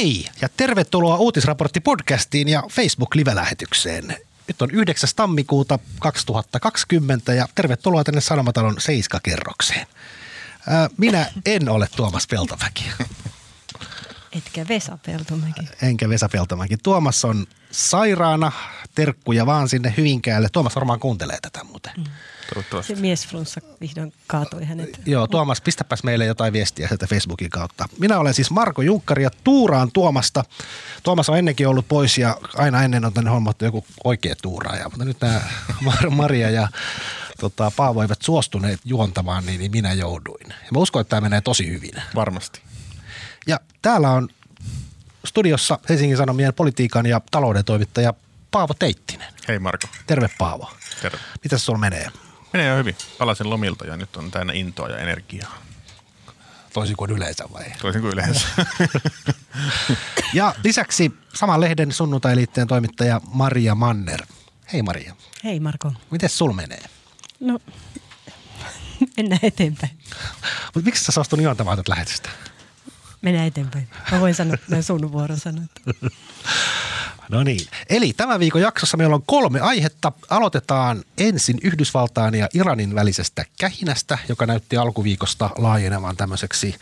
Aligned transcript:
Hei 0.00 0.26
ja 0.40 0.48
tervetuloa 0.56 1.16
Uutisraportti-podcastiin 1.16 2.48
ja 2.48 2.62
Facebook-live-lähetykseen. 2.70 4.16
Nyt 4.48 4.62
on 4.62 4.70
9. 4.70 5.10
tammikuuta 5.16 5.78
2020 5.98 7.34
ja 7.34 7.48
tervetuloa 7.54 8.04
tänne 8.04 8.20
Sanomatalon 8.20 8.80
Seiska-kerrokseen. 8.80 9.86
Minä 10.96 11.26
en 11.46 11.68
ole 11.68 11.88
Tuomas 11.96 12.26
Peltomäki. 12.26 12.84
Etkä 14.32 14.68
Vesa 14.68 14.98
Peltomäki. 15.06 15.68
Enkä 15.82 16.08
Vesa 16.08 16.28
Peltomäki. 16.28 16.76
Tuomas 16.76 17.24
on 17.24 17.46
sairaana. 17.70 18.52
Terkkuja 18.94 19.46
vaan 19.46 19.68
sinne 19.68 19.94
Hyvinkäälle. 19.96 20.48
Tuomas 20.52 20.74
varmaan 20.74 21.00
kuuntelee 21.00 21.38
tätä 21.42 21.64
muuten. 21.64 21.92
Mm. 21.96 22.04
Se 22.82 22.94
miesflunssa 22.94 23.60
vihdoin 23.80 24.12
kaatoi 24.26 24.64
hänet. 24.64 25.00
Joo, 25.06 25.26
Tuomas, 25.26 25.60
pistäpäs 25.60 26.04
meille 26.04 26.24
jotain 26.24 26.52
viestiä 26.52 26.88
sieltä 26.88 27.06
Facebookin 27.06 27.50
kautta. 27.50 27.88
Minä 27.98 28.18
olen 28.18 28.34
siis 28.34 28.50
Marko 28.50 28.82
Junkkari 28.82 29.22
ja 29.22 29.30
tuuraan 29.44 29.92
Tuomasta. 29.92 30.44
Tuomas 31.02 31.28
on 31.28 31.38
ennenkin 31.38 31.68
ollut 31.68 31.88
pois 31.88 32.18
ja 32.18 32.36
aina 32.56 32.82
ennen 32.82 33.04
on 33.04 33.12
tänne 33.12 33.30
hommattu 33.30 33.64
joku 33.64 33.84
oikea 34.04 34.34
tuuraaja. 34.42 34.88
Mutta 34.88 35.04
nyt 35.04 35.20
nämä 35.20 35.40
Maria 36.10 36.50
ja 36.50 36.68
tota, 37.40 37.72
Paavo 37.76 38.02
eivät 38.02 38.22
suostuneet 38.22 38.80
juontamaan, 38.84 39.46
niin, 39.46 39.58
niin 39.58 39.70
minä 39.70 39.92
jouduin. 39.92 40.48
Ja 40.48 40.68
mä 40.72 40.78
uskon, 40.78 41.00
että 41.00 41.10
tämä 41.10 41.20
menee 41.20 41.40
tosi 41.40 41.68
hyvin. 41.68 41.94
Varmasti. 42.14 42.60
Ja 43.46 43.60
täällä 43.82 44.10
on 44.10 44.28
studiossa 45.26 45.78
Helsingin 45.88 46.16
Sanomien 46.16 46.54
politiikan 46.54 47.06
ja 47.06 47.20
talouden 47.30 47.64
toimittaja 47.64 48.14
Paavo 48.50 48.74
Teittinen. 48.74 49.34
Hei 49.48 49.58
Marko. 49.58 49.88
Terve 50.06 50.30
Paavo. 50.38 50.70
Terve. 51.02 51.18
Mitäs 51.44 51.66
sulla 51.66 51.78
menee? 51.78 52.10
Menee 52.52 52.68
jo 52.68 52.76
hyvin. 52.76 52.96
Palasin 53.18 53.50
lomilta 53.50 53.86
ja 53.86 53.96
nyt 53.96 54.16
on 54.16 54.30
täynnä 54.30 54.52
intoa 54.52 54.88
ja 54.88 54.98
energiaa. 54.98 55.58
Toisin 56.72 56.96
kuin 56.96 57.10
yleensä 57.10 57.44
vai? 57.52 57.64
Toisin 57.82 58.02
kuin 58.02 58.12
yleensä. 58.12 58.46
ja 60.34 60.54
lisäksi 60.64 61.12
saman 61.34 61.60
lehden 61.60 61.92
sunnuntailiitteen 61.92 62.66
toimittaja 62.66 63.20
Maria 63.32 63.74
Manner. 63.74 64.26
Hei 64.72 64.82
Maria. 64.82 65.16
Hei 65.44 65.60
Marko. 65.60 65.92
Miten 66.10 66.28
sul 66.28 66.52
menee? 66.52 66.82
No, 67.40 67.58
mennään 69.16 69.40
eteenpäin. 69.42 69.98
Mutta 70.74 70.84
miksi 70.84 71.04
sä 71.04 71.12
suostun 71.12 71.42
juontamaan 71.42 71.76
tätä 71.76 71.90
lähetystä? 71.90 72.30
Mennään 73.22 73.46
eteenpäin. 73.46 73.88
Mä 74.12 74.20
voin 74.20 74.34
sanoa, 74.34 74.54
että 74.54 74.82
sun 74.82 75.12
vuoro 75.12 75.36
sanoa. 75.36 75.64
No 77.28 77.42
niin. 77.42 77.66
Eli 77.90 78.12
tämän 78.12 78.40
viikon 78.40 78.60
jaksossa 78.60 78.96
meillä 78.96 79.14
on 79.14 79.22
kolme 79.26 79.60
aihetta. 79.60 80.12
Aloitetaan 80.30 81.04
ensin 81.18 81.58
Yhdysvaltain 81.62 82.34
ja 82.34 82.48
Iranin 82.54 82.94
välisestä 82.94 83.44
kähinästä, 83.58 84.18
joka 84.28 84.46
näytti 84.46 84.76
alkuviikosta 84.76 85.50
laajenevan 85.58 86.16
tämmöiseksi 86.16 86.74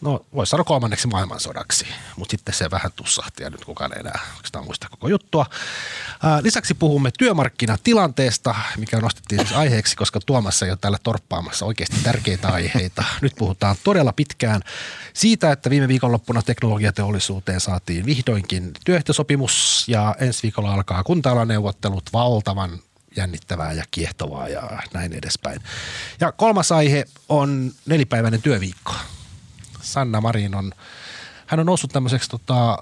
no 0.00 0.26
voisi 0.34 0.50
sanoa 0.50 0.64
kolmanneksi 0.64 1.08
maailmansodaksi, 1.08 1.86
mutta 2.16 2.30
sitten 2.30 2.54
se 2.54 2.70
vähän 2.70 2.92
tussahti 2.96 3.42
ja 3.42 3.50
nyt 3.50 3.64
kukaan 3.64 3.92
ei 3.92 4.00
enää 4.00 4.20
muista 4.64 4.88
koko 4.88 5.08
juttua. 5.08 5.46
Lisäksi 6.42 6.74
puhumme 6.74 7.10
työmarkkinatilanteesta, 7.18 8.54
mikä 8.76 9.00
nostettiin 9.00 9.40
siis 9.40 9.58
aiheeksi, 9.58 9.96
koska 9.96 10.20
Tuomassa 10.26 10.66
ei 10.66 10.70
ole 10.70 10.78
täällä 10.80 10.98
torppaamassa 11.02 11.66
oikeasti 11.66 11.96
tärkeitä 12.02 12.48
aiheita. 12.48 13.04
Nyt 13.20 13.32
puhutaan 13.38 13.76
todella 13.84 14.12
pitkään 14.12 14.62
siitä, 15.12 15.52
että 15.52 15.70
viime 15.70 15.88
viikonloppuna 15.88 16.42
teknologiateollisuuteen 16.42 17.60
saatiin 17.60 18.06
vihdoinkin 18.06 18.70
työehtosopimus 18.84 19.84
ja 19.88 20.16
ensi 20.20 20.42
viikolla 20.42 20.74
alkaa 20.74 21.04
kunta 21.04 21.44
neuvottelut 21.44 22.12
valtavan 22.12 22.78
jännittävää 23.16 23.72
ja 23.72 23.84
kiehtovaa 23.90 24.48
ja 24.48 24.62
näin 24.94 25.12
edespäin. 25.12 25.60
Ja 26.20 26.32
kolmas 26.32 26.72
aihe 26.72 27.04
on 27.28 27.72
nelipäiväinen 27.86 28.42
työviikko– 28.42 28.94
Sanna 29.88 30.20
Marin 30.20 30.54
on, 30.54 30.72
hän 31.46 31.60
on 31.60 31.66
noussut 31.66 31.92
tämmöiseksi 31.92 32.30
tota, 32.30 32.78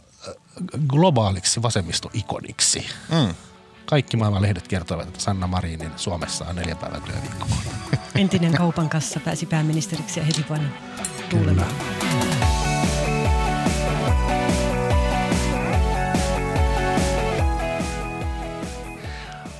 globaaliksi 0.89 1.63
vasemmistoikoniksi. 1.63 2.87
Mm. 3.09 3.35
Kaikki 3.87 4.17
maailman 4.17 4.43
lehdet 4.43 4.69
kertovat, 4.69 5.09
että 5.09 5.21
Sanna 5.21 5.47
Marinin 5.47 5.91
Suomessa 5.97 6.45
on 6.45 6.57
neljä 6.57 6.75
päivän 6.75 7.03
työviikko. 7.03 7.47
Entinen 8.15 8.53
kaupan 8.53 8.89
kassa 8.89 9.21
pääsi 9.21 9.47
pääministeriksi 9.47 10.21
ja 10.21 10.27
heti 10.27 10.45
vain 10.51 10.69
tuulemaan. 11.31 11.73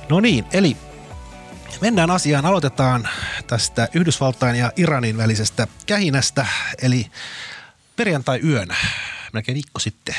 No 0.09 0.19
niin, 0.19 0.45
eli 0.53 0.77
mennään 1.81 2.11
asiaan. 2.11 2.45
Aloitetaan 2.45 3.09
tästä 3.47 3.87
Yhdysvaltain 3.93 4.55
ja 4.55 4.71
Iranin 4.75 5.17
välisestä 5.17 5.67
kähinästä. 5.85 6.45
Eli 6.81 7.07
perjantai-yönä, 7.95 8.75
melkein 9.37 9.55
viikko 9.55 9.79
sitten, 9.79 10.15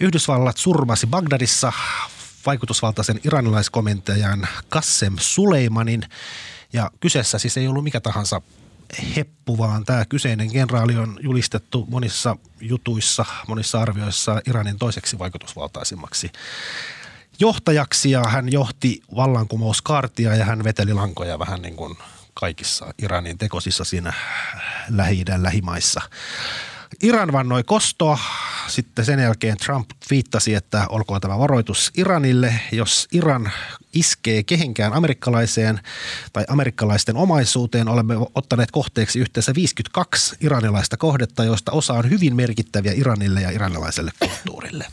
Yhdysvallat 0.00 0.56
surmasi 0.56 1.06
Bagdadissa 1.06 1.72
vaikutusvaltaisen 2.46 3.20
iranilaiskomentajan 3.24 4.48
Kassem 4.68 5.16
Suleimanin. 5.20 6.02
Ja 6.72 6.90
kyseessä 7.00 7.38
siis 7.38 7.56
ei 7.56 7.68
ollut 7.68 7.84
mikä 7.84 8.00
tahansa 8.00 8.40
heppu, 9.16 9.58
vaan 9.58 9.84
tämä 9.84 10.04
kyseinen 10.04 10.52
kenraali 10.52 10.96
on 10.96 11.18
julistettu 11.22 11.86
monissa 11.90 12.36
jutuissa, 12.60 13.24
monissa 13.48 13.80
arvioissa 13.80 14.40
Iranin 14.46 14.78
toiseksi 14.78 15.18
vaikutusvaltaisimmaksi 15.18 16.32
johtajaksi 17.38 18.10
ja 18.10 18.22
hän 18.22 18.52
johti 18.52 19.02
vallankumouskaartia 19.16 20.34
ja 20.34 20.44
hän 20.44 20.64
veteli 20.64 20.92
lankoja 20.92 21.38
vähän 21.38 21.62
niin 21.62 21.76
kuin 21.76 21.96
kaikissa 22.34 22.94
Iranin 22.98 23.38
tekosissa 23.38 23.84
siinä 23.84 24.12
lähi 24.88 25.24
lähimaissa. 25.36 26.00
Iran 27.02 27.32
vannoi 27.32 27.64
kostoa. 27.64 28.18
Sitten 28.68 29.04
sen 29.04 29.18
jälkeen 29.18 29.56
Trump 29.56 29.90
viittasi, 30.10 30.54
että 30.54 30.86
olkoon 30.88 31.20
tämä 31.20 31.38
varoitus 31.38 31.90
Iranille, 31.96 32.54
jos 32.72 33.08
Iran 33.12 33.50
iskee 33.94 34.42
kehenkään 34.42 34.92
amerikkalaiseen 34.92 35.80
tai 36.32 36.44
amerikkalaisten 36.48 37.16
omaisuuteen. 37.16 37.88
Olemme 37.88 38.14
ottaneet 38.34 38.70
kohteeksi 38.70 39.18
yhteensä 39.18 39.54
52 39.54 40.36
iranilaista 40.40 40.96
kohdetta, 40.96 41.44
joista 41.44 41.72
osa 41.72 41.92
on 41.92 42.10
hyvin 42.10 42.36
merkittäviä 42.36 42.92
Iranille 42.92 43.40
ja 43.40 43.50
iranilaiselle 43.50 44.10
kulttuurille. 44.18 44.86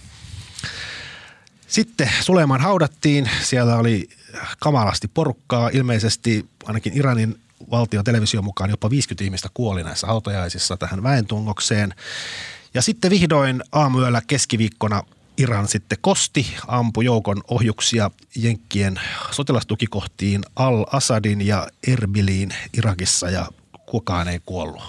Sitten 1.68 2.12
Suleiman 2.22 2.62
haudattiin. 2.62 3.30
Siellä 3.42 3.76
oli 3.76 4.10
kamalasti 4.60 5.08
porukkaa. 5.08 5.70
Ilmeisesti 5.74 6.50
ainakin 6.66 6.98
Iranin 6.98 7.40
valtion 7.72 8.04
television 8.04 8.44
mukaan 8.44 8.70
jopa 8.70 8.90
50 8.90 9.24
ihmistä 9.24 9.50
kuoli 9.54 9.84
näissä 9.84 10.08
hautajaisissa 10.08 10.78
tähän 10.78 11.04
väentungokseen. 11.04 11.94
Ja 12.74 12.82
sitten 12.82 13.12
vihdoin 13.12 13.64
aamuyöllä 13.72 14.22
keskiviikkona 14.28 15.04
Iran 15.38 15.68
sitten 15.68 15.98
kosti, 16.02 16.56
ampui 16.68 17.06
joukon 17.06 17.44
ohjuksia 17.48 18.12
Jenkkien 18.36 19.02
sotilastukikohtiin 19.32 20.42
Al-Assadin 20.56 21.48
ja 21.48 21.68
Erbiliin 21.88 22.56
Irakissa 22.74 23.30
ja 23.30 23.48
kukaan 23.86 24.28
ei 24.28 24.40
kuollut. 24.46 24.84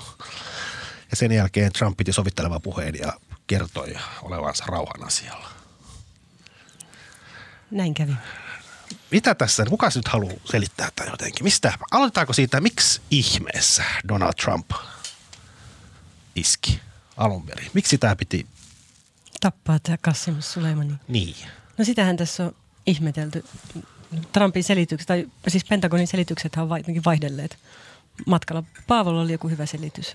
Ja 1.11 1.17
sen 1.17 1.33
jälkeen 1.33 1.73
Trump 1.73 1.97
piti 1.97 2.13
sovitteleva 2.13 2.61
puheen 2.61 2.95
ja 2.95 3.13
kertoi 3.47 3.95
olevansa 4.23 4.65
rauhan 4.69 5.07
asialla. 5.07 5.49
Näin 7.71 7.95
kävi. 7.95 8.13
Mitä 9.11 9.35
tässä, 9.35 9.65
kuka 9.65 9.89
nyt 9.95 10.09
haluaa 10.09 10.35
selittää 10.45 10.89
tämän 10.97 11.13
jotenkin? 11.13 11.45
Mistä, 11.45 11.73
aloitetaanko 11.91 12.33
siitä, 12.33 12.61
miksi 12.61 13.01
ihmeessä 13.11 13.85
Donald 14.09 14.33
Trump 14.33 14.71
iski 16.37 16.81
alun 17.17 17.47
perin? 17.47 17.71
Miksi 17.75 17.99
tämä 17.99 18.17
piti? 18.17 18.47
Tappaa 19.41 19.79
tämä 19.79 19.97
Kassim 20.01 20.37
Suleimani. 20.41 20.95
Niin. 21.09 21.37
No 21.79 21.85
sitähän 21.85 22.17
tässä 22.17 22.45
on 22.45 22.57
ihmetelty. 22.87 23.45
Trumpin 24.33 24.65
selitykset, 24.65 25.07
tai 25.07 25.29
siis 25.49 25.65
Pentagonin 25.65 26.07
selitykset 26.07 26.53
on 26.57 26.79
jotenkin 26.79 27.05
vaihdelleet 27.05 27.59
matkalla. 28.27 28.63
Paavolla 28.87 29.21
oli 29.21 29.33
joku 29.33 29.49
hyvä 29.49 29.67
selitys. 29.67 30.15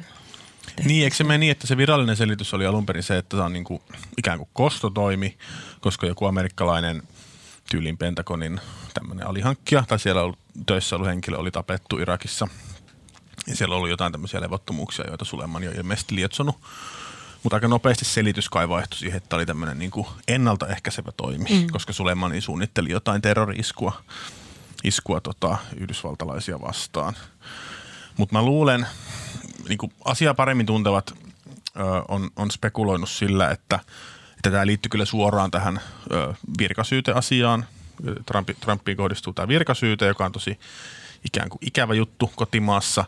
Niin, 0.83 1.03
eikö 1.03 1.15
se 1.15 1.23
mene 1.23 1.37
niin, 1.37 1.51
että 1.51 1.67
se 1.67 1.77
virallinen 1.77 2.15
selitys 2.15 2.53
oli 2.53 2.65
alun 2.65 2.85
perin 2.85 3.03
se, 3.03 3.17
että 3.17 3.37
tämä 3.37 3.45
on 3.45 3.53
niin 3.53 3.63
kuin, 3.63 3.81
ikään 4.17 4.37
kuin 4.37 4.49
kostotoimi, 4.53 5.37
koska 5.79 6.07
joku 6.07 6.25
amerikkalainen– 6.25 7.03
tyylin 7.71 7.97
Pentagonin 7.97 8.61
tämmöinen 8.93 9.27
alihankkija, 9.27 9.83
tai 9.87 9.99
siellä 9.99 10.21
ollut, 10.21 10.39
töissä 10.65 10.95
ollut 10.95 11.07
henkilö 11.07 11.37
oli 11.37 11.51
tapettu 11.51 11.97
Irakissa. 11.97 12.47
Ja 13.47 13.55
siellä 13.55 13.75
oli 13.75 13.89
jotain 13.89 14.11
tämmöisiä 14.11 14.41
levottomuuksia, 14.41 15.07
joita 15.07 15.25
Suleman 15.25 15.63
jo 15.63 15.71
ilmeisesti 15.71 16.15
lietsonut. 16.15 16.55
Mutta 17.43 17.55
aika 17.55 17.67
nopeasti 17.67 18.05
selitys 18.05 18.49
kai 18.49 18.69
vaihtui 18.69 18.99
siihen, 18.99 19.17
että 19.17 19.35
oli 19.35 19.45
tämmöinen 19.45 19.79
niin 19.79 19.91
kuin 19.91 20.07
ennaltaehkäisevä 20.27 21.11
toimi, 21.17 21.49
mm. 21.49 21.67
koska 21.71 21.93
Sulemani 21.93 22.41
suunnitteli 22.41 22.89
jotain 22.89 23.21
terrori-iskua 23.21 24.01
iskua 24.83 25.21
tota, 25.21 25.57
yhdysvaltalaisia 25.77 26.61
vastaan. 26.61 27.15
Mutta 28.17 28.35
mä 28.35 28.41
luulen, 28.41 28.87
niin 29.69 29.79
asiaa 30.05 30.33
paremmin 30.33 30.65
tuntevat 30.65 31.13
ö, 31.13 31.83
on, 32.07 32.29
on 32.35 32.51
spekuloinut 32.51 33.09
sillä, 33.09 33.49
että 33.49 33.79
tämä 34.51 34.65
liittyy 34.65 34.89
kyllä 34.89 35.05
suoraan 35.05 35.51
tähän 35.51 35.81
virkasyyteasiaan. 36.59 37.65
Trumpi, 38.25 38.53
Trumpiin 38.53 38.97
kohdistuu 38.97 39.33
tämä 39.33 39.47
virkasyyte, 39.47 40.05
joka 40.07 40.25
on 40.25 40.31
tosi 40.31 40.59
ikään 41.25 41.49
kuin 41.49 41.59
ikävä 41.61 41.93
juttu 41.93 42.31
kotimaassa. 42.35 43.05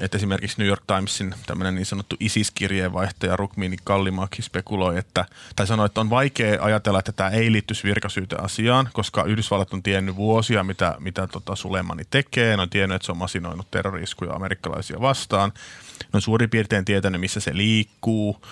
että 0.00 0.18
esimerkiksi 0.18 0.58
New 0.58 0.68
York 0.68 0.82
Timesin 0.86 1.34
tämmöinen 1.46 1.74
niin 1.74 1.86
sanottu 1.86 2.16
ISIS-kirjeenvaihtaja 2.20 3.36
Rukmini 3.36 3.76
Kallimaki 3.84 4.42
spekuloi, 4.42 4.98
että, 4.98 5.24
tai 5.56 5.66
sanoi, 5.66 5.86
että 5.86 6.00
on 6.00 6.10
vaikea 6.10 6.62
ajatella, 6.62 6.98
että 6.98 7.12
tämä 7.12 7.30
ei 7.30 7.52
liittyisi 7.52 7.84
virkasyyteasiaan, 7.84 8.88
koska 8.92 9.24
Yhdysvallat 9.24 9.72
on 9.72 9.82
tiennyt 9.82 10.16
vuosia, 10.16 10.64
mitä, 10.64 10.96
mitä 10.98 11.26
tota 11.26 11.56
Sulemani 11.56 12.02
tekee, 12.10 12.56
ne 12.56 12.62
on 12.62 12.70
tiennyt, 12.70 12.96
että 12.96 13.06
se 13.06 13.12
on 13.12 13.18
masinoinut 13.18 13.70
terroriskuja 13.70 14.32
amerikkalaisia 14.32 15.00
vastaan, 15.00 15.52
ne 16.00 16.08
on 16.12 16.22
suurin 16.22 16.50
piirtein 16.50 16.84
tietänyt, 16.84 17.20
missä 17.20 17.40
se 17.40 17.56
liikkuu, 17.56 18.46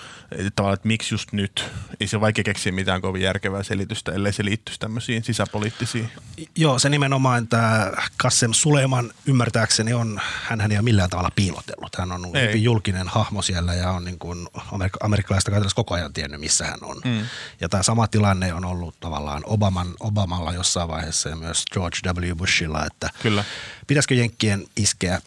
tavallaan, 0.55 0.73
että 0.73 0.87
miksi 0.87 1.13
just 1.13 1.31
nyt. 1.31 1.65
Ei 1.99 2.07
se 2.07 2.21
vaikea 2.21 2.43
keksiä 2.43 2.71
mitään 2.71 3.01
kovin 3.01 3.21
järkevää 3.21 3.63
selitystä, 3.63 4.11
ellei 4.11 4.33
se 4.33 4.45
liittyisi 4.45 4.79
tämmöisiin 4.79 5.23
sisäpoliittisiin. 5.23 6.09
Joo, 6.55 6.79
se 6.79 6.89
nimenomaan 6.89 7.47
tämä 7.47 7.91
Kassem 8.17 8.53
Suleiman 8.53 9.11
ymmärtääkseni 9.25 9.93
on, 9.93 10.21
hän 10.43 10.71
ei 10.71 10.77
ole 10.77 10.81
millään 10.81 11.09
tavalla 11.09 11.31
piilotellut. 11.35 11.95
Hän 11.97 12.11
on 12.11 12.35
ei. 12.35 12.47
hyvin 12.47 12.63
julkinen 12.63 13.07
hahmo 13.07 13.41
siellä 13.41 13.73
ja 13.73 13.91
on 13.91 14.05
niin 14.05 14.19
kuin 14.19 14.47
amerik- 14.55 14.97
amerikkalaista 15.03 15.51
käytännössä 15.51 15.75
koko 15.75 15.95
ajan 15.95 16.13
tiennyt, 16.13 16.39
missä 16.39 16.65
hän 16.65 16.79
on. 16.81 17.01
Mm. 17.05 17.25
Ja 17.61 17.69
tämä 17.69 17.83
sama 17.83 18.07
tilanne 18.07 18.53
on 18.53 18.65
ollut 18.65 18.99
tavallaan 18.99 19.43
Obaman, 19.45 19.93
Obamalla 19.99 20.53
jossain 20.53 20.87
vaiheessa 20.87 21.29
ja 21.29 21.35
myös 21.35 21.63
George 21.73 21.97
W. 22.05 22.35
Bushilla, 22.35 22.85
että 22.85 23.09
Kyllä. 23.21 23.43
pitäisikö 23.87 24.15
Jenkkien 24.15 24.65
iskeä 24.75 25.21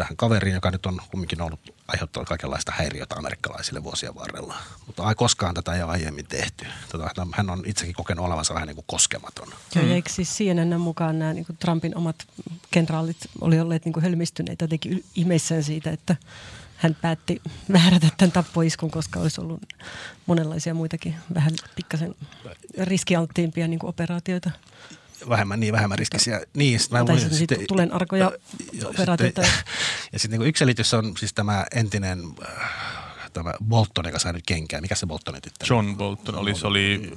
tähän 0.00 0.16
kaveriin, 0.16 0.54
joka 0.54 0.70
nyt 0.70 0.86
on 0.86 1.00
kumminkin 1.10 1.42
ollut 1.42 1.60
aiheuttanut 1.88 2.28
kaikenlaista 2.28 2.72
häiriötä 2.76 3.14
amerikkalaisille 3.14 3.84
vuosien 3.84 4.14
varrella. 4.14 4.54
Mutta 4.86 5.02
ai 5.02 5.14
koskaan 5.14 5.54
tätä 5.54 5.74
ei 5.74 5.82
ole 5.82 5.92
aiemmin 5.92 6.26
tehty. 6.26 6.66
Tota, 6.92 7.26
hän 7.32 7.50
on 7.50 7.62
itsekin 7.66 7.94
kokenut 7.94 8.26
olevansa 8.26 8.54
vähän 8.54 8.66
niin 8.66 8.74
kuin 8.76 8.84
koskematon. 8.86 9.48
Joo, 9.74 9.84
mm. 9.84 9.90
eikö 9.90 10.10
siis 10.10 10.36
CNN 10.36 10.80
mukaan 10.80 11.18
nämä 11.18 11.32
niin 11.32 11.46
kuin 11.46 11.56
Trumpin 11.56 11.96
omat 11.96 12.16
kenraalit 12.70 13.16
oli 13.40 13.60
olleet 13.60 13.84
niin 13.84 13.92
kuin 13.92 14.02
hölmistyneitä 14.04 14.64
jotenkin 14.64 15.04
ihmeissään 15.14 15.62
siitä, 15.62 15.90
että 15.90 16.16
hän 16.76 16.96
päätti 17.02 17.42
määrätä 17.68 18.08
tämän 18.16 18.32
tappoiskun, 18.32 18.90
koska 18.90 19.20
olisi 19.20 19.40
ollut 19.40 19.60
monenlaisia 20.26 20.74
muitakin 20.74 21.14
vähän 21.34 21.52
pikkasen 21.76 22.14
riskialttiimpia 22.78 23.68
niin 23.68 23.78
kuin 23.78 23.88
operaatioita 23.88 24.50
vähemmän, 25.28 25.60
niin 25.60 25.72
vähemmän 25.72 25.98
riskisiä. 25.98 26.40
Niin, 26.54 26.80
mä 26.90 27.04
tai 27.04 27.20
sitten, 27.20 27.38
sitten 27.38 27.58
tulen 27.68 27.92
arkoja 27.92 28.32
operaatioita. 28.84 29.42
Ja 30.12 30.18
sitten 30.18 30.40
niin 30.40 30.48
yksi 30.48 30.58
selitys 30.58 30.94
on 30.94 31.16
siis 31.16 31.34
tämä 31.34 31.66
entinen 31.74 32.24
äh, 32.48 33.30
tämä 33.32 33.54
Bolton, 33.68 34.04
joka 34.04 34.18
sai 34.18 34.32
nyt 34.32 34.46
kenkää. 34.46 34.80
Mikä 34.80 34.94
se 34.94 35.06
Boltonin 35.06 35.42
tyttö? 35.42 35.66
John 35.70 35.96
Bolton 35.96 36.34
oli, 36.34 36.54
se 36.54 36.66
oli 36.66 37.12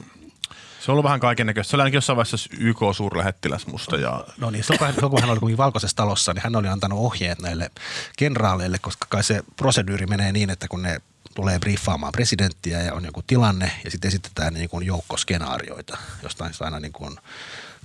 se 0.79 0.91
on 0.91 0.93
ollut 0.93 1.03
vähän 1.03 1.19
kaiken 1.19 1.47
näköistä. 1.47 1.71
Se 1.71 1.75
oli 1.75 1.81
ainakin 1.81 1.97
jossain 1.97 2.17
vaiheessa 2.17 2.49
YK-suurlähettiläs 2.59 3.67
musta. 3.67 3.97
Ja... 3.97 4.25
No 4.37 4.49
niin, 4.49 4.63
silloin 4.63 4.95
kun 4.95 5.21
hän 5.21 5.29
oli 5.29 5.57
valkoisessa 5.57 5.95
talossa, 5.95 6.33
niin 6.33 6.43
hän 6.43 6.55
oli 6.55 6.67
antanut 6.67 6.99
ohjeet 6.99 7.41
näille 7.41 7.71
kenraaleille, 8.17 8.79
koska 8.79 9.05
kai 9.09 9.23
se 9.23 9.43
proseduuri 9.55 10.05
menee 10.05 10.31
niin, 10.31 10.49
että 10.49 10.67
kun 10.67 10.81
ne 10.81 11.01
tulee 11.35 11.59
briefaamaan 11.59 12.11
presidenttiä 12.11 12.81
ja 12.81 12.93
on 12.93 13.05
joku 13.05 13.21
tilanne 13.27 13.71
ja 13.83 13.91
sitten 13.91 14.07
esitetään 14.07 14.53
niin 14.53 14.69
kuin 14.69 14.85
joukkoskenaarioita, 14.85 15.97
jostain 16.23 16.53
aina 16.59 16.79
niin 16.79 16.93
kuin 16.93 17.17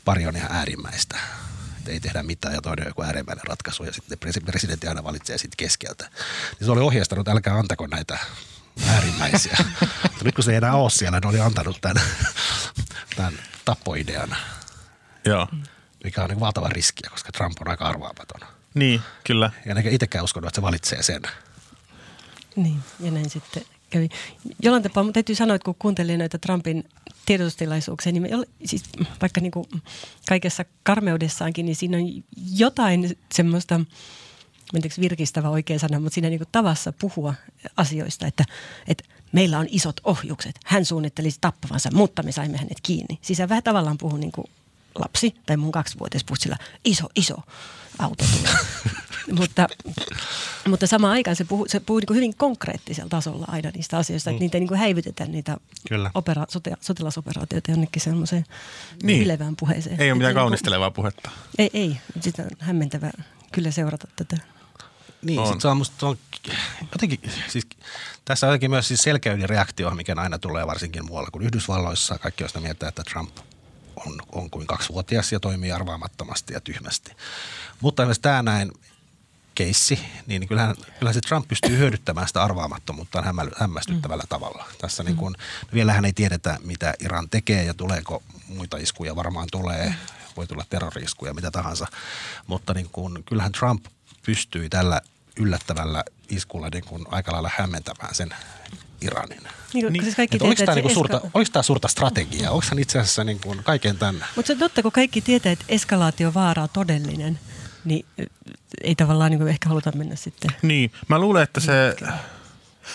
pari 0.05 0.27
on 0.27 0.37
ihan 0.37 0.53
äärimmäistä. 0.53 1.19
Että 1.79 1.91
ei 1.91 2.01
tehdä 2.01 2.23
mitään 2.23 2.55
ja 2.55 2.63
toinen 2.63 2.87
on 2.87 2.91
joku 2.91 3.03
äärimmäinen 3.03 3.47
ratkaisu 3.47 3.85
ja 3.85 3.93
sitten 3.93 4.19
presidentti 4.47 4.89
aina 4.89 5.05
valitsee 5.05 5.39
sitten 5.39 5.57
keskeltä. 5.57 6.11
Niin 6.59 6.67
se 6.67 6.71
oli 6.71 6.81
ohjeistanut, 6.81 7.29
älkää 7.29 7.59
antako 7.59 7.87
näitä 7.87 8.19
äärimmäisiä. 8.87 9.57
Mutta 10.03 10.25
nyt 10.25 10.35
kun 10.35 10.45
se 10.45 10.51
ei 10.51 10.57
enää 10.57 10.75
ole 10.75 10.91
siellä, 10.91 11.21
ne 11.21 11.29
oli 11.29 11.41
antanut 11.41 11.79
tämän, 11.81 12.03
tämän 13.17 13.39
tappoidean. 13.65 14.37
Joo. 15.25 15.47
Mikä 16.05 16.23
on 16.23 16.29
niin 16.29 16.41
valtava 16.41 16.69
riski, 16.69 17.03
koska 17.11 17.33
Trump 17.33 17.59
on 17.61 17.69
aika 17.69 17.89
arvaamaton. 17.89 18.41
Niin, 18.75 19.01
kyllä. 19.25 19.51
Ja 19.67 19.75
ne 19.75 19.83
itsekään 19.91 20.25
uskonut, 20.25 20.49
että 20.49 20.59
se 20.59 20.63
valitsee 20.63 21.03
sen. 21.03 21.23
Niin, 22.57 22.81
ja 23.01 23.11
näin 23.11 23.31
sitten 23.31 23.63
kävi. 23.91 24.09
Jollain 24.63 24.83
tapaa, 24.83 25.03
mutta 25.03 25.15
täytyy 25.15 25.35
sanoa, 25.35 25.57
että 25.57 25.65
kun 25.65 25.75
kuuntelin 25.79 26.19
näitä 26.19 26.39
Trumpin 26.39 26.89
tiedotustilaisuuksia, 27.29 28.13
niin 28.13 28.23
me, 28.23 28.29
siis 28.65 28.83
vaikka 29.21 29.41
niin 29.41 29.51
kuin 29.51 29.67
kaikessa 30.29 30.65
karmeudessaankin, 30.83 31.67
niin 31.67 31.77
siinä 31.77 31.97
on 31.97 32.23
jotain 32.57 33.19
semmoista, 33.35 33.81
mentiinkö 34.73 35.01
virkistävä 35.01 35.49
oikea 35.49 35.79
sana, 35.79 36.01
mutta 36.01 36.15
siinä 36.15 36.29
niin 36.29 36.39
kuin 36.39 36.49
tavassa 36.53 36.93
puhua 37.01 37.35
asioista, 37.77 38.27
että, 38.27 38.45
että 38.87 39.05
meillä 39.33 39.59
on 39.59 39.67
isot 39.71 40.01
ohjukset. 40.05 40.59
Hän 40.65 40.85
suunnitteli 40.85 41.29
tappavansa, 41.41 41.91
mutta 41.93 42.23
me 42.23 42.33
saimme 42.33 42.57
hänet 42.57 42.81
kiinni. 42.83 43.19
Siis 43.23 43.39
vähän 43.39 43.63
tavallaan 43.63 43.99
puhuu 43.99 44.19
niin 44.19 44.33
kuin 44.33 44.47
lapsi 44.99 45.35
tai 45.47 45.57
mun 45.57 45.73
kaksivuotias 45.73 46.25
pussilla, 46.25 46.57
iso, 46.85 47.09
iso 47.17 47.37
auto 47.99 48.25
tulee. 48.37 48.57
mutta, 49.33 49.69
mutta 50.69 50.87
samaan 50.87 51.13
aikaan 51.13 51.37
se 51.37 51.45
puhuu, 51.45 51.67
se 51.69 51.81
puhuu 51.81 52.01
niin 52.01 52.17
hyvin 52.17 52.35
konkreettisella 52.37 53.09
tasolla 53.09 53.45
aina 53.49 53.71
niistä 53.75 53.99
asioista, 53.99 54.31
mm. 54.31 54.35
että 54.35 54.45
niitä 54.45 54.57
ei 54.57 54.61
niin 54.61 54.69
kuin 54.69 54.81
häivytetä 54.81 55.27
niitä 55.27 55.57
Kyllä. 55.89 56.11
Opera, 56.15 56.47
sote, 56.49 56.73
sotilasoperaatioita 56.81 57.71
jonnekin 57.71 58.03
semmoiseen 58.03 58.45
niin. 59.03 59.23
ylevään 59.23 59.57
puheeseen. 59.57 60.01
Ei 60.01 60.11
ole 60.11 60.19
mitään 60.19 60.35
kaunistelevaa 60.35 60.91
puhetta. 60.91 61.31
Ei, 61.59 61.71
ei. 61.73 61.97
Sitä 62.21 62.43
on 62.43 62.49
hämmentävää 62.59 63.25
kyllä 63.53 63.71
seurata 63.71 64.09
tätä. 64.17 64.37
Niin, 65.23 65.41
on. 65.41 65.61
se 65.61 65.69
on 65.69 65.77
musta 65.77 66.07
on, 66.07 66.19
jotenkin, 66.93 67.21
siis, 67.49 67.67
tässä 68.25 68.47
on 68.47 68.49
jotenkin 68.49 68.71
myös 68.71 68.89
siis 68.89 69.01
selkeyden 69.01 69.49
reaktio, 69.49 69.91
mikä 69.91 70.15
aina 70.17 70.39
tulee 70.39 70.67
varsinkin 70.67 71.07
muualla 71.07 71.31
kuin 71.31 71.45
Yhdysvalloissa. 71.45 72.19
Kaikki 72.19 72.45
on 72.45 72.51
sitä 72.51 72.61
mieltä, 72.61 72.89
että 72.89 73.03
Trump 73.13 73.37
on, 74.07 74.21
on 74.33 74.51
kuin 74.51 74.67
kaksivuotias 74.67 75.33
ja 75.33 75.41
toimii 75.41 75.73
arvaamattomasti 75.73 76.55
ja 76.55 76.61
tyhmästi. 76.61 77.13
Mutta 77.81 78.05
myös 78.05 78.19
tämä 78.19 78.43
näin 78.43 78.73
keissi, 79.59 79.99
niin 80.27 80.49
kyllähän, 80.49 80.75
kyllähän 80.99 81.15
se 81.15 81.21
Trump 81.21 81.49
pystyy 81.49 81.79
hyödyttämään 81.79 82.29
sitä 82.29 82.43
arvaamattomuuttaan 82.43 83.25
hämmästyttävällä 83.59 84.23
mm. 84.23 84.29
tavalla. 84.29 84.65
Tässä 84.81 85.03
niin 85.03 85.17
kun, 85.17 85.37
vielähän 85.75 86.05
ei 86.05 86.13
tiedetä, 86.13 86.59
mitä 86.65 86.95
Iran 87.01 87.29
tekee 87.31 87.65
ja 87.65 87.75
tuleeko 87.75 88.23
muita 88.49 88.77
iskuja, 88.77 89.17
varmaan 89.17 89.49
tulee, 89.53 89.95
voi 90.37 90.47
tulla 90.47 90.65
terroriskuja, 90.71 91.35
mitä 91.35 91.51
tahansa. 91.51 91.87
Mutta 92.47 92.75
niin 92.75 92.89
kun, 92.93 93.23
kyllähän 93.27 93.53
Trump 93.53 93.87
pystyy 94.27 94.69
tällä 94.69 95.01
yllättävällä 95.37 96.05
iskulla 96.29 96.69
niin 96.73 96.85
kun 96.85 97.07
aika 97.11 97.33
lailla 97.33 97.51
hämmentämään 97.57 98.15
sen 98.15 98.35
Iranin. 99.01 99.43
Niin, 99.75 99.93
niin, 99.93 100.03
siis 100.05 100.17
kaikki 100.17 100.39
oliko, 100.41 100.65
tämä 100.65 100.75
niinku 100.75 100.89
eska... 100.89 100.95
suurta, 100.95 101.21
oliko 101.35 101.51
tämä 101.53 101.63
suurta 101.63 101.89
strategiaa? 101.89 102.53
Onko 102.53 102.67
hän 102.71 102.79
itse 102.79 102.99
asiassa 102.99 103.25
niin 103.25 103.41
kuin 103.41 103.63
kaiken 103.65 103.99
tämän? 103.99 104.25
Mutta 104.37 104.47
se 104.47 104.53
on 104.53 104.59
totta, 104.59 104.83
kun 104.83 104.93
kaikki 104.93 105.21
tietää, 105.21 105.53
että 105.53 105.65
eskalaatiovaara 105.69 106.63
on 106.63 106.69
todellinen, 106.73 107.39
niin 107.89 108.07
ei 108.83 108.95
tavallaan 108.95 109.31
niin 109.31 109.49
ehkä 109.49 109.69
haluta 109.69 109.93
mennä 109.95 110.17
sitten. 110.17 110.51
Niin, 110.63 110.93
mä 111.09 111.19
luulen, 111.19 111.43
että 111.43 111.61
se... 111.61 111.97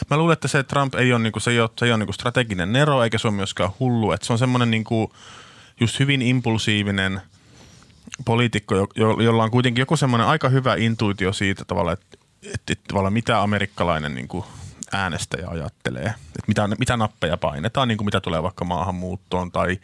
Mä 0.09 0.17
luulen, 0.17 0.33
että 0.33 0.47
se 0.47 0.63
Trump 0.63 0.95
ei 0.95 1.13
ole, 1.13 1.23
niin 1.23 1.31
kuin, 1.33 1.43
se 1.43 1.51
ei 1.51 1.59
ole, 1.59 1.69
se 1.79 1.85
ei 1.85 1.91
ole 1.91 1.97
niin 1.97 2.07
kuin 2.07 2.13
strateginen 2.13 2.73
nero, 2.73 3.03
eikä 3.03 3.17
se 3.17 3.27
ole 3.27 3.35
myöskään 3.35 3.69
hullu. 3.79 4.11
Että 4.11 4.27
se 4.27 4.33
on 4.33 4.39
semmoinen 4.39 4.71
niin 4.71 4.83
kuin, 4.83 5.11
just 5.79 5.99
hyvin 5.99 6.21
impulsiivinen 6.21 7.21
poliitikko, 8.25 8.75
jo, 8.75 8.87
jo, 8.95 9.19
jolla 9.19 9.43
on 9.43 9.51
kuitenkin 9.51 9.81
joku 9.81 9.97
semmoinen 9.97 10.27
aika 10.27 10.49
hyvä 10.49 10.75
intuitio 10.75 11.33
siitä 11.33 11.65
tavalla, 11.65 11.91
että, 11.91 12.17
että, 12.53 12.73
että 12.73 13.09
mitä 13.09 13.41
amerikkalainen 13.41 14.15
niin 14.15 14.27
kuin 14.27 14.45
äänestäjä 14.91 15.47
ajattelee. 15.47 16.05
Että 16.05 16.47
mitä, 16.47 16.67
mitä 16.79 16.97
nappeja 16.97 17.37
painetaan, 17.37 17.87
niin 17.87 17.97
kuin 17.97 18.05
mitä 18.05 18.21
tulee 18.21 18.43
vaikka 18.43 18.65
maahanmuuttoon 18.65 19.51
tai 19.51 19.79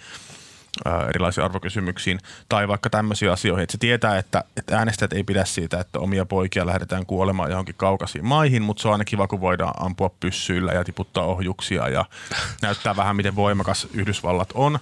erilaisiin 1.09 1.45
arvokysymyksiin 1.45 2.19
tai 2.49 2.67
vaikka 2.67 2.89
tämmöisiin 2.89 3.31
asioihin, 3.31 3.63
että 3.63 3.71
se 3.71 3.77
tietää, 3.77 4.17
että, 4.17 4.43
että 4.57 4.77
äänestäjät 4.77 5.13
ei 5.13 5.23
pidä 5.23 5.45
siitä, 5.45 5.79
että 5.79 5.99
omia 5.99 6.25
poikia 6.25 6.65
lähdetään 6.65 7.05
kuolemaan 7.05 7.49
johonkin 7.49 7.75
kaukaisiin 7.75 8.25
maihin, 8.25 8.63
mutta 8.63 8.81
se 8.81 8.87
on 8.87 8.91
aina 8.91 9.05
kiva, 9.05 9.27
kun 9.27 9.41
voidaan 9.41 9.73
ampua 9.85 10.09
pyssyillä 10.19 10.71
ja 10.71 10.83
tiputtaa 10.83 11.25
ohjuksia 11.25 11.89
ja 11.89 12.05
näyttää 12.61 12.95
vähän, 12.95 13.15
miten 13.15 13.35
voimakas 13.35 13.87
Yhdysvallat 13.93 14.49
on. 14.53 14.79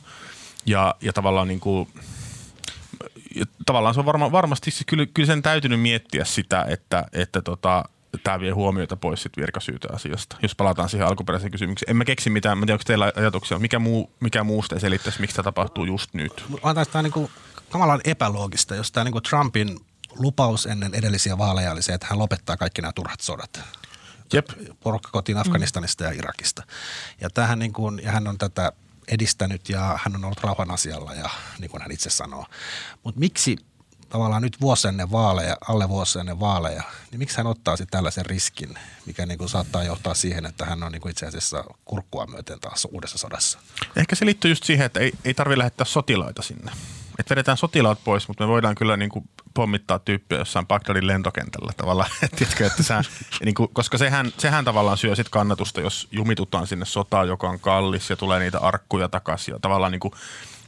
Ja, 0.66 0.96
ja 1.02 1.14
tavallaan 1.14 1.48
niin 1.48 1.60
kuin, 1.60 1.90
tavallaan 3.66 3.94
se 3.94 4.00
on 4.00 4.06
varma, 4.06 4.32
varmasti, 4.32 4.72
siis 4.72 4.86
kyllä, 4.88 5.06
kyllä 5.06 5.28
sen 5.28 5.42
täytynyt 5.42 5.82
miettiä 5.82 6.26
sitä, 6.26 6.66
että, 6.70 7.06
että 7.14 7.42
tota, 7.42 7.84
tämä 8.24 8.40
vie 8.40 8.52
huomiota 8.52 8.98
pois 8.98 9.24
sit 9.24 9.34
asiasta. 9.94 10.38
Jos 10.42 10.56
palataan 10.56 10.90
siihen 10.90 11.08
alkuperäiseen 11.08 11.52
kysymykseen. 11.52 11.90
En 11.90 11.96
mä 11.96 12.06
keksi 12.06 12.30
mitään, 12.30 12.58
mä 12.58 12.66
tiedän, 12.66 12.76
onko 12.76 12.84
teillä 12.88 13.12
ajatuksia, 13.16 13.60
mikä, 13.60 13.80
muu, 13.80 14.12
mikä 14.20 14.44
muusta 14.44 14.80
selittäisi, 14.80 15.22
miksi 15.22 15.36
tämä 15.36 15.44
tapahtuu 15.44 15.86
just 15.86 16.14
nyt? 16.14 16.46
On 16.62 16.76
tämä 16.92 17.04
niin 17.04 17.30
kamalan 17.70 18.02
epäloogista, 18.04 18.76
jos 18.76 18.92
tämä 18.92 19.04
niin 19.04 19.24
Trumpin 19.30 19.80
lupaus 20.20 20.66
ennen 20.66 20.96
edellisiä 20.96 21.38
vaaleja 21.38 21.72
oli 21.72 21.82
se, 21.82 21.94
että 21.94 22.08
hän 22.10 22.20
lopettaa 22.20 22.58
kaikki 22.58 22.82
nämä 22.82 22.94
turhat 22.94 23.20
sodat. 23.20 23.60
Jep. 24.34 24.50
Porukka 24.80 25.10
kotiin 25.12 25.38
Afganistanista 25.38 26.04
mm. 26.04 26.10
ja 26.10 26.16
Irakista. 26.16 26.64
Ja, 27.22 27.30
tähän 27.30 27.60
niin 27.60 27.74
kuin, 27.74 28.00
ja 28.04 28.12
hän 28.12 28.28
on 28.28 28.38
tätä 28.38 28.72
edistänyt 29.08 29.70
ja 29.70 30.00
hän 30.04 30.16
on 30.16 30.26
ollut 30.26 30.44
rauhan 30.44 30.72
asialla 30.72 31.14
ja 31.14 31.30
niin 31.60 31.72
kuin 31.72 31.82
hän 31.82 31.92
itse 31.92 32.10
sanoo. 32.10 32.46
Mutta 33.04 33.20
miksi 33.20 33.56
tavallaan 34.10 34.42
nyt 34.42 34.62
vuosi 34.62 34.88
ennen 34.88 35.12
vaaleja, 35.12 35.58
alle 35.68 35.90
vuosi 35.90 36.20
ennen 36.20 36.40
vaaleja, 36.40 36.84
niin 37.12 37.20
miksi 37.20 37.38
hän 37.38 37.48
ottaa 37.48 37.78
sitten 37.78 37.98
tällaisen 37.98 38.26
riskin, 38.26 38.70
mikä 39.06 39.26
niin 39.26 39.38
kuin 39.38 39.50
saattaa 39.50 39.84
johtaa 39.84 40.14
siihen, 40.14 40.46
että 40.46 40.66
hän 40.66 40.84
on 40.84 40.92
niin 40.92 41.02
kuin 41.02 41.12
itse 41.12 41.26
asiassa 41.26 41.64
kurkkua 41.86 42.26
myöten 42.26 42.60
taas 42.60 42.88
uudessa 42.92 43.18
sodassa? 43.18 43.60
Ehkä 43.96 44.16
se 44.16 44.26
liittyy 44.26 44.52
just 44.52 44.64
siihen, 44.64 44.86
että 44.86 45.00
ei, 45.00 45.12
ei 45.26 45.34
tarvitse 45.34 45.58
lähettää 45.58 45.86
sotilaita 45.86 46.42
sinne. 46.42 46.72
että 47.20 47.32
vedetään 47.32 47.58
sotilaat 47.58 48.04
pois, 48.04 48.28
mutta 48.28 48.44
me 48.44 48.48
voidaan 48.48 48.76
kyllä 48.76 48.98
niin 48.98 49.10
kuin 49.10 49.30
pommittaa 49.54 50.00
tyyppiä 50.00 50.38
jossain 50.38 50.68
Bagdadin 50.68 51.08
lentokentällä 51.08 51.72
tavallaan, 51.78 52.10
tiedätkö, 52.36 52.66
että 52.66 52.84
sä, 52.84 53.02
niin 53.46 53.56
kuin, 53.56 53.70
koska 53.74 53.98
sehän, 53.98 54.32
sehän 54.38 54.66
tavallaan 54.66 54.98
syö 54.98 55.16
sit 55.16 55.30
kannatusta, 55.30 55.82
jos 55.82 56.08
jumitutaan 56.12 56.68
sinne 56.68 56.86
sotaan, 56.86 57.28
joka 57.28 57.50
on 57.50 57.60
kallis 57.60 58.10
ja 58.10 58.16
tulee 58.16 58.40
niitä 58.40 58.60
arkkuja 58.60 59.10
takaisin 59.10 59.52
ja 59.52 59.60
tavallaan 59.60 59.92
niin 59.92 60.00
kuin, 60.00 60.14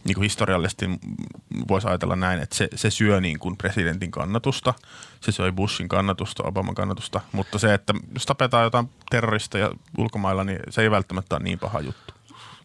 niin 0.04 0.16
kuin 0.16 0.24
historiallisesti 0.24 0.86
voisi 1.68 1.88
ajatella 1.88 2.16
näin, 2.16 2.42
että 2.42 2.56
se, 2.56 2.68
se 2.76 2.92
syö 2.92 3.22
niin 3.22 3.40
kuin 3.40 3.58
presidentin 3.58 4.12
kannatusta, 4.12 4.74
se 5.22 5.32
syö 5.32 5.52
Bushin 5.52 5.90
kannatusta, 5.90 6.44
Obaman 6.44 6.76
kannatusta, 6.76 7.22
mutta 7.32 7.60
se, 7.60 7.74
että 7.74 7.94
jos 8.14 8.26
tapetaan 8.26 8.64
jotain 8.64 8.90
terroristeja 9.12 9.72
ulkomailla, 9.98 10.44
niin 10.44 10.60
se 10.70 10.82
ei 10.82 10.92
välttämättä 10.92 11.36
ole 11.36 11.44
niin 11.44 11.60
paha 11.60 11.82
juttu. 11.82 12.14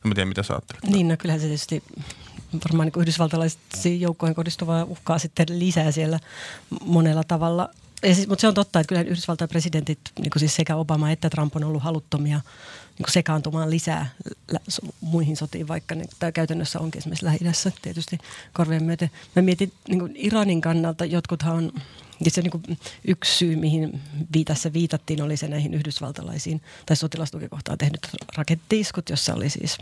En 0.05 0.15
tiedä, 0.15 0.29
mitä 0.29 0.43
sä 0.43 0.55
ajattelet. 0.55 0.83
Niin, 0.83 1.09
no 1.09 1.17
kyllähän 1.17 1.41
se 1.41 1.47
tietysti 1.47 1.83
varmaan 2.65 2.87
niin 2.89 3.03
yhdysvaltalaisiin 3.03 4.01
joukkoihin 4.01 4.35
kohdistuvaa 4.35 4.85
uhkaa 4.85 5.19
sitten 5.19 5.47
lisää 5.59 5.91
siellä 5.91 6.19
monella 6.85 7.25
tavalla. 7.25 7.69
siis, 8.13 8.29
mutta 8.29 8.41
se 8.41 8.49
on 8.49 8.55
totta, 8.55 8.81
että 8.81 8.89
kyllä 8.89 9.03
Yhdysvaltain 9.03 9.49
presidentit, 9.49 10.01
niin 10.19 10.31
kuin 10.31 10.41
siis 10.41 10.57
sekä 10.57 10.77
Obama 10.77 11.11
että 11.11 11.31
Trump 11.31 11.57
on 11.57 11.65
ollut 11.65 11.83
haluttomia– 11.83 12.41
niin 12.99 13.13
sekaantumaan 13.13 13.71
lisää 13.71 14.11
muihin 15.01 15.37
sotiin, 15.37 15.69
vaikka 15.69 15.95
niin, 15.95 16.09
tämä 16.19 16.33
käytännössä 16.33 16.81
onkin 16.81 16.99
esimerkiksi 16.99 17.25
lähi 17.25 17.39
tietysti 17.83 18.19
korvien 18.53 18.85
myöten. 18.85 19.11
Mä 19.37 19.43
mietin 19.43 19.73
niin 19.89 19.99
kuin 19.99 20.13
Iranin 20.17 20.61
kannalta, 20.61 21.05
jotkuthan 21.05 21.57
on, 21.57 21.73
ja 22.25 22.31
se 22.31 22.43
niin 22.43 22.51
kuin 22.51 22.79
yksi 23.09 23.39
syy, 23.39 23.57
mihin 23.57 24.01
tässä 24.45 24.73
viitattiin, 24.73 25.23
oli 25.23 25.37
se 25.37 25.49
näihin 25.49 25.75
yhdysvaltalaisiin 25.75 26.63
tai 26.87 26.97
sotilastukikohtaan 26.97 27.79
tehnyt 27.79 28.09
rakettiiskut, 28.37 29.11
jossa 29.11 29.35
oli 29.35 29.51
siis 29.51 29.79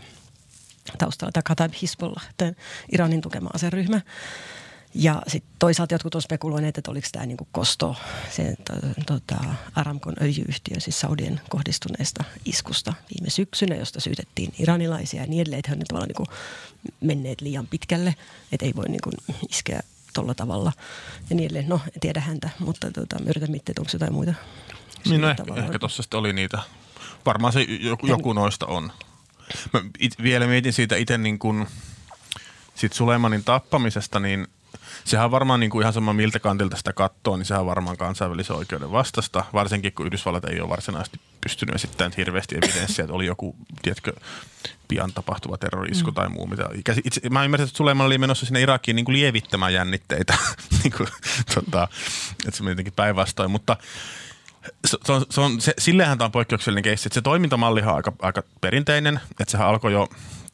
taustalla 0.97 1.31
tämä 1.31 1.43
Kataib 1.43 1.73
Hisbollah, 1.81 2.27
tämä 2.37 2.51
Iranin 2.91 3.21
tukema 3.21 3.49
aseryhmä. 3.53 4.01
Ja 4.95 5.21
sitten 5.27 5.51
toisaalta 5.59 5.93
jotkut 5.93 6.15
on 6.15 6.21
spekuloineet, 6.21 6.77
että 6.77 6.91
oliko 6.91 7.07
tämä 7.11 7.25
niinku 7.25 7.47
kosto 7.51 7.95
se, 8.31 8.55
to, 8.65 8.73
tota, 9.05 9.43
Aramkon 9.75 10.13
öljyyhtiö, 10.21 10.79
siis 10.79 10.99
Saudien 10.99 11.41
kohdistuneesta 11.49 12.23
iskusta 12.45 12.93
viime 13.13 13.29
syksynä, 13.29 13.75
josta 13.75 13.99
syytettiin 13.99 14.53
iranilaisia 14.59 15.21
ja 15.21 15.27
niin 15.27 15.41
edelleen, 15.41 15.59
että 15.59 15.71
he 15.71 15.75
ovat 15.75 15.87
tavallaan 15.87 16.07
niinku 16.07 16.25
menneet 17.01 17.41
liian 17.41 17.67
pitkälle, 17.67 18.15
että 18.51 18.65
ei 18.65 18.73
voi 18.75 18.85
niinku 18.89 19.09
iskeä 19.49 19.79
tuolla 20.13 20.33
tavalla 20.33 20.71
ja 21.29 21.35
niin 21.35 21.45
edelleen. 21.45 21.69
No, 21.69 21.81
en 21.85 21.99
tiedä 21.99 22.21
häntä, 22.21 22.49
mutta 22.59 22.91
tota, 22.91 23.17
yritän 23.25 23.51
miettiä, 23.51 23.71
että 23.71 23.81
onko 23.81 23.89
jotain 23.93 24.13
muita. 24.13 24.33
Niin 25.09 25.21
no 25.21 25.29
ehkä, 25.29 25.43
ehkä 25.55 25.79
tuossa 25.79 26.03
sitten 26.03 26.19
oli 26.19 26.33
niitä. 26.33 26.59
Varmaan 27.25 27.53
se 27.53 27.61
joku, 27.61 28.07
joku 28.07 28.33
noista 28.33 28.65
on. 28.65 28.91
Mä 29.73 29.81
it, 29.99 30.23
vielä 30.23 30.47
mietin 30.47 30.73
siitä 30.73 30.95
itse 30.95 31.17
niin 31.17 31.39
kuin, 31.39 31.67
sit 32.75 32.93
Sulemanin 32.93 33.43
tappamisesta, 33.43 34.19
niin– 34.19 34.47
sehän 35.05 35.25
on 35.25 35.31
varmaan 35.31 35.59
niin 35.59 35.69
kuin 35.69 35.81
ihan 35.81 35.93
sama 35.93 36.13
miltä 36.13 36.39
kantilta 36.39 36.77
sitä 36.77 36.93
katsoo, 36.93 37.37
niin 37.37 37.45
sehän 37.45 37.61
on 37.61 37.67
varmaan 37.67 37.97
kansainvälisen 37.97 38.55
oikeuden 38.55 38.91
vastasta, 38.91 39.45
varsinkin 39.53 39.93
kun 39.93 40.05
Yhdysvallat 40.05 40.45
ei 40.45 40.61
ole 40.61 40.69
varsinaisesti 40.69 41.19
pystynyt 41.41 41.75
esittämään 41.75 42.13
hirveästi 42.17 42.55
evidenssiä, 42.55 43.03
että 43.03 43.13
oli 43.13 43.25
joku, 43.25 43.55
tiedätkö, 43.81 44.13
pian 44.87 45.13
tapahtuva 45.13 45.57
terrorisku 45.57 46.11
mm. 46.11 46.15
tai 46.15 46.29
muu. 46.29 46.47
Mitä. 46.47 46.69
Itse, 47.03 47.29
mä 47.29 47.43
ymmärsin, 47.43 47.67
että 47.67 47.77
Suleiman 47.77 48.05
oli 48.05 48.17
menossa 48.17 48.45
sinne 48.45 48.61
Irakiin 48.61 48.95
niin 48.95 49.05
kuin 49.05 49.15
lievittämään 49.15 49.73
jännitteitä, 49.73 50.33
niin 50.83 50.93
kuin, 50.97 51.09
tota, 51.55 51.87
että 52.45 52.57
se 52.57 52.63
meni 52.63 52.71
jotenkin 52.71 52.93
päinvastoin, 52.93 53.51
mutta 53.51 53.77
se, 54.85 54.97
se 55.05 55.11
on, 55.11 55.25
se 55.29 55.41
on, 55.41 55.61
se, 55.61 55.73
sillehän 55.79 56.17
tämä 56.17 56.25
on 56.25 56.31
poikkeuksellinen 56.31 56.83
keissi, 56.83 57.07
että 57.07 57.15
se 57.15 57.21
toimintamalli 57.21 57.81
on 57.81 57.95
aika, 57.95 58.13
aika 58.21 58.43
perinteinen, 58.61 59.19
että 59.39 59.51
sehän 59.51 59.67
alkoi 59.67 59.93
jo 59.93 60.07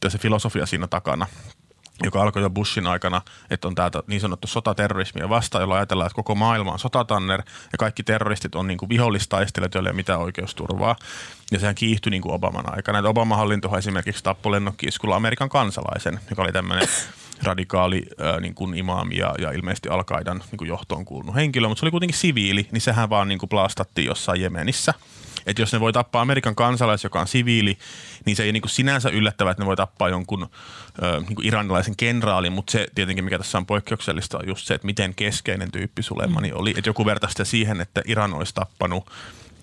se 0.08 0.18
filosofia 0.18 0.66
siinä 0.66 0.86
takana 0.86 1.26
joka 2.04 2.22
alkoi 2.22 2.42
jo 2.42 2.50
Bushin 2.50 2.86
aikana, 2.86 3.22
että 3.50 3.68
on 3.68 3.74
tämä 3.74 3.90
niin 4.06 4.20
sanottu 4.20 4.46
sotaterrorismia 4.46 5.28
vastaan, 5.28 5.62
jolla 5.62 5.74
ajatellaan, 5.74 6.06
että 6.06 6.16
koko 6.16 6.34
maailma 6.34 6.72
on 6.72 6.78
sotatanner 6.78 7.42
ja 7.72 7.78
kaikki 7.78 8.02
terroristit 8.02 8.54
on 8.54 8.66
niin 8.66 8.78
kuin 8.78 8.88
vihollistaistelijat, 8.88 9.74
joilla 9.74 9.88
ei 9.88 9.90
ole 9.90 9.96
mitään 9.96 10.20
oikeusturvaa. 10.20 10.96
Ja 11.52 11.58
sehän 11.58 11.74
kiihtyi 11.74 12.10
niin 12.10 12.22
kuin 12.22 12.34
Obaman 12.34 12.74
aikana. 12.74 12.98
Että 12.98 13.08
Obaman 13.08 13.38
hallinto 13.38 13.78
esimerkiksi 13.78 14.24
tappoi 14.24 14.52
lennokkiiskulla 14.52 15.16
Amerikan 15.16 15.48
kansalaisen, 15.48 16.20
joka 16.30 16.42
oli 16.42 16.52
tämmöinen 16.52 16.88
radikaali 17.42 18.02
äh, 18.20 18.40
niin 18.40 18.54
kuin 18.54 18.74
imaami 18.74 19.16
ja, 19.16 19.34
ja 19.38 19.50
ilmeisesti 19.50 19.88
al 19.88 20.04
niin 20.52 20.68
johtoon 20.68 21.04
kuulunut 21.04 21.34
henkilö, 21.34 21.68
mutta 21.68 21.80
se 21.80 21.84
oli 21.84 21.90
kuitenkin 21.90 22.18
siviili, 22.18 22.68
niin 22.72 22.80
sehän 22.80 23.10
vaan 23.10 23.28
niin 23.28 23.38
kuin 23.38 23.50
plastattiin 23.50 24.06
jossain 24.06 24.40
Jemenissä– 24.40 24.94
että 25.50 25.62
jos 25.62 25.72
ne 25.72 25.80
voi 25.80 25.92
tappaa 25.92 26.22
Amerikan 26.22 26.54
kansalais, 26.54 27.04
joka 27.04 27.20
on 27.20 27.28
siviili, 27.28 27.78
niin 28.26 28.36
se 28.36 28.42
ei 28.42 28.52
niin 28.52 28.62
kuin 28.62 28.70
sinänsä 28.70 29.08
yllättävä, 29.08 29.50
että 29.50 29.62
ne 29.62 29.66
voi 29.66 29.76
tappaa 29.76 30.08
jonkun 30.08 30.48
ö, 31.02 31.20
niin 31.20 31.34
kuin 31.34 31.46
iranilaisen 31.46 31.96
kenraalin, 31.96 32.52
mutta 32.52 32.72
se 32.72 32.86
tietenkin, 32.94 33.24
mikä 33.24 33.38
tässä 33.38 33.58
on 33.58 33.66
poikkeuksellista, 33.66 34.38
on 34.38 34.48
just 34.48 34.66
se, 34.66 34.74
että 34.74 34.86
miten 34.86 35.14
keskeinen 35.14 35.72
tyyppi 35.72 36.02
Suleimani 36.02 36.50
mm. 36.50 36.56
oli. 36.56 36.74
Että 36.76 36.88
joku 36.88 37.06
vertaisi 37.06 37.32
sitä 37.32 37.44
siihen, 37.44 37.80
että 37.80 38.02
Iran 38.06 38.34
olisi 38.34 38.54
tappanut 38.54 39.10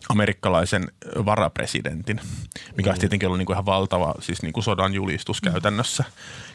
amerikkalaisen 0.10 0.92
varapresidentin, 1.26 2.22
mikä 2.78 2.90
olisi 2.90 3.00
tietenkin 3.00 3.28
ollut 3.28 3.38
niin 3.38 3.46
kuin 3.46 3.56
ihan 3.56 3.66
valtava 3.66 4.16
siis 4.20 4.42
niin 4.42 4.54
kuin 4.54 4.64
sodan 4.64 4.94
julistus 4.94 5.42
mm. 5.42 5.52
käytännössä. 5.52 6.04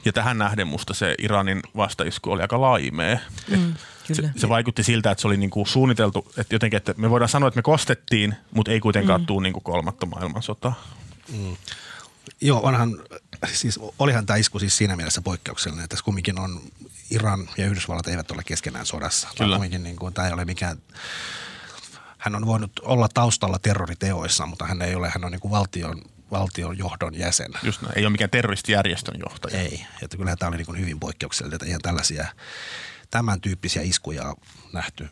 Ja 0.05 0.13
tähän 0.13 0.39
nähden 0.39 0.67
musta 0.67 0.95
se 0.95 1.15
Iranin 1.19 1.63
vastaisku 1.77 2.33
oli 2.33 2.43
aika 2.43 2.61
laimea. 2.61 3.19
Mm. 3.49 3.75
Se, 4.13 4.31
se 4.37 4.49
vaikutti 4.49 4.83
siltä, 4.83 5.11
että 5.11 5.23
se 5.23 5.29
oli 5.29 5.37
niinku 5.37 5.67
suunniteltu, 5.67 6.33
että 6.37 6.55
jotenkin, 6.55 6.77
että 6.77 6.95
me 6.97 7.11
voidaan 7.11 7.29
sanoa, 7.29 7.49
että 7.49 7.59
me 7.59 7.63
kostettiin, 7.63 8.35
mutta 8.55 8.71
ei 8.71 8.81
kuitenkaan 8.81 9.21
mm. 9.21 9.27
tule 9.27 9.43
niinku 9.43 9.61
kolmatta 9.61 10.07
maailmansota. 10.07 10.73
Mm. 11.33 11.57
Joo, 12.41 12.61
onhan, 12.63 13.03
siis 13.53 13.81
olihan 13.99 14.27
tämä 14.27 14.37
isku 14.37 14.59
siis 14.59 14.77
siinä 14.77 14.97
mielessä 14.97 15.23
poikkeuksellinen, 15.23 15.85
että 15.85 15.97
tässä 15.97 16.05
kumminkin 16.05 16.39
on 16.39 16.61
Iran 17.11 17.49
ja 17.57 17.67
Yhdysvallat 17.67 18.07
eivät 18.07 18.31
ole 18.31 18.43
keskenään 18.45 18.87
sodassa. 18.87 19.29
Kyllä. 19.39 19.57
Kumminkin 19.57 19.83
niin 19.83 19.97
kuin, 19.97 20.15
tämä 20.15 20.29
ei 20.29 20.35
ole 20.35 20.45
mikään, 20.45 20.79
hän 22.19 22.35
on 22.35 22.47
voinut 22.47 22.73
olla 22.83 23.09
taustalla 23.15 23.59
terroriteoissa, 23.59 24.47
mutta 24.47 24.67
hän 24.67 24.83
ei 24.83 24.95
ole, 24.95 25.11
hän 25.15 25.25
on 25.25 25.33
niin 25.33 25.41
kuin 25.41 25.51
valtion 25.51 26.03
valtion 26.33 26.79
johdon 26.79 27.19
jäsen. 27.19 27.53
Just 27.63 27.83
näin. 27.83 27.99
Ei 27.99 28.05
ole 28.05 28.13
mikään 28.13 28.31
terroristijärjestön 28.31 29.15
johtaja. 29.27 29.59
Ei, 29.59 29.87
että 30.03 30.17
kyllähän 30.17 30.39
tämä 30.39 30.49
oli 30.49 30.57
niin 30.57 30.81
hyvin 30.81 31.01
poikkeuksellinen, 31.01 31.55
että 31.55 31.67
ihan 31.67 31.81
tällaisia 31.83 32.27
tämän 33.13 33.41
tyyppisiä 33.41 33.83
iskuja 33.83 34.37
nähty 34.73 35.09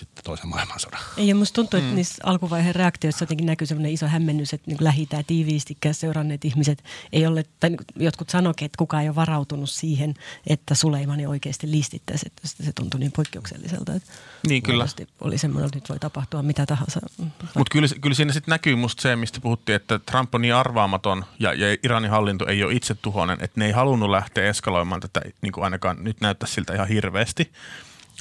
sitten 0.00 0.24
toisen 0.24 0.48
maailmansodan. 0.48 1.00
Ei, 1.16 1.28
ja 1.28 1.34
musta 1.34 1.54
tuntuu, 1.54 1.78
että 1.78 1.90
mm. 1.90 1.96
niissä 1.96 2.22
alkuvaiheen 2.24 2.74
reaktioissa 2.74 3.22
jotenkin 3.22 3.46
näkyy 3.46 3.66
sellainen 3.66 3.92
iso 3.92 4.06
hämmennys, 4.08 4.54
että 4.54 4.70
niin 4.70 4.78
lähitään 4.80 5.24
tiiviisti 5.24 5.76
seuranneet 5.92 6.44
ihmiset 6.44 6.84
ei 7.12 7.26
ole, 7.26 7.44
tai 7.60 7.70
niin 7.70 7.80
jotkut 7.96 8.30
sanoikin, 8.30 8.66
että 8.66 8.78
kukaan 8.78 9.02
ei 9.02 9.08
ole 9.08 9.16
varautunut 9.16 9.70
siihen, 9.70 10.14
että 10.46 10.74
Suleimani 10.74 11.26
oikeasti 11.26 11.70
listittäisi, 11.70 12.26
että 12.26 12.64
se 12.64 12.72
tuntui 12.72 13.00
niin 13.00 13.12
poikkeukselliselta. 13.12 13.94
Että 13.94 14.12
niin 14.48 14.62
kyllä. 14.62 14.86
Oli 15.20 15.38
semmoinen, 15.38 15.66
että 15.66 15.76
nyt 15.76 15.88
voi 15.88 15.98
tapahtua 15.98 16.42
mitä 16.42 16.66
tahansa. 16.66 17.00
Mutta 17.18 17.72
kyllä, 17.72 17.88
kyllä 18.00 18.14
siinä 18.14 18.32
sitten 18.32 18.52
näkyy 18.52 18.76
musta 18.76 19.02
se, 19.02 19.16
mistä 19.16 19.40
puhuttiin, 19.40 19.76
että 19.76 19.98
Trump 19.98 20.34
on 20.34 20.42
niin 20.42 20.54
arvaamaton 20.54 21.24
ja, 21.38 21.52
ja 21.52 21.76
Iranin 21.82 22.10
hallinto 22.10 22.46
ei 22.46 22.64
ole 22.64 22.74
itse 22.74 22.94
tuhoinen, 22.94 23.38
että 23.40 23.60
ne 23.60 23.66
ei 23.66 23.72
halunnut 23.72 24.10
lähteä 24.10 24.48
eskaloimaan 24.48 25.00
tätä, 25.00 25.20
niin 25.42 25.52
kuin 25.52 25.64
ainakaan 25.64 26.04
nyt 26.04 26.20
näyttää 26.20 26.48
siltä 26.48 26.74
ihan 26.74 26.88
hirveästi 26.88 27.52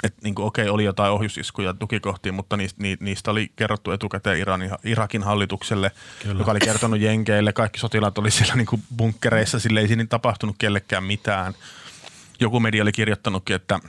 että 0.03 0.20
niin 0.24 0.36
okei, 0.39 0.63
okay, 0.63 0.74
oli 0.74 0.84
jotain 0.84 1.12
ohjusiskuja 1.12 1.74
tukikohtiin, 1.74 2.36
mutta 2.36 2.58
niistä, 2.58 2.84
niistä 3.00 3.32
oli 3.32 3.51
kerrottu 3.56 3.91
etukäteen 3.91 4.39
Iranin, 4.39 4.72
Irakin 4.84 5.24
hallitukselle, 5.24 5.91
Kyllä. 6.24 6.41
joka 6.41 6.51
oli 6.51 6.60
kertonut 6.60 7.00
jenkeille. 7.00 7.53
Kaikki 7.53 7.79
sotilaat 7.79 8.18
oli 8.18 8.32
siellä 8.32 8.56
niin 8.56 8.65
kuin 8.65 8.84
bunkkereissa, 8.98 9.60
sille 9.60 9.79
ei 9.79 9.88
siinä 9.88 10.06
tapahtunut 10.10 10.56
kellekään 10.60 11.03
mitään. 11.03 11.53
Joku 12.39 12.60
media 12.60 12.84
oli 12.84 12.91
kirjoittanutkin, 12.91 13.56
että 13.56 13.79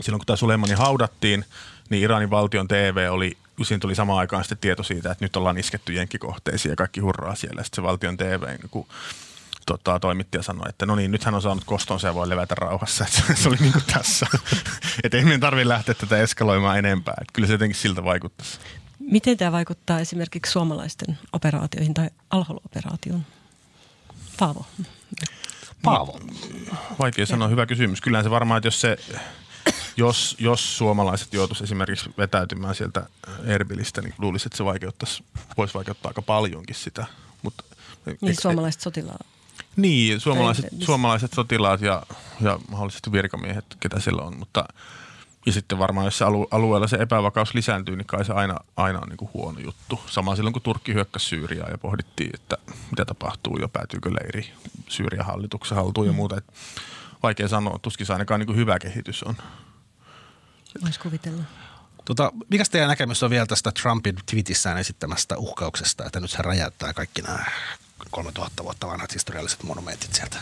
silloin 0.00 0.18
kun 0.18 0.26
tämä 0.26 0.36
Suleimani 0.36 0.74
haudattiin, 0.74 1.44
niin 1.90 2.02
Iranin 2.02 2.30
valtion 2.30 2.68
TV 2.68 3.08
oli, 3.10 3.36
siinä 3.62 3.80
tuli 3.80 3.94
samaan 3.94 4.18
aikaan 4.18 4.44
sitten 4.44 4.58
tieto 4.58 4.82
siitä, 4.82 5.10
että 5.10 5.24
nyt 5.24 5.36
ollaan 5.36 5.58
isketty 5.58 5.92
jenkkikohteisiin 5.92 6.70
ja 6.70 6.76
kaikki 6.76 7.00
hurraa 7.00 7.34
siellä. 7.34 7.62
Sitten 7.62 7.76
se 7.76 7.82
valtion 7.82 8.16
TV 8.16 8.42
niin 8.46 8.86
tota, 9.68 10.00
toimittaja 10.00 10.42
sanoi, 10.42 10.68
että 10.68 10.86
no 10.86 10.94
niin, 10.94 11.10
nyt 11.10 11.24
hän 11.24 11.34
on 11.34 11.42
saanut 11.42 11.64
kostonsa 11.64 12.06
ja 12.06 12.14
voi 12.14 12.28
levätä 12.28 12.54
rauhassa. 12.54 13.04
Että 13.08 13.42
se 13.42 13.48
oli 13.48 13.56
niin 13.60 13.72
kuin 13.72 13.84
tässä. 13.92 14.26
että 15.04 15.16
ei 15.16 15.24
meidän 15.24 15.40
tarvitse 15.40 15.68
lähteä 15.68 15.94
tätä 15.94 16.18
eskaloimaan 16.18 16.78
enempää. 16.78 17.14
Että 17.20 17.32
kyllä 17.32 17.46
se 17.46 17.54
jotenkin 17.54 17.76
siltä 17.76 18.04
vaikuttaisi. 18.04 18.58
Miten 18.98 19.36
tämä 19.36 19.52
vaikuttaa 19.52 20.00
esimerkiksi 20.00 20.52
suomalaisten 20.52 21.18
operaatioihin 21.32 21.94
tai 21.94 22.10
alhol-operaatioon? 22.30 23.26
Paavo. 24.38 24.66
Paavo. 25.82 26.20
Vaikea 26.98 27.26
sanoa, 27.26 27.48
hyvä 27.48 27.66
kysymys. 27.66 28.00
Kyllähän 28.00 28.24
se 28.24 28.30
varmaan, 28.30 28.58
että 28.58 28.66
jos 28.66 28.80
se 28.80 28.96
jos, 29.96 30.36
jos 30.38 30.78
suomalaiset 30.78 31.32
joutuisi 31.32 31.64
esimerkiksi 31.64 32.10
vetäytymään 32.18 32.74
sieltä 32.74 33.06
Erbilistä, 33.44 34.02
niin 34.02 34.14
luulisin, 34.18 34.48
että 34.48 34.56
se 34.56 34.64
vaikeuttaisi, 34.64 35.24
voisi 35.56 35.74
vaikeuttaa 35.74 36.10
aika 36.10 36.22
paljonkin 36.22 36.76
sitä. 36.76 37.06
Mutta, 37.42 37.64
niin, 38.20 38.40
suomalaiset 38.40 38.80
sotilaat 38.80 39.37
niin, 39.78 40.20
suomalaiset, 40.20 40.66
suomalaiset 40.80 41.32
sotilaat 41.32 41.80
ja, 41.80 42.02
ja 42.40 42.58
mahdollisesti 42.70 43.12
virkamiehet, 43.12 43.64
ketä 43.80 44.00
siellä 44.00 44.22
on, 44.22 44.38
mutta 44.38 44.64
ja 45.46 45.52
sitten 45.52 45.78
varmaan, 45.78 46.04
jos 46.04 46.18
se 46.18 46.24
alu, 46.24 46.48
alueella 46.50 46.88
se 46.88 46.96
epävakaus 46.96 47.54
lisääntyy, 47.54 47.96
niin 47.96 48.06
kai 48.06 48.24
se 48.24 48.32
aina, 48.32 48.56
aina 48.76 48.98
on 48.98 49.08
niin 49.08 49.16
kuin 49.16 49.30
huono 49.34 49.60
juttu. 49.60 50.00
Sama 50.06 50.36
silloin, 50.36 50.52
kun 50.52 50.62
Turkki 50.62 50.94
hyökkäsi 50.94 51.26
Syyriaan 51.26 51.70
ja 51.70 51.78
pohdittiin, 51.78 52.30
että 52.34 52.58
mitä 52.90 53.04
tapahtuu 53.04 53.56
ja 53.56 53.68
päätyykö 53.68 54.10
leiri 54.14 54.52
Syyrian 54.88 55.26
hallituksen 55.26 55.76
haltuun 55.76 56.06
ja 56.06 56.12
muuta. 56.12 56.36
Että 56.36 56.52
vaikea 57.22 57.48
sanoa. 57.48 57.78
Tuskin 57.82 58.06
se 58.06 58.12
ainakaan 58.12 58.40
niin 58.40 58.46
kuin 58.46 58.56
hyvä 58.56 58.78
kehitys 58.78 59.22
on. 59.22 59.36
Voisi 60.82 61.00
kuvitella. 61.00 61.42
Tota, 62.04 62.32
mikä 62.50 62.64
teidän 62.70 62.88
näkemys 62.88 63.22
on 63.22 63.30
vielä 63.30 63.46
tästä 63.46 63.72
Trumpin 63.82 64.16
tweetissään 64.30 64.78
esittämästä 64.78 65.36
uhkauksesta, 65.36 66.04
että 66.04 66.20
nyt 66.20 66.30
se 66.30 66.42
räjäyttää 66.42 66.92
kaikki 66.92 67.22
nämä 67.22 67.44
3000 68.10 68.64
vuotta 68.64 68.86
vanhat 68.86 69.14
historialliset 69.14 69.62
monumentit 69.62 70.14
sieltä? 70.14 70.36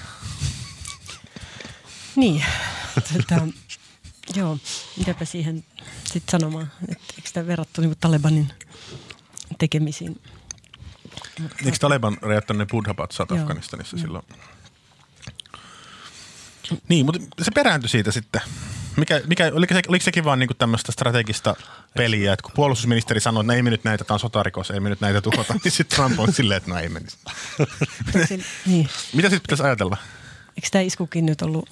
Niin, 2.17 2.45
tota, 3.13 3.47
joo, 4.35 4.59
mitäpä 4.97 5.25
siihen 5.25 5.65
sitten 6.05 6.41
sanomaan, 6.41 6.73
että 6.89 7.15
eikö 7.17 7.29
sitä 7.29 7.47
verrattu 7.47 7.81
niin 7.81 7.97
Talebanin 8.01 8.53
tekemisiin? 9.59 10.23
Mutta, 11.41 11.57
Eikö 11.65 11.79
Taleban 11.81 12.19
räjäyttänyt 12.23 12.59
ne 12.59 12.67
buddha 12.71 12.95
Afganistanissa 13.41 13.97
joo. 13.97 14.01
silloin? 14.01 14.25
Niin, 16.89 17.07
mutta 17.07 17.21
se 17.43 17.51
perääntyi 17.51 17.89
siitä 17.89 18.13
sitten. 18.13 18.41
Mikä, 18.97 19.21
mikä, 19.27 19.53
oliko, 19.55 19.75
se, 19.75 19.81
oliko 19.89 20.05
sekin 20.05 20.25
vaan 20.25 20.39
niinku 20.39 20.55
tämmöistä 20.55 20.93
strategista 20.93 21.57
peliä, 21.97 22.33
että 22.33 22.43
kun 22.43 22.53
puolustusministeri 22.55 23.21
sanoi, 23.21 23.41
että 23.41 23.53
no 23.53 23.57
ei 23.57 23.63
me 23.63 23.71
nyt 23.71 23.85
näitä, 23.85 24.05
tämä 24.05 24.15
on 24.15 24.21
sotarikos, 24.21 24.71
ei 24.71 24.81
me 24.81 24.89
nyt 24.89 25.01
näitä 25.01 25.21
tuhota, 25.21 25.55
niin 25.65 25.73
sitten 25.73 25.97
Trump 25.97 26.21
on 26.21 26.33
silleen, 26.33 26.57
että 26.57 26.71
no 26.71 26.79
ei 26.79 26.89
menisi. 26.89 27.19
niin. 28.67 28.89
Mitä 29.13 29.29
sitten 29.29 29.43
pitäisi 29.43 29.63
ajatella? 29.63 29.97
Eikö 30.57 30.69
tämä 30.71 30.83
iskukin 30.83 31.27
nyt 31.27 31.43
ollut 31.43 31.71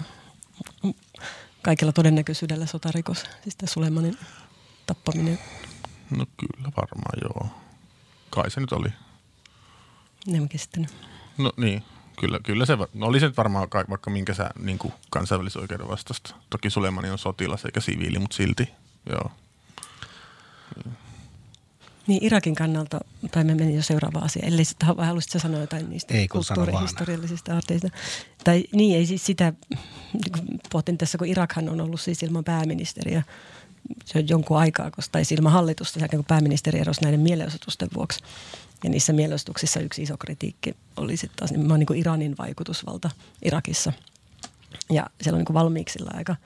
kaikilla 1.62 1.93
todennäköisyydellä 1.93 2.66
sotarikos, 2.66 3.25
siis 3.43 3.57
tämä 3.57 3.71
Sulemanin 3.71 4.19
tappaminen? 4.87 5.38
No 6.11 6.26
kyllä 6.37 6.71
varmaan 6.76 7.19
joo. 7.23 7.61
Kai 8.31 8.50
se 8.50 8.61
nyt 8.61 8.73
oli. 8.73 8.88
Ne 10.26 10.40
on 10.40 10.49
kestänyt. 10.49 10.90
No 11.38 11.52
niin, 11.57 11.85
kyllä, 12.21 12.40
kyllä 12.42 12.66
se, 12.66 12.76
no 12.94 13.06
oli 13.06 13.21
se 13.21 13.26
nyt 13.26 13.37
varmaan 13.37 13.68
vaikka 13.90 14.11
minkä 14.11 14.35
sä 14.35 14.50
niin 14.59 14.78
kansainvälisoikeuden 15.11 15.88
vastasta. 15.88 16.35
Toki 16.50 16.71
Sulemani 16.71 17.11
on 17.11 17.18
sotilas 17.18 17.64
eikä 17.64 17.80
siviili, 17.80 18.18
mutta 18.18 18.37
silti, 18.37 18.68
joo. 19.11 19.30
Niin. 22.06 22.25
Irakin 22.25 22.54
kannalta, 22.54 23.00
tai 23.30 23.44
me 23.44 23.54
meni 23.54 23.76
jo 23.76 23.83
seuraava 23.83 24.18
asia, 24.18 24.47
eli 24.47 24.64
sitten 24.64 24.88
haluaisitko 24.88 25.38
sanoa 25.38 25.61
jotain 25.61 25.90
niistä 25.90 26.14
ei, 26.14 26.28
kulttuurihistoriallisista 26.28 27.56
arteista? 27.56 27.88
Tai 28.44 28.64
niin, 28.73 28.97
ei 28.97 29.06
siis 29.06 29.26
sitä, 29.26 29.52
niin 30.12 30.61
pohtin 30.73 30.99
tässä, 30.99 31.18
kun 31.18 31.26
Irakhan 31.26 31.68
on 31.68 31.80
ollut 31.80 32.00
siis 32.00 32.23
ilman 32.23 32.44
pääministeriä 32.44 33.23
se 34.04 34.18
on 34.18 34.28
jonkun 34.28 34.59
aikaa, 34.59 34.90
koska, 34.90 35.12
tai 35.12 35.25
siis 35.25 35.38
ilman 35.38 35.52
hallitusta, 35.52 36.00
sen 36.00 36.09
kun 36.09 36.25
pääministeri 36.25 36.78
erosi 36.78 37.02
näiden 37.02 37.21
mielenosoitusten 37.21 37.88
vuoksi. 37.94 38.25
Ja 38.85 38.90
niissä 38.90 39.12
mielenosoituksissa 39.12 39.81
yksi 39.81 40.02
iso 40.02 40.16
kritiikki 40.16 40.76
oli 40.97 41.16
sitten 41.16 41.37
taas 41.37 41.50
nimenomaan 41.50 41.81
niin 41.81 41.87
kuin 41.87 41.99
Iranin 41.99 42.35
vaikutusvalta 42.38 43.11
Irakissa. 43.45 43.93
Ja 44.90 45.07
siellä 45.23 45.37
on 45.37 45.45
niin 45.45 45.97
kuin 45.97 46.16
aika 46.16 46.37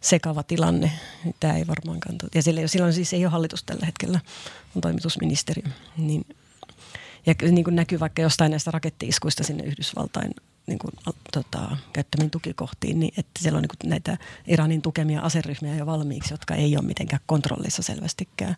sekava 0.00 0.42
tilanne. 0.42 0.92
Tämä 1.40 1.56
ei 1.56 1.66
varmaankaan. 1.66 2.16
Ja 2.34 2.42
sillä, 2.42 2.66
silloin 2.66 2.92
siis 2.92 3.12
ei 3.12 3.24
ole 3.24 3.32
hallitus 3.32 3.64
tällä 3.64 3.86
hetkellä, 3.86 4.20
on 4.76 4.82
toimitusministeri. 4.82 5.62
Niin, 5.96 6.26
ja 7.26 7.34
niin 7.50 7.64
kuin 7.64 7.76
näkyy 7.76 8.00
vaikka 8.00 8.22
jostain 8.22 8.50
näistä 8.50 8.70
rakettiiskuista 8.70 9.44
sinne 9.44 9.64
Yhdysvaltain 9.64 10.30
niin 10.66 10.78
kuin, 10.78 10.92
tota, 11.32 11.76
käyttämiin 11.92 12.30
tukikohtiin, 12.30 13.00
niin 13.00 13.12
että 13.16 13.42
siellä 13.42 13.56
on 13.56 13.62
niin 13.62 13.76
kuin 13.80 13.90
näitä 13.90 14.18
Iranin 14.46 14.82
tukemia 14.82 15.20
aseryhmiä 15.20 15.76
jo 15.76 15.86
valmiiksi, 15.86 16.34
jotka 16.34 16.54
ei 16.54 16.76
ole 16.76 16.84
mitenkään 16.84 17.22
kontrollissa 17.26 17.82
selvästikään. 17.82 18.56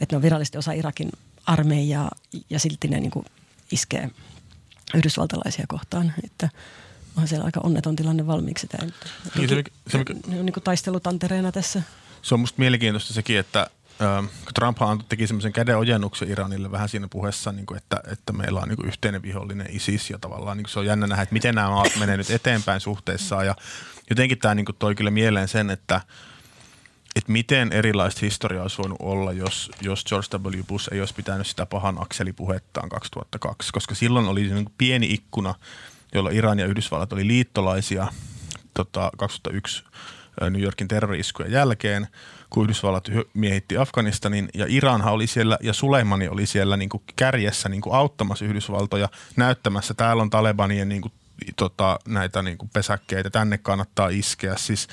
Että 0.00 0.14
ne 0.14 0.16
on 0.16 0.22
virallisesti 0.22 0.58
osa 0.58 0.72
Irakin 0.72 1.10
armeijaa 1.46 2.10
ja 2.50 2.58
silti 2.58 2.88
ne 2.88 3.00
niin 3.00 3.10
kuin 3.10 3.26
iskee 3.72 4.10
yhdysvaltalaisia 4.94 5.64
kohtaan. 5.68 6.12
Että 6.24 6.48
onhan 7.16 7.28
siellä 7.28 7.44
aika 7.44 7.60
onneton 7.62 7.96
tilanne 7.96 8.26
valmiiksi. 8.26 8.66
Tämä. 8.66 8.88
Niin, 9.36 9.48
se, 9.48 9.64
se, 9.88 9.98
ne 10.26 10.38
on 10.40 10.46
niin 10.46 10.52
kuin 10.52 10.64
taistelutantereena 10.64 11.52
tässä. 11.52 11.82
Se 12.22 12.34
on 12.34 12.40
musta 12.40 12.58
mielenkiintoista 12.58 13.14
sekin, 13.14 13.38
että 13.38 13.70
ähm, 14.02 14.26
Trump 14.54 14.78
teki 15.08 15.26
semmoisen 15.26 15.52
kädenojennuksen 15.52 16.30
Iranille 16.30 16.70
vähän 16.70 16.88
siinä 16.88 17.08
puheessa, 17.08 17.52
niin 17.52 17.66
kuin, 17.66 17.78
että, 17.78 18.00
että 18.12 18.32
meillä 18.32 18.60
on 18.60 18.68
niin 18.68 18.76
kuin 18.76 18.88
yhteinen 18.88 19.22
vihollinen 19.22 19.66
ISIS 19.70 20.10
ja 20.10 20.18
tavallaan 20.18 20.56
niin 20.56 20.64
kuin 20.64 20.72
se 20.72 20.78
on 20.78 20.86
jännä 20.86 21.06
nähdä, 21.06 21.22
että 21.22 21.32
miten 21.32 21.54
nämä 21.54 21.70
maat 21.70 21.96
menee 21.98 22.16
nyt 22.16 22.30
eteenpäin 22.30 22.80
suhteessaan 22.80 23.46
ja 23.46 23.54
jotenkin 24.10 24.38
tämä 24.38 24.54
niin 24.54 24.66
kuin 24.66 24.76
toi 24.78 24.94
kyllä 24.94 25.10
mieleen 25.10 25.48
sen, 25.48 25.70
että– 25.70 26.00
että 27.16 27.32
miten 27.32 27.72
erilaista 27.72 28.20
historiaa 28.22 28.62
olisi 28.62 28.78
voinut 28.78 28.98
olla, 29.00 29.32
jos, 29.32 29.70
jos 29.80 30.04
George 30.04 30.38
W. 30.38 30.62
Bush 30.68 30.88
ei 30.92 31.00
olisi 31.00 31.14
pitänyt 31.14 31.46
sitä 31.46 31.66
pahan 31.66 32.02
akselipuhettaan 32.02 32.88
2002, 32.88 33.72
koska 33.72 33.94
silloin 33.94 34.28
oli 34.28 34.42
niin 34.42 34.70
pieni 34.78 35.06
ikkuna, 35.06 35.54
jolla 36.14 36.30
Iran 36.30 36.58
ja 36.58 36.66
Yhdysvallat 36.66 37.12
oli 37.12 37.26
liittolaisia 37.26 38.06
tota, 38.74 39.10
2001 39.16 39.84
New 40.50 40.62
Yorkin 40.62 40.88
terroriskujen 40.88 41.52
jälkeen, 41.52 42.06
kun 42.50 42.64
Yhdysvallat 42.64 43.08
miehitti 43.34 43.76
Afganistanin 43.76 44.48
ja 44.54 44.66
Iranhan 44.68 45.12
oli 45.12 45.26
siellä 45.26 45.58
ja 45.62 45.72
Suleimani 45.72 46.28
oli 46.28 46.46
siellä 46.46 46.76
niin 46.76 46.88
kuin 46.88 47.02
kärjessä 47.16 47.68
niin 47.68 47.80
kuin 47.80 47.94
auttamassa 47.94 48.44
Yhdysvaltoja 48.44 49.08
näyttämässä, 49.36 49.94
täällä 49.94 50.22
on 50.22 50.30
Talebanien 50.30 50.88
niin 50.88 51.02
kuin, 51.02 51.12
tota, 51.56 51.98
näitä 52.08 52.42
niin 52.42 52.58
kuin 52.58 52.70
pesäkkeitä, 52.72 53.30
tänne 53.30 53.58
kannattaa 53.58 54.08
iskeä. 54.08 54.54
Siis 54.56 54.88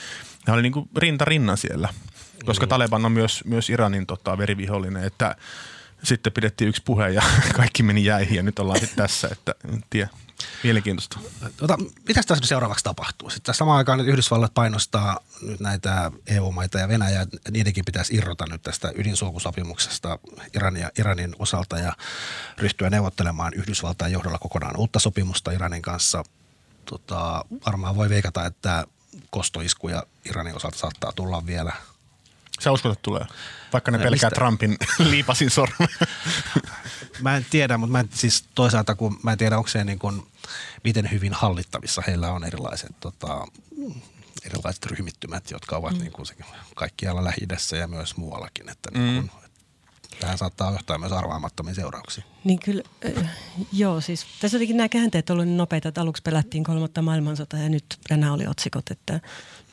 ne 0.48 0.54
oli 0.54 0.62
niin 0.62 0.74
kuin 0.74 0.90
rinta 0.98 1.26
rinnan 1.26 1.58
siellä 1.58 1.90
koska 2.46 2.64
niin. 2.64 2.70
Taleban 2.70 3.06
on 3.06 3.12
myös, 3.12 3.44
myös 3.46 3.70
Iranin 3.70 4.06
tota, 4.06 4.38
verivihollinen, 4.38 5.04
että 5.04 5.36
sitten 6.04 6.34
pidettiin 6.34 6.70
yksi 6.70 6.82
puhe 6.86 7.10
ja 7.10 7.22
kaikki 7.56 7.84
meni 7.84 8.06
jäihin 8.06 8.36
ja 8.36 8.44
nyt 8.44 8.60
ollaan 8.60 8.80
sitten 8.80 8.98
tässä, 8.98 9.30
että 9.32 9.56
en 9.74 9.84
tiedä. 9.90 10.10
Mielenkiintoista. 10.64 11.20
Tota, 11.58 11.78
mitä 11.78 12.22
tässä 12.28 12.48
seuraavaksi 12.48 12.84
tapahtuu? 12.84 13.30
Sitten 13.30 13.56
samaan 13.56 13.78
aikaan 13.78 13.98
nyt 13.98 14.08
Yhdysvallat 14.08 14.54
painostaa 14.54 15.20
nyt 15.42 15.60
näitä 15.60 16.12
EU-maita 16.28 16.80
ja 16.80 16.88
Venäjä, 16.88 17.28
niidenkin 17.52 17.86
pitäisi 17.86 18.16
irrota 18.16 18.46
nyt 18.46 18.62
tästä 18.62 18.92
ydinsulkusopimuksesta 18.96 20.20
Iranin, 20.56 20.82
ja, 20.82 20.92
Iranin 21.00 21.36
osalta 21.40 21.78
ja 21.78 21.94
ryhtyä 22.58 22.90
neuvottelemaan 22.90 23.54
Yhdysvaltain 23.54 24.12
johdolla 24.12 24.40
kokonaan 24.40 24.78
uutta 24.78 25.00
sopimusta 25.00 25.52
Iranin 25.52 25.82
kanssa. 25.82 26.24
Tota, 26.86 27.46
varmaan 27.66 27.96
voi 27.96 28.10
veikata, 28.10 28.46
että 28.46 28.88
kostoiskuja 29.30 30.04
Iranin 30.26 30.56
osalta 30.56 30.78
saattaa 30.78 31.12
tulla 31.12 31.46
vielä– 31.46 31.74
Sä 32.64 32.72
uskot, 32.72 32.92
että 32.92 33.02
tulee? 33.02 33.26
Vaikka 33.74 33.92
ne 33.92 33.98
pelkää 33.98 34.12
mistä? 34.12 34.30
Trumpin 34.30 34.78
liipasin 35.12 35.50
sormen. 35.50 35.88
mä 37.22 37.38
en 37.38 37.46
tiedä, 37.50 37.78
mutta 37.78 37.92
mä 37.92 38.00
en, 38.00 38.10
siis 38.14 38.46
toisaalta 38.56 38.96
kun 38.96 39.20
mä 39.24 39.32
en 39.32 39.38
tiedä, 39.38 39.58
onko 39.58 39.70
se 39.70 39.84
niin 39.84 40.00
kuin, 40.00 40.28
miten 40.84 41.12
hyvin 41.12 41.34
hallittavissa 41.34 42.02
heillä 42.08 42.32
on 42.32 42.44
erilaiset, 42.44 43.00
tota, 43.00 43.48
erilaiset 44.46 44.86
ryhmittymät, 44.86 45.52
jotka 45.52 45.78
ovat 45.78 45.94
mm. 45.94 46.00
niin 46.00 46.12
kuin 46.12 46.26
kaikkialla 46.76 47.24
lähi 47.24 47.48
ja 47.80 47.88
myös 47.88 48.18
muuallakin. 48.18 48.70
Että 48.70 48.92
niin 48.94 49.16
kuin, 49.16 49.24
mm. 49.24 49.44
Tähän 50.20 50.38
saattaa 50.38 50.72
johtaa 50.72 50.98
myös 50.98 51.12
arvaamattomia 51.12 51.74
seurauksia. 51.74 52.24
Niin 52.44 52.60
kyllä, 52.60 52.84
äh, 53.18 53.30
joo 53.74 54.02
siis 54.02 54.26
tässä 54.40 54.56
jotenkin 54.58 54.78
nämä 54.78 54.90
käänteet 54.90 55.30
ovat 55.30 55.46
niin 55.46 55.58
nopeita, 55.58 55.90
että 55.90 56.02
aluksi 56.02 56.24
pelättiin 56.24 56.64
kolmatta 56.64 57.02
maailmansotaa 57.02 57.60
ja 57.60 57.70
nyt 57.70 57.98
nämä 58.10 58.34
oli 58.34 58.48
otsikot, 58.48 58.92
että 58.92 59.20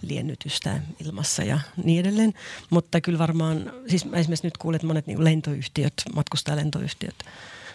liennytystä 0.02 0.80
ilmassa 1.04 1.42
ja 1.42 1.60
niin 1.84 2.00
edelleen. 2.00 2.34
Mutta 2.70 3.00
kyllä 3.00 3.18
varmaan, 3.18 3.72
siis 3.88 4.04
mä 4.04 4.16
esimerkiksi 4.16 4.46
nyt 4.46 4.56
kuulen, 4.56 4.76
että 4.76 4.86
monet 4.86 5.06
niin 5.06 5.24
lentoyhtiöt, 5.24 5.94
matkustajalentoyhtiöt, 6.14 7.14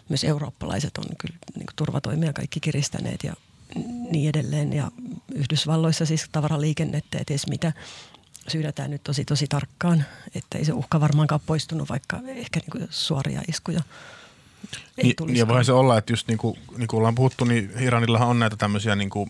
myös 0.10 0.24
eurooppalaiset 0.24 0.98
on 0.98 1.06
kyllä 1.18 1.36
niin 1.56 1.66
turvatoimia 1.76 2.34
kaikki 2.34 2.60
kiristäneet 2.60 3.24
ja 3.24 3.34
niin 4.12 4.30
edelleen. 4.30 4.74
Ja 4.74 4.92
Yhdysvalloissa 5.36 6.06
siis 6.06 6.30
tavaraliikennettä, 6.32 7.18
että 7.20 7.34
edes 7.34 7.48
mitä 7.48 7.74
syydetään 8.48 8.92
nyt 8.92 9.04
tosi 9.04 9.26
tosi 9.26 9.48
tarkkaan, 9.48 10.06
että 10.36 10.58
ei 10.58 10.66
se 10.66 10.74
uhka 10.74 11.00
varmaankaan 11.00 11.42
poistunut, 11.46 11.90
vaikka 11.90 12.20
ehkä 12.26 12.60
niin 12.60 12.88
suoria 12.90 13.42
iskuja 13.48 13.82
ei 14.98 15.16
niin, 15.26 15.36
ja 15.36 15.48
voi 15.48 15.66
se 15.66 15.72
olla, 15.72 15.98
että 15.98 16.14
just 16.14 16.28
niin 16.28 16.38
kuin, 16.38 16.60
niin 16.78 16.88
kuin 16.88 16.98
ollaan 16.98 17.16
puhuttu, 17.16 17.46
niin 17.46 17.72
Iranillahan 17.80 18.28
on 18.28 18.40
näitä 18.40 18.56
tämmöisiä 18.56 18.96
niin 18.96 19.10
kuin 19.10 19.30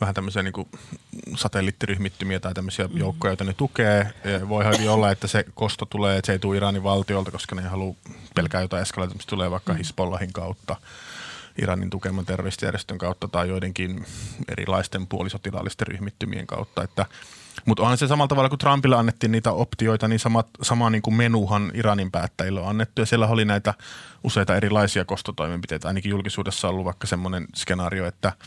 vähän 0.00 0.14
tämmöisiä 0.14 0.42
niin 0.42 0.52
kuin 0.52 0.68
satelliittiryhmittymiä 1.36 2.40
tai 2.40 2.54
tämmöisiä 2.54 2.86
mm. 2.88 2.96
joukkoja, 2.98 3.30
joita 3.30 3.44
ne 3.44 3.52
tukee. 3.52 4.12
Voi 4.48 4.64
hyvin 4.64 4.90
olla, 4.90 5.10
että 5.10 5.26
se 5.26 5.44
kosto 5.54 5.86
tulee, 5.86 6.16
että 6.16 6.26
se 6.26 6.32
ei 6.32 6.38
tule 6.38 6.56
Iranin 6.56 6.82
valtiolta, 6.82 7.30
koska 7.30 7.54
ne 7.54 7.62
ei 7.62 7.68
halua 7.68 7.94
pelkää 8.34 8.60
jotain 8.60 8.82
eskaloitumista, 8.82 9.30
tulee 9.30 9.50
vaikka 9.50 9.72
mm. 9.72 9.78
Hisbollahin 9.78 10.32
kautta. 10.32 10.76
Iranin 11.62 11.90
tukeman 11.90 12.26
terroristijärjestön 12.26 12.98
kautta 12.98 13.28
tai 13.28 13.48
joidenkin 13.48 14.06
erilaisten 14.48 15.06
puolisotilaallisten 15.06 15.86
ryhmittymien 15.86 16.46
kautta. 16.46 16.82
Että, 16.82 17.06
mutta 17.66 17.82
onhan 17.82 17.98
se 17.98 18.06
samalla 18.06 18.28
tavalla, 18.28 18.48
kun 18.48 18.58
Trumpille 18.58 18.96
annettiin 18.96 19.32
niitä 19.32 19.52
optioita, 19.52 20.08
niin 20.08 20.18
sama, 20.18 20.44
sama 20.62 20.90
niin 20.90 21.02
kuin 21.02 21.14
menuhan 21.14 21.70
Iranin 21.74 22.10
päättäjille 22.10 22.60
on 22.60 22.68
annettu. 22.68 23.02
Ja 23.02 23.06
siellä 23.06 23.26
oli 23.26 23.44
näitä 23.44 23.74
useita 24.24 24.56
erilaisia 24.56 25.04
kostotoimenpiteitä. 25.04 25.88
Ainakin 25.88 26.10
julkisuudessa 26.10 26.68
on 26.68 26.74
ollut 26.74 26.84
vaikka 26.84 27.06
semmoinen 27.06 27.46
skenaario, 27.54 28.06
että– 28.06 28.32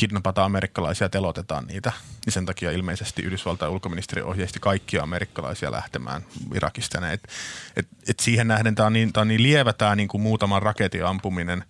kidnapataan 0.00 0.46
amerikkalaisia 0.46 1.04
ja 1.04 1.08
telotetaan 1.08 1.66
niitä, 1.66 1.92
niin 2.26 2.32
sen 2.32 2.46
takia 2.46 2.70
ilmeisesti 2.70 3.22
Yhdysvaltain 3.22 3.72
ulkoministeri 3.72 4.22
ohjeisti 4.22 4.60
kaikkia 4.60 5.02
amerikkalaisia 5.02 5.72
lähtemään 5.72 6.24
Irakista. 6.54 7.10
Et, 7.10 7.28
et, 7.76 7.88
et 8.08 8.20
siihen 8.20 8.48
nähden 8.48 8.74
tämä 8.74 8.86
on 8.86 8.92
niin, 8.92 9.12
tää 9.12 9.20
on 9.20 9.28
niin 9.28 9.42
lievä 9.42 9.72
tämä 9.72 9.96
niin 9.96 10.08
kuin 10.08 10.20
muutaman 10.20 10.62
raketin 10.62 11.06
ampuminen 11.06 11.64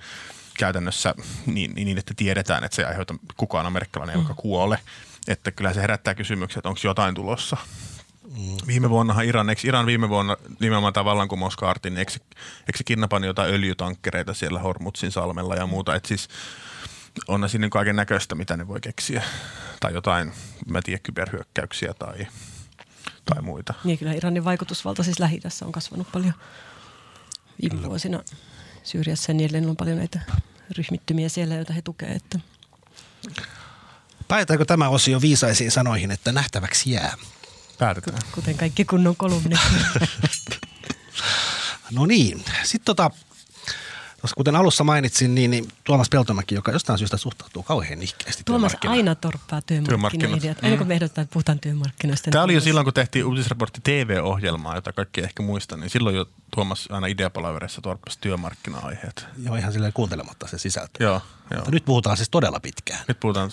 käytännössä 0.58 1.14
niin, 1.46 1.74
niin, 1.74 1.98
että 1.98 2.14
tiedetään, 2.16 2.64
että 2.64 2.76
se 2.76 2.82
ei 2.82 2.88
aiheuta 2.88 3.14
kukaan 3.36 3.66
amerikkalainen, 3.66 4.16
mm. 4.16 4.22
joka 4.22 4.34
kuole. 4.34 4.78
Että 5.28 5.50
kyllä 5.50 5.72
se 5.72 5.82
herättää 5.82 6.14
kysymyksiä, 6.14 6.58
että 6.58 6.68
onko 6.68 6.80
jotain 6.84 7.14
tulossa. 7.14 7.56
Mm. 8.22 8.56
Viime 8.66 8.90
vuonnahan 8.90 9.24
Iran, 9.24 9.50
eikö 9.50 9.62
Iran 9.64 9.86
viime 9.86 10.08
vuonna 10.08 10.36
nimenomaan 10.60 10.92
tämä 10.92 11.04
vallankumouskaartin, 11.04 11.98
eikö, 11.98 12.12
eikö 12.60 12.78
se 12.78 12.84
kidnappannut 12.84 13.26
jotain 13.26 13.54
öljytankkereita 13.54 14.34
siellä 14.34 14.60
Hormutsin 14.60 15.12
salmella 15.12 15.54
ja 15.54 15.66
muuta, 15.66 15.94
että 15.94 16.08
siis 16.08 16.28
on 17.28 17.50
siinä 17.50 17.68
kaiken 17.68 17.96
näköistä, 17.96 18.34
mitä 18.34 18.56
ne 18.56 18.68
voi 18.68 18.80
keksiä. 18.80 19.22
Tai 19.80 19.94
jotain, 19.94 20.32
mä 20.66 20.82
tiedän, 20.82 21.02
kyberhyökkäyksiä 21.02 21.94
tai, 21.94 22.26
tai 23.24 23.42
muita. 23.42 23.74
Niin 23.84 23.98
kyllä 23.98 24.12
Iranin 24.12 24.44
vaikutusvalta 24.44 25.02
siis 25.02 25.18
lähi 25.18 25.40
on 25.64 25.72
kasvanut 25.72 26.12
paljon 26.12 26.34
viime 27.62 27.88
vuosina 27.88 28.20
Syyriassa 28.82 29.30
ja 29.30 29.34
niin 29.34 29.44
edelleen 29.44 29.70
on 29.70 29.76
paljon 29.76 29.98
näitä 29.98 30.20
ryhmittymiä 30.76 31.28
siellä, 31.28 31.54
joita 31.54 31.72
he 31.72 31.82
tukevat. 31.82 32.16
Että. 32.16 32.40
Päätäänkö 34.28 34.64
tämä 34.64 34.88
osio 34.88 35.20
viisaisiin 35.20 35.70
sanoihin, 35.70 36.10
että 36.10 36.32
nähtäväksi 36.32 36.90
jää? 36.90 37.14
Päätetään. 37.78 38.18
Kuten 38.32 38.56
kaikki 38.56 38.84
kunnon 38.84 39.16
kolumnit. 39.16 39.58
no 41.96 42.06
niin, 42.06 42.44
sitten 42.64 42.84
tota, 42.84 43.10
kuten 44.34 44.56
alussa 44.56 44.84
mainitsin, 44.84 45.34
niin, 45.34 45.50
niin 45.50 45.68
Tuomas 45.84 46.08
Peltomäki, 46.08 46.54
joka 46.54 46.72
jostain 46.72 46.98
syystä 46.98 47.16
suhtautuu 47.16 47.62
kauhean 47.62 47.98
nihkeästi 47.98 48.42
Tuomas 48.44 48.76
aina 48.86 49.14
torppaa 49.14 49.62
työmarkkinaideat. 49.62 50.64
Aina 50.64 50.76
kun 50.76 50.86
me 50.86 50.94
ehdotetaan, 50.94 51.22
että 51.22 51.32
puhutaan 51.32 51.58
työmarkkinoista. 51.58 52.30
Tämä 52.30 52.44
oli 52.44 52.54
jo 52.54 52.60
silloin, 52.60 52.84
kun 52.84 52.94
tehtiin 52.94 53.24
uutisraportti 53.24 53.80
TV-ohjelmaa, 53.84 54.74
jota 54.74 54.92
kaikki 54.92 55.20
ehkä 55.20 55.42
muista, 55.42 55.76
niin 55.76 55.90
silloin 55.90 56.16
jo 56.16 56.26
Tuomas 56.54 56.88
aina 56.90 57.06
ideapalaverissa 57.06 57.80
torppasi 57.80 58.18
työmarkkina-aiheet. 58.20 59.26
Joo, 59.44 59.56
ihan 59.56 59.72
silleen 59.72 59.92
kuuntelematta 59.92 60.46
se 60.48 60.58
sisältö. 60.58 61.04
Joo, 61.04 61.22
joo. 61.50 61.58
Mutta 61.58 61.70
nyt 61.70 61.84
puhutaan 61.84 62.16
siis 62.16 62.28
todella 62.28 62.60
pitkään. 62.60 63.04
Nyt 63.08 63.20
puhutaan... 63.20 63.50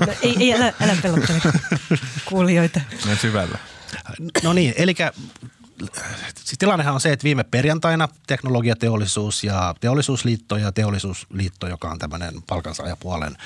No, 0.00 0.06
ei, 0.22 0.36
ei 0.40 0.54
älä, 0.54 0.72
älä 0.80 0.96
pelottele 1.02 1.40
kuulijoita. 2.28 2.80
Ne 3.06 3.16
syvällä. 3.16 3.58
No 4.42 4.52
niin, 4.52 4.74
eli 4.76 4.94
siis 6.34 6.58
tilannehan 6.58 6.94
on 6.94 7.00
se, 7.00 7.12
että 7.12 7.24
viime 7.24 7.44
perjantaina 7.44 8.08
teknologiateollisuus 8.26 9.44
ja 9.44 9.74
teollisuusliitto 9.80 10.56
ja 10.56 10.72
teollisuusliitto, 10.72 11.66
joka 11.68 11.90
on 11.90 11.98
tämmöinen 11.98 12.42
palkansaajapuolen 12.46 13.36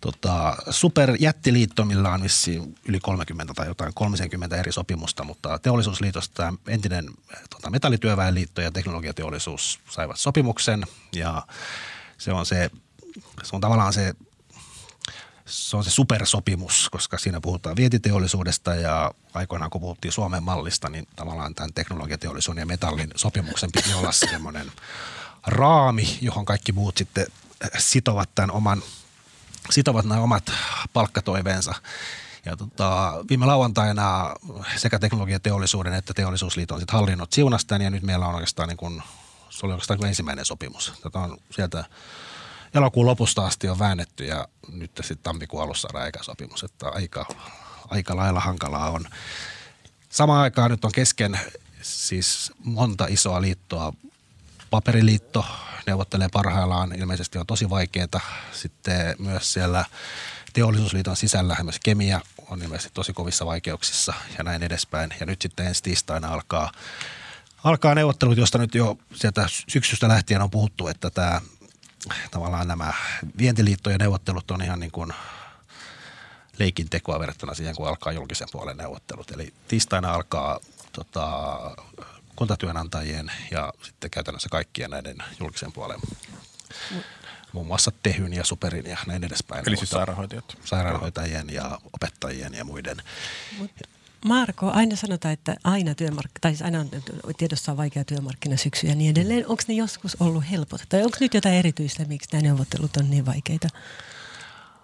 tota, 0.00 0.56
superjättiliitto, 0.70 1.84
millä 1.84 2.12
on 2.12 2.22
vissi 2.22 2.62
yli 2.88 3.00
30 3.00 3.54
tai 3.54 3.66
jotain 3.66 3.94
30 3.94 4.56
eri 4.56 4.72
sopimusta, 4.72 5.24
mutta 5.24 5.58
teollisuusliitosta 5.58 6.34
tämä 6.34 6.52
entinen 6.68 7.04
tota, 7.50 7.70
metallityöväenliitto 7.70 8.60
ja 8.60 8.70
teknologiateollisuus 8.70 9.80
saivat 9.90 10.18
sopimuksen. 10.18 10.84
Ja 11.12 11.46
se 12.18 12.32
on 12.32 12.46
se, 12.46 12.70
se 13.42 13.56
on 13.56 13.60
tavallaan 13.60 13.92
se 13.92 14.14
se 15.46 15.76
on 15.76 15.84
se 15.84 15.90
supersopimus, 15.90 16.88
koska 16.90 17.18
siinä 17.18 17.40
puhutaan 17.40 17.76
vientiteollisuudesta 17.76 18.74
ja 18.74 19.10
aikoinaan 19.34 19.70
kun 19.70 19.80
puhuttiin 19.80 20.12
Suomen 20.12 20.42
mallista, 20.42 20.88
niin 20.88 21.08
tavallaan 21.16 21.54
tämän 21.54 21.72
teknologiateollisuuden 21.74 22.62
ja 22.62 22.66
metallin 22.66 23.10
sopimuksen 23.16 23.70
piti 23.72 23.94
olla 23.94 24.12
semmoinen 24.12 24.72
raami, 25.46 26.18
johon 26.20 26.44
kaikki 26.44 26.72
muut 26.72 26.96
sitten 26.96 27.26
sitovat 27.78 28.34
tämän 28.34 28.50
oman, 28.50 28.82
sitovat 29.70 30.04
nämä 30.04 30.20
omat 30.20 30.52
palkkatoiveensa. 30.92 31.74
Ja 32.44 32.56
tota, 32.56 33.14
viime 33.28 33.46
lauantaina 33.46 34.34
sekä 34.76 34.98
teknologiateollisuuden 34.98 35.94
että 35.94 36.14
teollisuusliiton 36.14 36.78
sitten 36.78 36.98
hallinnot 36.98 37.32
siunastaan 37.32 37.82
ja 37.82 37.90
nyt 37.90 38.02
meillä 38.02 38.26
on 38.26 38.34
oikeastaan 38.34 38.68
niin 38.68 38.76
kuin, 38.76 39.02
se 39.50 39.66
oli 39.66 39.72
oikeastaan 39.72 40.06
ensimmäinen 40.06 40.44
sopimus. 40.44 40.92
Tätä 41.02 41.18
on 41.18 41.38
sieltä 41.50 41.84
elokuun 42.76 43.06
lopusta 43.06 43.46
asti 43.46 43.68
on 43.68 43.78
väännetty 43.78 44.24
ja 44.24 44.48
nyt 44.72 44.90
sitten 44.96 45.22
tammikuun 45.22 45.62
alussa 45.62 45.88
saadaan 45.92 46.24
sopimus, 46.24 46.64
että 46.64 46.88
aika, 46.88 47.26
aika 47.88 48.16
lailla 48.16 48.40
hankalaa 48.40 48.90
on. 48.90 49.04
Samaan 50.08 50.42
aikaan 50.42 50.70
nyt 50.70 50.84
on 50.84 50.92
kesken 50.92 51.40
siis 51.82 52.52
monta 52.64 53.06
isoa 53.08 53.42
liittoa. 53.42 53.92
Paperiliitto 54.70 55.44
neuvottelee 55.86 56.28
parhaillaan, 56.32 56.92
ilmeisesti 56.98 57.38
on 57.38 57.46
tosi 57.46 57.70
vaikeaa. 57.70 58.20
Sitten 58.52 59.16
myös 59.18 59.52
siellä 59.52 59.84
teollisuusliiton 60.52 61.16
sisällä 61.16 61.56
myös 61.62 61.78
kemia 61.84 62.20
on 62.48 62.62
ilmeisesti 62.62 62.94
tosi 62.94 63.12
kovissa 63.12 63.46
vaikeuksissa 63.46 64.14
ja 64.38 64.44
näin 64.44 64.62
edespäin. 64.62 65.10
Ja 65.20 65.26
nyt 65.26 65.42
sitten 65.42 65.66
ensi 65.66 65.82
tiistaina 65.82 66.28
alkaa, 66.28 66.72
alkaa 67.64 67.94
neuvottelut, 67.94 68.38
josta 68.38 68.58
nyt 68.58 68.74
jo 68.74 68.98
sieltä 69.14 69.46
syksystä 69.68 70.08
lähtien 70.08 70.42
on 70.42 70.50
puhuttu, 70.50 70.88
että 70.88 71.10
tämä 71.10 71.40
tavallaan 72.30 72.68
nämä 72.68 72.92
vientiliittojen 73.38 74.00
neuvottelut 74.00 74.50
on 74.50 74.62
ihan 74.62 74.80
niin 74.80 74.92
kuin 74.92 75.12
leikin 76.58 76.90
tekoa 76.90 77.18
verrattuna 77.18 77.54
siihen, 77.54 77.76
kun 77.76 77.88
alkaa 77.88 78.12
julkisen 78.12 78.48
puolen 78.52 78.76
neuvottelut. 78.76 79.30
Eli 79.30 79.52
tiistaina 79.68 80.14
alkaa 80.14 80.60
tota, 80.92 81.56
kuntatyönantajien 82.36 83.32
ja 83.50 83.72
sitten 83.82 84.10
käytännössä 84.10 84.48
kaikkien 84.48 84.90
näiden 84.90 85.16
julkisen 85.40 85.72
puolen 85.72 86.00
muun 87.52 87.66
muassa 87.66 87.92
Tehyn 88.02 88.32
ja 88.32 88.44
Superin 88.44 88.86
ja 88.86 88.96
näin 89.06 89.24
edespäin. 89.24 89.64
Eli 89.66 89.76
siis 89.76 89.90
sairaanhoitajat. 89.90 90.58
Sairaanhoitajien 90.64 91.50
ja 91.50 91.78
opettajien 91.92 92.54
ja 92.54 92.64
muiden. 92.64 92.96
Mut 93.58 93.70
Marko, 94.24 94.70
aina 94.70 94.96
sanotaan, 94.96 95.34
että 95.34 95.56
aina 95.64 95.92
työmark- 95.92 96.38
tai 96.40 96.50
siis 96.50 96.62
aina 96.62 96.80
on 96.80 96.90
tiedossa 97.38 97.72
on 97.72 97.78
vaikea 97.78 98.04
työmarkkinasyksy 98.04 98.86
ja 98.86 98.94
niin 98.94 99.10
edelleen. 99.10 99.46
Onko 99.46 99.62
ne 99.68 99.74
joskus 99.74 100.16
ollut 100.20 100.44
helpot? 100.50 100.80
Tai 100.88 101.02
onko 101.02 101.16
nyt 101.20 101.34
jotain 101.34 101.54
erityistä, 101.54 102.04
miksi 102.04 102.28
nämä 102.32 102.42
neuvottelut 102.42 102.96
on 102.96 103.10
niin 103.10 103.26
vaikeita? 103.26 103.68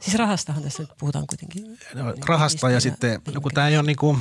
Siis 0.01 0.17
rahastahan 0.17 0.63
tässä 0.63 0.83
nyt 0.83 0.91
puhutaan 0.99 1.27
kuitenkin. 1.27 1.79
No, 1.95 2.15
rahasta 2.27 2.71
ja 2.71 2.81
sitten, 2.81 3.21
no 3.35 3.41
kun 3.41 3.53
tämä 3.55 3.69
ei 3.69 3.77
ole 3.77 3.87
niin 3.87 3.97
kuin, 3.97 4.19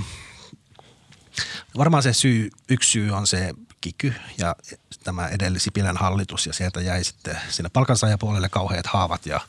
varmaan 1.78 2.04
se 2.04 2.14
syy, 2.14 2.50
yksi 2.70 2.92
syy 2.92 3.12
on 3.12 3.28
se 3.28 3.54
kiky 3.82 4.14
ja 4.38 4.56
tämä 5.04 5.28
edellisi 5.28 5.64
Sipilän 5.64 5.98
hallitus 5.98 6.46
ja 6.46 6.54
sieltä 6.54 6.82
jäi 6.82 7.04
sitten 7.04 7.38
sinne 7.50 7.70
palkansaajapuolelle 7.74 8.50
kauheat 8.50 8.88
haavat 8.88 9.26
ja 9.26 9.40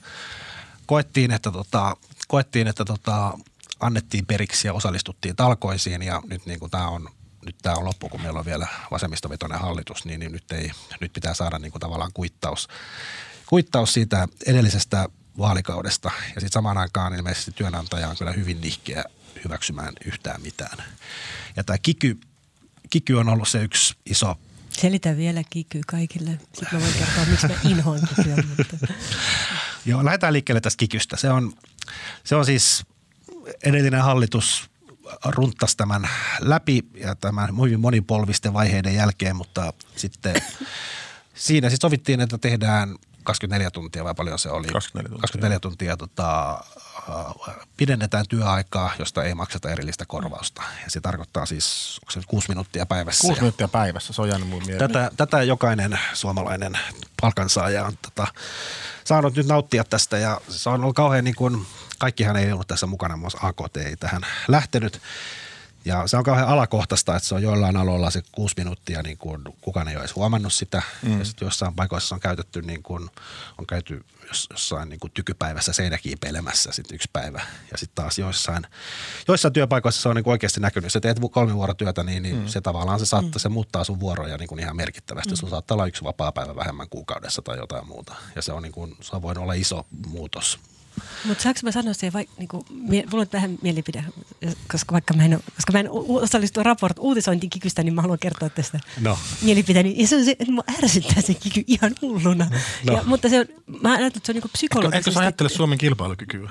koettiin, 0.87 1.31
että 1.31 1.51
tota, 1.51 1.96
koettiin, 2.29 2.68
että 2.68 2.85
tota, 2.85 3.38
annettiin 3.83 4.27
periksi 4.27 4.68
ja 4.68 4.73
osallistuttiin 4.73 5.37
talkoisiin 5.37 6.03
ja 6.03 6.23
nyt 6.31 6.47
niin 6.47 6.61
kuin 6.61 6.71
tämä 6.71 6.88
on 6.88 7.09
nyt 7.47 7.57
tämä 7.62 7.77
on 7.77 7.85
loppu, 7.85 8.09
kun 8.09 8.23
meillä 8.23 8.38
on 8.38 8.45
vielä 8.45 8.66
vasemmistovetoinen 8.90 9.61
hallitus, 9.61 10.05
niin, 10.05 10.21
niin 10.21 10.33
nyt, 10.33 10.53
ei, 10.53 10.71
nyt 11.01 11.12
pitää 11.12 11.35
saada 11.35 11.59
niin 11.59 11.73
kuin 11.73 11.81
tavallaan 11.81 12.12
kuittaus, 12.14 12.68
kuittaus 13.47 13.92
siitä 13.92 14.29
edellisestä 14.47 15.09
vaalikaudesta. 15.38 16.11
Ja 16.18 16.40
sitten 16.40 16.53
samaan 16.53 16.79
aikaan 16.79 17.14
ilmeisesti 17.14 17.53
työnantaja 17.53 18.09
on 18.09 18.16
kyllä 18.16 18.33
hyvin 18.33 18.61
nihkeä 18.61 19.05
hyväksymään 19.45 19.92
yhtään 20.05 20.42
mitään. 20.42 20.85
Ja 21.57 21.64
tämä 21.64 21.79
kiky, 21.79 22.21
kiky 22.90 23.14
on 23.14 23.29
ollut 23.29 23.49
se 23.49 23.62
yksi 23.62 23.95
iso 24.07 24.37
Selitä 24.73 25.16
vielä 25.16 25.42
kiky 25.51 25.81
kaikille. 25.87 26.31
Sitten 26.31 26.68
mä 26.73 26.81
voin 26.81 26.95
kertoa, 26.95 27.25
miksi 27.25 27.47
mä 27.47 27.55
inhoan 27.64 28.01
kikyä. 28.16 28.37
Mutta. 28.37 28.77
Joo, 29.87 30.05
lähdetään 30.05 30.33
liikkeelle 30.33 30.61
tästä 30.61 30.79
kikystä. 30.79 31.16
Se 31.16 31.31
on, 31.31 31.53
se 32.25 32.37
on 32.37 32.47
siis 32.47 32.85
edellinen 33.64 34.02
hallitus 34.02 34.70
runttasi 35.24 35.76
tämän 35.76 36.09
läpi 36.40 36.85
ja 36.94 37.14
tämän 37.14 37.57
hyvin 37.62 37.81
monipolvisten 37.81 38.52
vaiheiden 38.52 38.94
jälkeen, 38.94 39.37
mutta 39.37 39.72
sitten 39.96 40.35
siinä 41.35 41.70
sitten 41.70 41.88
sovittiin, 41.88 42.20
että 42.20 42.38
tehdään 42.38 42.96
24 43.24 43.70
tuntia 43.70 44.05
vai 44.05 44.14
paljon 44.14 44.38
se 44.38 44.50
oli? 44.50 44.66
24 44.66 45.09
tuntia. 45.09 45.20
24 45.20 45.61
tuntia 45.61 45.96
tota, 45.96 46.61
pidennetään 47.76 48.24
työaikaa, 48.28 48.90
josta 48.98 49.24
ei 49.24 49.35
makseta 49.35 49.70
erillistä 49.70 50.05
korvausta. 50.07 50.62
Ja 50.85 50.90
se 50.90 51.00
tarkoittaa 51.00 51.46
siis, 51.46 51.98
onko 52.02 52.11
se 52.11 52.20
6 52.26 52.48
minuuttia 52.48 52.87
päivässä? 52.87 53.26
6 53.26 53.40
minuuttia 53.40 53.68
päivässä, 53.68 54.12
se 54.12 54.22
on 54.22 54.28
jäänyt 54.28 54.48
mun 54.48 54.62
tätä, 54.78 55.11
tätä 55.16 55.42
jokainen 55.42 55.98
suomalainen 56.12 56.78
palkansaaja 57.20 57.85
on 57.85 57.98
tota, 58.02 58.26
saanut 59.05 59.37
nyt 59.37 59.46
nauttia 59.46 59.85
tästä 59.85 60.18
ja 60.18 60.40
se 60.48 60.70
on 60.70 60.83
ollut 60.83 60.96
kauhean 60.96 61.24
niin 61.24 61.37
kuin, 61.37 61.66
kaikkihan 62.03 62.37
ei 62.37 62.53
ollut 62.53 62.69
tässä 62.69 62.87
mukana, 62.87 63.17
myös 63.17 63.37
AKT 63.43 63.77
ei 63.77 63.97
tähän 63.97 64.23
lähtenyt. 64.49 65.01
Ja 65.85 66.07
se 66.07 66.17
on 66.17 66.25
kauhean 66.25 66.49
alakohtaista, 66.49 67.17
että 67.17 67.29
se 67.29 67.35
on 67.35 67.43
joillain 67.43 67.77
aloilla 67.77 68.11
se 68.11 68.23
kuusi 68.33 68.55
minuuttia, 68.57 69.03
niin 69.03 69.19
kuin 69.19 69.43
kukaan 69.61 69.88
ei 69.88 69.97
ole 69.97 70.03
edes 70.03 70.17
huomannut 70.17 70.53
sitä. 70.53 70.83
Mm. 71.03 71.19
Ja 71.19 71.25
sitten 71.25 71.47
jossain 71.47 71.75
paikoissa 71.75 72.15
on 72.15 72.21
käytetty, 72.21 72.62
niin 72.62 72.83
kuin, 72.83 73.11
on 73.59 73.67
käyty 73.67 74.05
jossain 74.51 74.88
niin 74.88 75.01
kuin 75.01 75.11
tykypäivässä 75.15 75.73
seinäkiipeilemässä 75.73 76.73
sitten 76.73 76.95
yksi 76.95 77.09
päivä. 77.12 77.41
Ja 77.73 77.79
sitten 77.79 78.05
taas 78.05 78.19
joissain, 78.19 78.67
joissain 79.29 79.55
työpaikoissa 79.55 80.03
se 80.03 80.09
on 80.09 80.17
niin 80.17 80.25
kuin 80.25 80.33
oikeasti 80.33 80.61
näkynyt. 80.61 80.85
Jos 80.85 80.93
sä 80.93 81.01
teet 81.01 81.21
kolme 81.31 81.55
vuorotyötä, 81.55 82.03
niin, 82.03 82.23
niin 82.23 82.37
mm. 82.37 82.47
se 82.47 82.61
tavallaan 82.61 82.99
se, 82.99 83.07
saattaa, 83.07 83.38
mm. 83.38 83.41
se 83.41 83.49
muuttaa 83.49 83.85
sun 83.85 84.01
vuoroja 84.01 84.37
niin 84.37 84.49
kuin 84.49 84.61
ihan 84.61 84.77
merkittävästi. 84.77 85.31
Mm. 85.31 85.37
Sun 85.37 85.51
saattaa 85.51 85.75
olla 85.75 85.87
yksi 85.87 86.05
vapaa 86.05 86.33
päivä 86.33 86.57
vähemmän 86.57 86.88
kuukaudessa 86.88 87.43
tai 87.43 87.59
jotain 87.59 87.87
muuta. 87.87 88.15
Ja 88.37 88.43
se 88.43 88.53
on, 88.53 88.62
niin 88.62 88.73
kuin, 88.73 88.97
se 89.01 89.17
on 89.17 89.23
voinut 89.23 89.43
olla 89.43 89.53
iso 89.53 89.87
muutos 90.07 90.59
mutta 91.24 91.42
saanko 91.42 91.61
mä 91.62 91.72
sanoa 91.72 91.94
siihen, 91.94 92.12
vaikka, 92.12 92.35
niinku, 92.38 92.66
mie, 92.70 93.05
mulla 93.11 93.22
on 93.22 93.28
vähän 93.33 93.59
mielipide, 93.62 94.05
koska 94.68 94.92
vaikka 94.92 95.14
mä 95.14 95.24
en, 95.24 95.40
koska 95.57 95.72
mä 95.72 95.81
en 95.81 95.88
osallistu 96.09 96.62
raport 96.62 96.98
uutisointiin 96.98 97.50
kikystä, 97.50 97.83
niin 97.83 97.94
mä 97.94 98.02
haluan 98.02 98.18
kertoa 98.18 98.48
tästä 98.48 98.81
no. 99.00 99.18
mielipiteeni. 99.42 99.94
Ja 99.98 100.07
se 100.07 100.16
on 100.16 100.24
se, 100.24 100.31
että 100.31 100.52
mä 100.52 100.62
ärsyttää 100.83 101.22
se 101.22 101.35
kiky 101.35 101.64
ihan 101.66 101.92
hulluna. 102.02 102.46
No. 102.85 102.92
Ja, 102.92 103.02
mutta 103.07 103.28
se 103.28 103.40
on, 103.40 103.46
mä 103.83 103.88
ajattelen, 103.88 104.07
että 104.07 104.20
se 104.22 104.33
on 104.33 104.35
niinku 104.35 104.48
psykologisesti. 104.52 105.11
Eikö 105.11 105.12
sä 105.12 105.20
ajattele 105.20 105.48
Suomen 105.48 105.78
kilpailukykyä? 105.78 106.50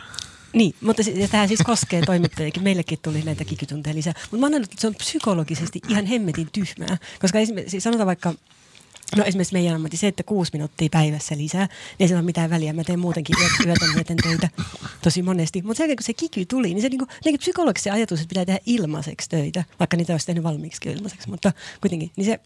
Niin, 0.54 0.76
mutta 0.82 1.04
ja 1.16 1.28
tähän 1.28 1.48
siis 1.48 1.62
koskee 1.66 2.02
toimittajiakin. 2.02 2.64
Meillekin 2.64 3.00
tuli 3.02 3.22
näitä 3.22 3.46
kikytunteja 3.46 3.96
lisää. 3.96 4.14
Mutta 4.22 4.38
mä 4.38 4.46
annan, 4.46 4.64
että 4.64 4.76
se 4.80 4.88
on 4.88 4.96
psykologisesti 4.96 5.80
ihan 5.90 6.06
hemmetin 6.06 6.50
tyhmää. 6.52 6.98
Koska 7.20 7.40
esimerkiksi, 7.40 7.72
siis 7.72 7.84
sanotaan 7.84 8.08
vaikka, 8.08 8.34
No 9.18 9.24
esimerkiksi 9.24 9.54
meidän 9.54 9.76
ammatti, 9.76 9.98
se, 9.98 10.08
että 10.08 10.24
kuusi 10.24 10.52
minuuttia 10.54 10.90
päivässä 10.92 11.38
lisää, 11.38 11.68
niin 12.00 12.10
se 12.10 12.16
ole 12.16 12.22
mitään 12.22 12.50
väliä. 12.50 12.74
Mä 12.74 12.84
teen 12.84 13.00
muutenkin 13.00 13.36
yötä 13.66 13.86
myöten 13.94 14.18
töitä 14.24 14.50
tosi 15.02 15.22
monesti. 15.22 15.62
Mutta 15.62 15.78
sen 15.78 15.90
kun 15.90 16.04
se 16.04 16.14
kiky 16.14 16.46
tuli, 16.46 16.68
niin 16.68 16.82
se 16.82 16.90
niinku, 16.90 17.08
niinku 17.26 17.38
psykologisesti 17.38 17.90
ajatus, 17.90 18.20
että 18.20 18.30
pitää 18.30 18.46
tehdä 18.46 18.60
ilmaiseksi 18.66 19.30
töitä, 19.30 19.64
vaikka 19.80 19.98
niitä 19.98 20.14
olisi 20.14 20.26
tehnyt 20.26 20.44
valmiiksi 20.44 20.90
ilmaiseksi. 20.90 21.30
Mutta 21.30 21.54
kuitenkin, 21.82 22.12
niin 22.16 22.26
se, 22.26 22.40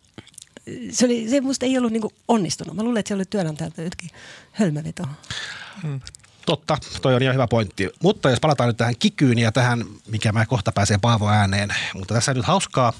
se, 0.92 1.06
oli, 1.06 1.30
se 1.30 1.42
musta 1.42 1.66
ei 1.66 1.78
ollut 1.78 1.92
niinku 1.92 2.12
onnistunut. 2.28 2.76
Mä 2.76 2.84
luulen, 2.84 3.00
että 3.00 3.08
se 3.08 3.16
oli 3.16 3.26
työnantajalta 3.26 3.82
jotenkin 3.82 4.10
hölmöveto. 4.52 5.04
Hmm. 5.82 6.00
Totta, 6.46 6.78
toi 7.02 7.16
on 7.16 7.22
ihan 7.22 7.34
hyvä 7.34 7.48
pointti. 7.48 7.90
Mutta 8.04 8.30
jos 8.30 8.40
palataan 8.40 8.68
nyt 8.68 8.78
tähän 8.78 8.96
kikyyn 9.00 9.40
ja 9.40 9.52
tähän, 9.52 9.86
mikä 10.08 10.32
mä 10.32 10.46
kohta 10.46 10.72
pääsee 10.72 10.98
Paavo 11.02 11.30
ääneen. 11.30 11.70
Mutta 11.94 12.14
tässä 12.14 12.34
nyt 12.34 12.46
hauskaa, 12.46 12.94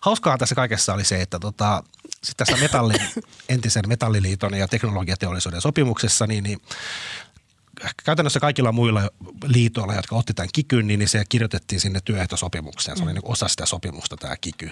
hauskaa 0.00 0.38
tässä 0.38 0.54
kaikessa 0.54 0.94
oli 0.94 1.04
se, 1.04 1.22
että 1.22 1.38
tota, 1.38 1.82
sitten 2.24 2.46
tässä 2.46 2.62
metallin, 2.62 3.00
entisen 3.48 3.88
metalliliiton 3.88 4.54
ja 4.54 4.68
teknologiateollisuuden 4.68 5.60
sopimuksessa, 5.60 6.26
niin, 6.26 6.44
niin 6.44 6.60
käytännössä 8.04 8.40
kaikilla 8.40 8.72
muilla 8.72 9.10
liitoilla, 9.44 9.94
jotka 9.94 10.16
otti 10.16 10.34
tämän 10.34 10.48
kikyn, 10.52 10.86
niin 10.86 11.08
se 11.08 11.24
kirjoitettiin 11.28 11.80
sinne 11.80 12.00
työehtosopimukseen. 12.04 12.96
Se 12.96 13.02
oli 13.02 13.12
niin 13.12 13.22
osa 13.24 13.48
sitä 13.48 13.66
sopimusta 13.66 14.16
tämä 14.16 14.36
kiky. 14.36 14.70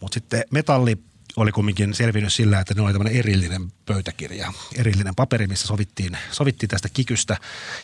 Mutta 0.00 0.14
sitten 0.14 0.44
metalli 0.50 0.98
oli 1.36 1.52
kumminkin 1.52 1.94
selvinnyt 1.94 2.32
sillä, 2.32 2.60
että 2.60 2.74
ne 2.74 2.82
oli 2.82 2.92
tämmöinen 2.92 3.18
erillinen 3.18 3.72
pöytäkirja, 3.86 4.52
erillinen 4.74 5.14
paperi, 5.14 5.46
missä 5.46 5.66
sovittiin, 5.66 6.18
sovittiin 6.30 6.70
tästä 6.70 6.88
kikystä 6.88 7.36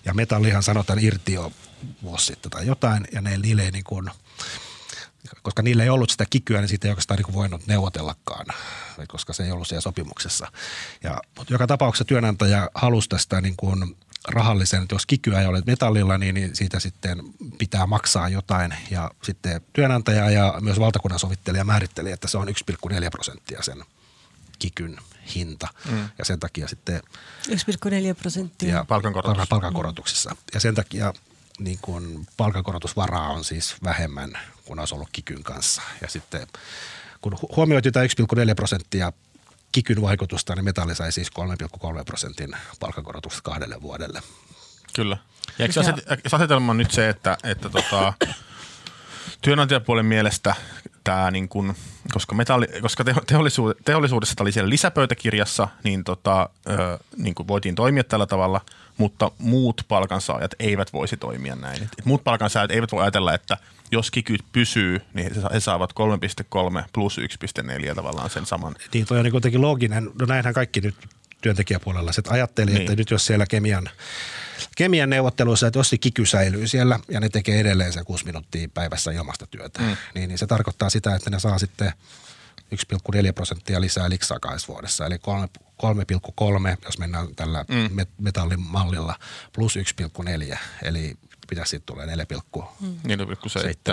ja 0.05 0.15
metallihan 0.15 0.63
sanotaan 0.63 0.99
irti 0.99 1.33
jo 1.33 1.53
vuosi 2.03 2.27
sitten 2.27 2.51
tai 2.51 2.67
jotain 2.67 3.09
ja 3.13 3.21
ne, 3.21 3.39
niille 3.39 3.63
ei 3.63 3.71
niin 3.71 3.85
kuin, 3.85 4.11
koska 5.43 5.63
niillä 5.63 5.83
ei 5.83 5.91
ollut 5.91 6.11
sitä 6.11 6.27
kikyä, 6.31 6.61
niin 6.61 6.69
siitä 6.69 6.89
ei 6.89 6.91
oikeastaan 6.91 7.21
niin 7.21 7.35
voinut 7.35 7.67
neuvotellakaan, 7.67 8.47
koska 9.09 9.33
se 9.33 9.45
ei 9.45 9.51
ollut 9.51 9.69
siellä 9.69 9.81
sopimuksessa. 9.81 10.53
Ja, 11.03 11.21
mutta 11.39 11.55
joka 11.55 11.67
tapauksessa 11.67 12.05
työnantaja 12.05 12.71
halusi 12.75 13.09
tästä 13.09 13.41
niin 13.41 13.57
kuin 13.57 13.97
rahallisen, 14.29 14.83
että 14.83 14.95
jos 14.95 15.07
kikyä 15.07 15.41
ei 15.41 15.47
ole 15.47 15.63
metallilla, 15.67 16.19
niin, 16.19 16.35
niin 16.35 16.57
siitä 16.57 16.81
sitten 16.81 17.23
pitää 17.59 17.87
maksaa 17.87 18.29
jotain. 18.29 18.75
Ja 18.91 19.11
sitten 19.23 19.61
työnantaja 19.73 20.31
ja 20.31 20.55
myös 20.61 20.81
valtakunnan 20.81 21.19
sovittelija 21.19 21.65
määritteli, 21.65 22.13
että 22.13 22.29
se 22.29 22.39
on 22.39 22.49
1,4 22.49 23.11
prosenttia 23.11 23.63
sen 23.63 23.85
kikyn 24.59 24.99
hinta. 25.35 25.69
Mm. 25.91 26.09
Ja 26.19 26.25
sen 26.25 26.41
takia 26.41 26.69
sitten... 26.69 27.03
1,4 27.49 27.55
prosenttia. 28.21 28.75
Ja 28.75 28.85
palkankorotus. 28.85 29.49
palkankorotuksissa. 29.49 30.37
Ja 30.55 30.61
sen 30.61 30.75
takia 30.75 31.13
niin 31.59 31.79
kuin 31.83 32.27
palkankorotusvaraa 32.37 33.29
on 33.29 33.45
siis 33.45 33.77
vähemmän 33.85 34.39
kuin 34.65 34.81
olisi 34.81 34.95
ollut 34.95 35.09
kikyn 35.13 35.43
kanssa. 35.43 35.83
Ja 36.03 36.09
sitten 36.09 36.47
kun 37.21 37.39
huomioitiin 37.57 37.93
tämä 37.93 38.07
1,4 38.07 38.55
prosenttia 38.57 39.13
kikyn 39.73 40.03
vaikutusta, 40.03 40.55
niin 40.55 40.65
metalli 40.65 40.95
sai 40.95 41.13
siis 41.13 41.31
3,3 41.39 42.05
prosentin 42.05 42.57
palkankorotukset 42.81 43.41
kahdelle 43.41 43.83
vuodelle. 43.83 44.23
Kyllä. 44.95 45.17
Ja 45.59 45.67
eikö 45.67 45.81
aset, 45.81 45.97
asetelma 46.33 46.71
on 46.71 46.77
nyt 46.77 46.91
se, 46.91 47.09
että, 47.09 47.39
että 47.45 47.69
tota, 47.69 48.13
työnantajapuolen 49.41 50.07
mielestä 50.07 50.55
tämä, 51.09 51.31
niin 51.31 51.49
kun, 51.49 51.75
koska, 52.13 52.35
metalli, 52.35 52.67
koska 52.83 53.05
teollisuud, 53.27 53.75
teollisuudessa 53.85 54.35
tämä 54.35 54.45
oli 54.45 54.53
siellä 54.53 54.71
lisäpöytäkirjassa, 54.71 55.69
niin, 55.85 56.05
tota, 56.05 56.49
ö, 56.69 56.99
niin 57.17 57.35
voitiin 57.49 57.75
toimia 57.75 58.05
tällä 58.05 58.27
tavalla, 58.27 58.61
mutta 58.99 59.31
muut 59.39 59.83
palkansaajat 59.89 60.55
eivät 60.59 60.93
voisi 60.93 61.17
toimia 61.17 61.57
näin. 61.57 61.83
Et 61.83 62.05
muut 62.05 62.25
palkansaajat 62.25 62.71
eivät 62.71 62.93
voi 62.93 63.03
ajatella, 63.03 63.35
että– 63.35 63.57
jos 63.93 64.11
kiky 64.11 64.37
pysyy, 64.53 65.01
niin 65.15 65.31
he 65.53 65.61
saavat 65.61 65.93
3,3 65.93 66.85
plus 66.93 67.19
1,4 67.19 67.95
tavallaan 67.95 68.31
sen 68.31 68.47
saman. 68.47 68.75
Niin, 68.95 69.07
toi 69.07 69.19
on 69.19 69.25
niin 69.25 69.33
kuitenkin 69.33 69.61
looginen. 69.61 70.11
No 70.21 70.27
näinhän 70.27 70.55
kaikki 70.55 70.81
nyt 70.81 70.95
työntekijäpuolella 71.43 72.11
että 72.19 72.31
ajatteli, 72.31 72.71
niin. 72.71 72.81
että 72.81 72.97
nyt 72.97 73.11
jos 73.11 73.27
siellä 73.27 73.47
kemian, 73.47 73.91
kemian 74.77 75.11
neuvotteluissa, 75.11 75.67
että 75.67 75.79
jos 75.79 75.91
se 75.91 75.99
kiky 75.99 76.27
säilyy 76.27 76.69
siellä 76.69 77.01
ja 77.09 77.21
ne 77.21 77.29
tekee 77.29 77.61
edelleen 77.61 77.93
sen 77.93 78.05
6 78.05 78.25
minuuttia 78.25 78.69
päivässä 78.75 79.11
ilmasta 79.11 79.47
työtä, 79.47 79.83
mm. 79.83 79.97
niin, 80.15 80.29
niin 80.29 80.39
se 80.39 80.47
tarkoittaa 80.47 80.91
sitä, 80.91 81.15
että 81.15 81.31
ne 81.31 81.41
saa 81.41 81.59
sitten 81.59 81.93
1,4 82.75 83.33
prosenttia 83.35 83.81
lisää 83.81 84.11
liksaa 84.11 84.39
vuodessa, 84.69 85.07
eli 85.07 85.17
3,3, 85.17 86.77
jos 86.85 86.99
mennään 86.99 87.35
tällä 87.37 87.65
mm. 87.69 88.07
metallimallilla, 88.19 89.15
plus 89.53 89.77
1,4, 89.77 90.59
eli 90.83 91.15
pitäisi 91.49 91.71
sitten 91.71 91.95
tulla 91.95 92.07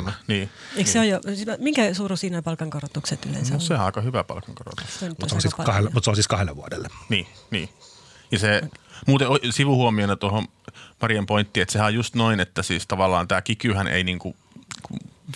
4,7. 0.08 0.12
Niin. 0.28 0.50
Eikö 0.76 0.92
se 0.92 1.00
niin. 1.00 1.12
jo, 1.12 1.22
siis 1.22 1.48
minkä 1.60 1.94
suuru 1.94 2.18
siinä 2.18 2.42
palkankorotukset 2.42 3.26
yleensä 3.26 3.54
no, 3.54 3.56
on? 3.56 3.62
Se 3.62 3.74
on 3.74 3.80
aika 3.80 4.02
hyvä 4.02 4.24
palkankorotus. 4.24 5.02
Mutta 5.10 5.30
se, 5.30 5.36
on 5.36 5.42
siis 5.42 5.56
kahdelle, 5.56 5.90
mutta 5.94 6.06
se 6.06 6.10
on 6.10 6.16
siis 6.16 6.28
kahdelle 6.28 6.56
vuodelle. 6.56 6.88
Niin, 7.10 7.28
niin. 7.52 7.70
Ja 8.32 8.40
se 8.40 8.62
muuten 9.08 9.28
sivuhuomiona 9.50 10.16
tuohon 10.16 10.48
Marien 11.02 11.26
pointtiin, 11.26 11.62
että 11.62 11.74
sehän 11.74 11.88
on 11.88 11.94
just 11.94 12.16
noin, 12.16 12.40
että 12.40 12.64
siis 12.64 12.88
tavallaan 12.88 13.28
tämä 13.28 13.42
kikyhän 13.42 13.88
ei 13.88 14.04
niinku, 14.04 14.36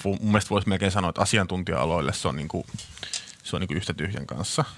mun 0.04 0.18
mielestä 0.22 0.50
voisi 0.50 0.70
melkein 0.70 0.92
sanoa, 0.92 1.10
että 1.10 1.22
asiantuntija-aloille 1.22 2.14
se 2.14 2.28
on, 2.28 2.36
niinku, 2.36 2.66
se 3.44 3.56
on 3.56 3.60
niinku 3.60 3.74
yhtä 3.74 3.94
tyhjän 3.94 4.28
kanssa– 4.28 4.66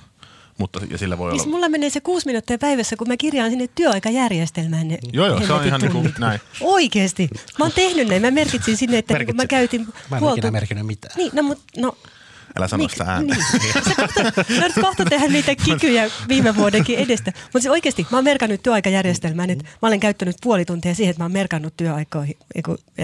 mutta 0.58 0.80
ja 0.90 0.98
sillä 0.98 1.18
voi 1.18 1.32
niin 1.32 1.42
olla... 1.42 1.52
mulla 1.52 1.70
menee 1.70 1.90
se 1.90 2.02
kuusi 2.02 2.26
minuuttia 2.26 2.58
päivässä, 2.58 2.96
kun 2.96 3.08
mä 3.08 3.18
kirjaan 3.18 3.50
sinne 3.50 3.70
työaikajärjestelmään 3.76 4.88
ne 4.88 4.98
Joo, 5.14 5.28
joo, 5.28 5.48
se 5.48 5.54
on 5.54 5.66
ihan 5.66 5.82
niin 5.82 5.92
kuin 5.92 6.14
näin. 6.20 6.40
Oikeesti. 6.62 7.30
Mä 7.60 7.66
oon 7.66 7.72
tehnyt 7.72 8.08
näin. 8.08 8.22
Mä 8.22 8.32
merkitsin 8.32 8.78
sinne, 8.78 8.98
että 8.98 9.14
niin 9.14 9.26
kun 9.26 9.36
mä 9.36 9.46
käytin 9.46 9.88
Mä 10.10 10.18
en 10.18 10.22
huoltu... 10.22 10.52
merkinnyt 10.52 10.88
mitään. 10.88 11.14
Niin, 11.18 11.32
no, 11.36 11.44
mutta 11.44 11.64
no, 11.78 11.98
Älä 12.58 12.68
sano 12.68 12.88
sitä 12.88 13.04
ääntä. 13.04 13.36
Niin. 13.36 13.74
Sä 13.74 13.96
kohta, 13.96 14.82
kohta 14.82 15.06
tehdä 15.06 15.28
niitä 15.28 15.56
kikyjä 15.56 16.10
viime 16.28 16.56
vuodenkin 16.56 17.00
edestä. 17.00 17.32
Mutta 17.44 17.60
se 17.60 17.72
oikeasti, 17.72 18.08
mä 18.12 18.18
oon 18.18 18.24
merkannut 18.24 18.64
työaikajärjestelmään, 18.64 19.50
että 19.50 19.64
mä 19.64 19.88
olen 19.88 20.00
käyttänyt 20.00 20.36
puoli 20.42 20.66
tuntia 20.66 20.96
siihen, 20.96 21.10
että 21.10 21.20
mä 21.20 21.26
oon 21.26 21.32
merkannut 21.32 21.78
työaikoihin 21.78 22.38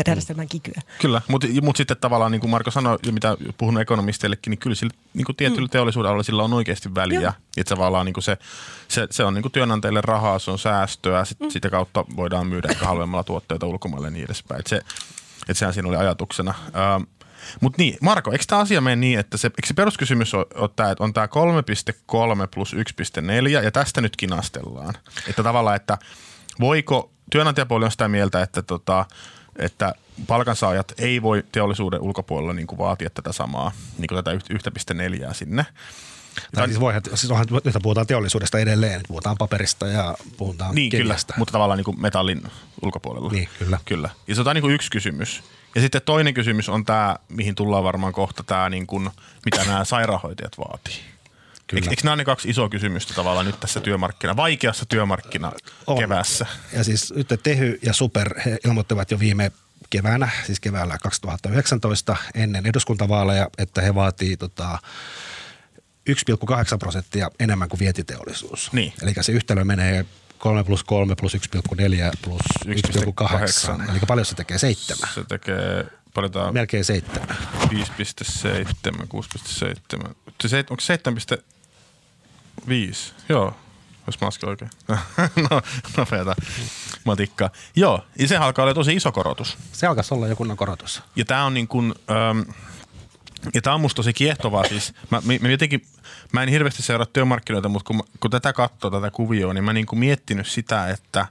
järjestelmän 0.07 0.47
kikyä. 0.47 0.81
Kyllä, 1.01 1.21
mutta 1.27 1.47
mut 1.61 1.77
sitten 1.77 1.97
tavallaan 2.01 2.31
niin 2.31 2.41
kuin 2.41 2.51
Marko 2.51 2.71
sanoi, 2.71 2.99
ja 3.05 3.11
mitä 3.11 3.37
puhunut 3.57 3.81
ekonomisteillekin, 3.81 4.51
niin 4.51 4.59
kyllä 4.59 4.75
sillä 4.75 4.93
niin 5.13 5.25
kuin 5.25 5.35
tietyllä 5.35 5.67
mm. 5.67 5.69
teollisuudella 5.69 6.23
sillä 6.23 6.43
on 6.43 6.53
oikeasti 6.53 6.95
väliä. 6.95 7.21
Joo. 7.21 7.33
Että 7.57 7.75
tavallaan 7.75 8.05
niin 8.05 8.13
kuin 8.13 8.23
se, 8.23 8.37
se, 8.87 9.07
se, 9.11 9.23
on 9.23 9.33
niin 9.33 9.41
kuin 9.41 9.51
työnantajille 9.51 10.01
rahaa, 10.01 10.39
se 10.39 10.51
on 10.51 10.59
säästöä, 10.59 11.25
sit, 11.25 11.39
mm. 11.39 11.49
sitä 11.49 11.69
kautta 11.69 12.05
voidaan 12.15 12.47
myydä 12.47 12.67
ehkä 12.71 12.85
halvemmalla 12.85 13.23
tuotteita 13.23 13.65
ulkomaille 13.65 14.07
ja 14.07 14.11
niin 14.11 14.25
edespäin. 14.25 14.59
Et 14.59 14.67
se, 14.67 14.75
että 14.75 15.53
sehän 15.53 15.73
siinä 15.73 15.89
oli 15.89 15.97
ajatuksena. 15.97 16.53
Ähm, 16.65 17.03
mutta 17.61 17.81
niin, 17.81 17.97
Marko, 18.01 18.31
eikö 18.31 18.43
tämä 18.47 18.61
asia 18.61 18.81
mene 18.81 18.95
niin, 18.95 19.19
että 19.19 19.37
se, 19.37 19.47
eikö 19.47 19.67
se 19.67 19.73
peruskysymys 19.73 20.33
on, 20.33 20.45
on 20.55 20.69
tämä, 20.75 20.91
että 20.91 21.03
on 21.03 21.13
tämä 21.13 21.25
3,3 21.25 22.47
plus 22.53 22.73
1,4 22.73 23.49
ja 23.63 23.71
tästä 23.71 24.01
nyt 24.01 24.15
kinastellaan. 24.15 24.93
Että 25.29 25.43
tavallaan, 25.43 25.75
että 25.75 25.97
voiko, 26.59 27.11
työnantajapuoli 27.31 27.85
on 27.85 27.91
sitä 27.91 28.07
mieltä, 28.07 28.41
että, 28.41 28.61
tota, 28.61 29.05
että 29.55 29.93
palkansaajat 30.27 30.93
ei 30.97 31.21
voi 31.21 31.43
teollisuuden 31.51 32.01
ulkopuolella 32.01 32.53
niin 32.53 32.67
kuin 32.67 32.79
vaatia 32.79 33.09
tätä 33.09 33.31
samaa, 33.31 33.71
niin 33.97 34.07
kuin 34.07 34.23
tätä 34.23 34.31
1,4 35.27 35.33
sinne. 35.33 35.65
Tai 36.55 36.67
siis 36.67 36.79
voihan, 36.79 37.01
siis 37.13 37.31
onhan, 37.31 37.47
nyt 37.51 37.75
puhutaan 37.83 38.07
teollisuudesta 38.07 38.59
edelleen, 38.59 39.01
puhutaan 39.07 39.37
paperista 39.37 39.87
ja 39.87 40.17
puhutaan 40.37 40.75
Niin, 40.75 40.91
kyllä, 40.91 41.15
mutta 41.37 41.51
tavallaan 41.51 41.77
niin 41.77 41.85
kuin 41.85 42.01
metallin 42.01 42.41
ulkopuolella. 42.81 43.31
Niin, 43.31 43.49
kyllä. 43.59 43.79
kyllä. 43.85 44.09
Ja 44.27 44.35
se 44.35 44.41
on 44.41 44.55
niin 44.55 44.61
kuin 44.61 44.73
yksi 44.73 44.91
kysymys. 44.91 45.43
Ja 45.77 45.81
sitten 45.81 46.01
toinen 46.01 46.33
kysymys 46.33 46.69
on 46.69 46.85
tämä, 46.85 47.15
mihin 47.29 47.55
tullaan 47.55 47.83
varmaan 47.83 48.13
kohta, 48.13 48.43
tämä 48.43 48.69
niin 48.69 48.87
kuin, 48.87 49.09
mitä 49.45 49.63
nämä 49.63 49.85
sairaanhoitajat 49.85 50.57
vaatii. 50.57 50.95
Kyllä. 51.67 51.89
Eikö, 51.89 52.01
nämä 52.03 52.11
ole 52.11 52.17
ne 52.17 52.25
kaksi 52.25 52.49
isoa 52.49 52.69
kysymystä 52.69 53.13
tavallaan 53.13 53.45
nyt 53.45 53.59
tässä 53.59 53.79
työmarkkina, 53.79 54.35
vaikeassa 54.35 54.85
työmarkkina 54.85 55.51
keväässä? 55.99 56.45
Ja 56.73 56.83
siis 56.83 57.13
nyt 57.15 57.27
Tehy 57.43 57.79
ja 57.81 57.93
Super 57.93 58.39
he 58.39 58.57
ilmoittivat 58.65 59.11
jo 59.11 59.19
viime 59.19 59.51
keväänä, 59.89 60.29
siis 60.45 60.59
keväällä 60.59 60.97
2019 61.03 62.15
ennen 62.33 62.65
eduskuntavaaleja, 62.65 63.49
että 63.57 63.81
he 63.81 63.95
vaatii 63.95 64.37
tota, 64.37 64.79
1,8 66.09 66.77
prosenttia 66.79 67.31
enemmän 67.39 67.69
kuin 67.69 67.79
vientiteollisuus. 67.79 68.73
Niin. 68.73 68.93
Eli 69.01 69.13
se 69.21 69.31
yhtälö 69.31 69.63
menee 69.63 70.05
3 70.37 70.63
plus 70.63 70.83
3 70.83 71.15
plus 71.15 71.33
1,4 71.33 71.39
plus 72.21 72.41
1,8. 72.65 73.91
Eli 73.91 73.99
paljon 74.07 74.25
se 74.25 74.35
tekee? 74.35 74.57
Seitsemän. 74.57 75.09
Se 75.13 75.23
tekee 75.23 75.85
paljon 76.13 76.31
tämä... 76.31 76.51
Melkein 76.51 76.85
seitsemän. 76.85 77.37
5,7, 77.63 77.67
6,7. 78.87 80.15
Se, 80.47 80.65
onko 80.69 80.83
7,5? 81.35 83.13
Joo, 83.29 83.53
jos 84.07 84.15
mä 84.21 84.25
lasken 84.25 84.49
oikein. 84.49 84.71
no, 85.49 85.61
nopeata 85.97 86.35
matikkaa. 87.03 87.49
Joo, 87.75 88.05
ja 88.19 88.27
se 88.27 88.37
alkaa 88.37 88.63
olla 88.63 88.73
tosi 88.73 88.95
iso 88.95 89.11
korotus. 89.11 89.57
Se 89.71 89.87
alkaa 89.87 90.03
olla 90.11 90.27
joku 90.27 90.45
korotus. 90.55 91.03
Ja 91.15 91.25
tämä 91.25 91.45
on 91.45 91.53
niin 91.53 91.67
kuin, 91.67 91.93
ähm, 92.11 92.39
ja 93.53 93.61
tämä 93.61 93.73
on 93.73 93.81
musta 93.81 93.95
tosi 93.95 94.13
kiehtovaa 94.13 94.63
siis. 94.67 94.93
Mä, 95.09 95.21
mä, 95.41 95.49
jotenkin, 95.49 95.85
mä 96.33 96.43
en 96.43 96.49
hirveästi 96.49 96.83
seuraa 96.83 97.05
työmarkkinoita, 97.05 97.69
mutta 97.69 97.87
kun, 97.87 98.03
kun 98.19 98.31
tätä 98.31 98.53
katsoo, 98.53 98.91
tätä 98.91 99.11
kuvioa, 99.11 99.53
niin 99.53 99.63
mä 99.63 99.73
niin 99.73 99.85
kuin 99.85 99.99
miettinyt 99.99 100.47
sitä, 100.47 100.89
että 100.89 101.27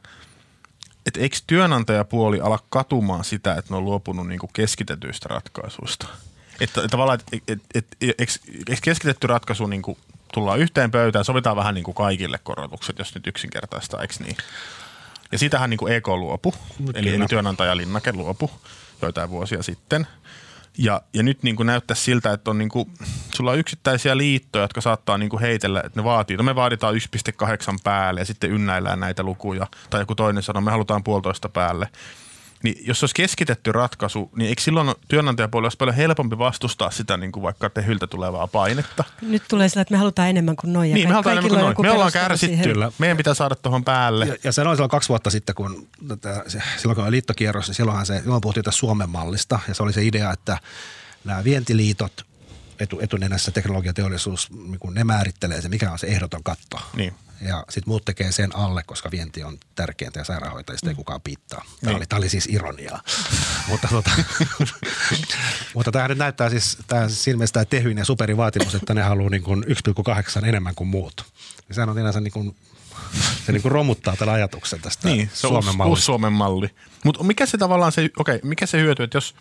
että 1.07 1.21
eikö 1.21 1.37
työnantajapuoli 1.47 2.41
ala 2.41 2.59
katumaan 2.69 3.25
sitä, 3.25 3.55
että 3.55 3.73
ne 3.73 3.77
on 3.77 3.85
luopunut 3.85 4.29
niinku 4.29 4.51
keskitetyistä 4.53 5.29
ratkaisuista? 5.29 6.07
Että, 6.61 6.81
että 6.81 6.89
tavallaan, 6.89 7.19
että 7.21 7.37
et, 7.53 7.61
et, 7.75 7.87
et, 8.01 8.19
eikö 8.69 8.81
keskitetty 8.83 9.27
ratkaisu 9.27 9.67
niinku 9.67 9.99
tullaan 10.35 10.59
yhteen 10.59 10.91
pöytään, 10.91 11.25
sovitaan 11.25 11.57
vähän 11.57 11.75
niinku 11.75 11.93
kaikille 11.93 12.39
korotukset, 12.43 12.99
jos 12.99 13.15
nyt 13.15 13.27
yksinkertaista, 13.27 14.03
eikö 14.03 14.15
niin? 14.21 14.37
Ja 15.33 15.39
siitähän 15.39 15.71
niinku 15.71 15.87
EK 15.87 16.09
luopu, 16.09 16.55
eli, 16.95 17.15
eli 17.15 17.27
työnantajalinnake 17.27 18.13
luopu 18.13 18.51
joitain 19.03 19.31
vuosia 19.31 19.63
sitten– 19.63 20.07
ja, 20.79 21.01
ja 21.15 21.23
nyt 21.23 21.43
niin 21.43 21.57
kuin 21.57 21.67
näyttää 21.67 21.95
siltä, 21.95 22.33
että 22.33 22.51
on 22.51 22.59
niin 22.59 22.69
kuin, 22.69 22.91
sulla 23.35 23.51
on 23.51 23.59
yksittäisiä 23.59 24.17
liittoja, 24.17 24.65
jotka 24.65 24.81
saattaa 24.81 25.19
niin 25.19 25.31
kuin 25.31 25.41
heitellä, 25.41 25.83
että 25.85 26.01
ne 26.01 26.05
vaatii. 26.05 26.37
No 26.37 26.43
me 26.43 26.55
vaaditaan 26.55 26.95
1,8 26.95 27.01
päälle 27.85 28.21
ja 28.21 28.25
sitten 28.25 28.51
ynnäillään 28.51 29.01
näitä 29.01 29.23
lukuja. 29.23 29.67
Tai 29.91 30.01
joku 30.01 30.15
toinen 30.15 30.43
sanoo, 30.43 30.61
me 30.61 30.71
halutaan 30.71 31.05
puolitoista 31.05 31.49
päälle. 31.49 31.89
Niin 32.67 32.87
jos 32.87 33.03
olisi 33.03 33.15
keskitetty 33.15 33.73
ratkaisu, 33.73 34.31
niin 34.37 34.49
eikö 34.49 34.63
silloin 34.63 34.95
työnantajapuolella 35.09 35.67
olisi 35.67 35.77
paljon 35.77 35.97
helpompi 35.97 36.39
vastustaa 36.39 36.91
sitä 36.91 37.17
niin 37.17 37.33
kuin 37.33 37.43
vaikka 37.43 37.71
tehyltä 37.71 38.07
tulevaa 38.07 38.47
painetta? 38.47 39.05
Nyt 39.23 39.43
tulee 39.49 39.69
sillä, 39.69 39.83
että 39.83 39.95
me 39.95 39.99
halutaan 39.99 40.29
enemmän 40.29 40.57
kuin 40.57 40.73
noin. 40.73 40.95
Niin, 40.95 41.09
me 41.09 41.13
halutaan 41.13 41.39
enemmän 41.39 41.75
kuin 41.75 41.85
noin. 41.85 41.87
Me 41.87 41.91
ollaan 41.91 42.13
kärsitty. 42.13 42.75
Meidän 42.99 43.17
pitää 43.17 43.35
saada 43.35 43.55
tuohon 43.55 43.85
päälle. 43.85 44.27
Ja, 44.27 44.37
ja 44.45 44.53
se 44.53 44.63
on 44.63 44.77
silloin 44.77 44.91
kaksi 44.91 45.09
vuotta 45.09 45.31
sitten, 45.31 45.55
kun 45.55 45.89
tätä, 46.09 46.45
silloin 46.77 46.97
kun 46.97 47.05
oli 47.05 47.11
liittokierros, 47.11 47.67
niin 47.67 47.75
silloinhan 47.75 48.07
se, 48.07 48.21
silloin 48.21 48.41
puhuttiin 48.41 48.65
tästä 48.65 48.79
Suomen 48.79 49.11
mallista. 49.11 49.59
Ja 49.69 49.75
se 49.75 49.83
oli 49.83 49.93
se 49.93 50.05
idea, 50.05 50.33
että 50.33 50.59
nämä 51.25 51.45
vientiliitot, 51.45 52.27
etu, 52.81 53.01
etunenässä 53.01 53.51
teknologiateollisuus, 53.51 54.51
niin 54.51 54.95
ne 54.95 55.05
määrittelee 55.05 55.63
se, 55.63 55.69
mikä 55.69 55.93
on 55.93 55.99
se 55.99 56.07
ehdoton 56.07 56.43
katto. 56.43 56.81
Niin 56.97 57.15
ja 57.41 57.65
sitten 57.69 57.91
muut 57.91 58.05
tekee 58.05 58.33
sen 58.33 58.57
alle, 58.57 58.83
koska 58.83 59.11
vienti 59.11 59.45
on 59.45 59.59
tärkeintä 59.75 60.21
ja 60.21 60.25
sairaanhoitajista 60.25 60.87
mm. 60.87 60.89
ei 60.89 60.95
kukaan 60.95 61.21
piittaa. 61.21 61.65
Tämä, 61.65 61.91
niin. 61.91 61.97
oli, 61.97 62.07
tämä 62.07 62.19
oli 62.19 62.29
siis 62.29 62.49
ironiaa. 62.51 63.03
mutta, 63.69 63.89
tota, 63.89 64.11
mutta 65.75 65.93
tämä 65.93 66.09
nyt 66.09 66.19
näyttää 66.19 66.51
siis, 66.51 66.79
tämä 66.87 67.09
siis 67.09 67.29
ilmeisesti 67.29 67.55
tämä 67.55 67.65
tehyin 67.65 67.99
ja 67.99 68.05
superin 68.05 68.37
vaatimus, 68.37 68.75
että 68.75 68.95
ne 68.95 69.03
haluaa 69.03 69.31
niin 69.31 69.43
kuin 69.43 69.65
1,8 69.65 70.47
enemmän 70.47 70.75
kuin 70.75 70.89
muut. 70.89 71.25
Ja 71.69 71.75
sehän 71.75 71.89
on 71.89 71.95
sinänsä 71.95 72.21
niin 72.21 72.33
kuin, 72.33 72.57
se 73.47 73.53
niin 73.53 73.63
kuin 73.63 73.73
romuttaa 73.73 74.17
tämän 74.17 74.35
ajatuksen 74.35 74.81
tästä 74.81 75.09
niin, 75.09 75.31
se 75.35 75.41
Suomen 75.41 75.69
uusi, 75.69 75.89
uusi 75.89 76.03
Suomen 76.03 76.33
malli. 76.33 76.71
Mutta 77.05 77.23
mikä 77.23 77.47
se 77.47 77.59
tavallaan 77.59 77.93
se, 77.93 78.11
okei, 78.19 78.41
mikä 78.43 78.67
se 78.67 78.81
hyöty, 78.81 79.03
että 79.03 79.17
jos– 79.17 79.35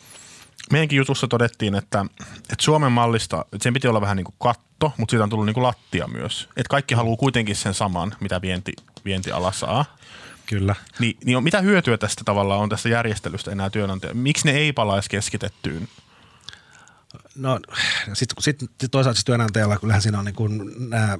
meidänkin 0.72 0.98
jutussa 0.98 1.28
todettiin, 1.28 1.76
että, 1.76 2.06
että 2.42 2.56
Suomen 2.62 2.92
mallista, 2.92 3.46
että 3.54 3.64
sen 3.64 3.74
piti 3.74 3.88
olla 3.88 4.02
vähän 4.02 4.18
niin 4.18 4.26
kuin 4.26 4.36
katto, 4.40 4.94
mutta 4.98 5.12
siitä 5.12 5.24
on 5.24 5.30
tullut 5.30 5.46
niin 5.46 5.54
kuin 5.54 5.64
lattia 5.64 6.08
myös. 6.08 6.50
Että 6.50 6.70
kaikki 6.70 6.96
haluaa 6.96 7.18
kuitenkin 7.18 7.56
sen 7.56 7.74
saman, 7.74 8.16
mitä 8.20 8.42
vienti, 8.42 8.74
vientiala 9.06 9.52
saa. 9.52 9.86
Kyllä. 10.46 10.76
Ni, 11.00 11.18
niin 11.26 11.44
mitä 11.44 11.62
hyötyä 11.62 11.98
tästä 11.98 12.24
tavallaan 12.26 12.62
on 12.62 12.70
tästä 12.70 12.90
järjestelystä 12.90 13.52
enää 13.52 13.70
työnantaja? 13.70 14.14
Miksi 14.14 14.48
ne 14.48 14.52
ei 14.52 14.74
palaisi 14.74 15.10
keskitettyyn? 15.10 15.88
No 17.36 17.60
sitten 18.14 18.44
sit, 18.44 18.60
sit 18.60 18.92
toisaalta 18.92 19.16
siis 19.16 19.26
työnantajalla 19.26 19.78
kyllähän 19.78 20.02
siinä 20.02 20.20
on 20.20 20.26
niin 20.26 20.36
kuin 20.36 20.90
nämä 20.90 21.18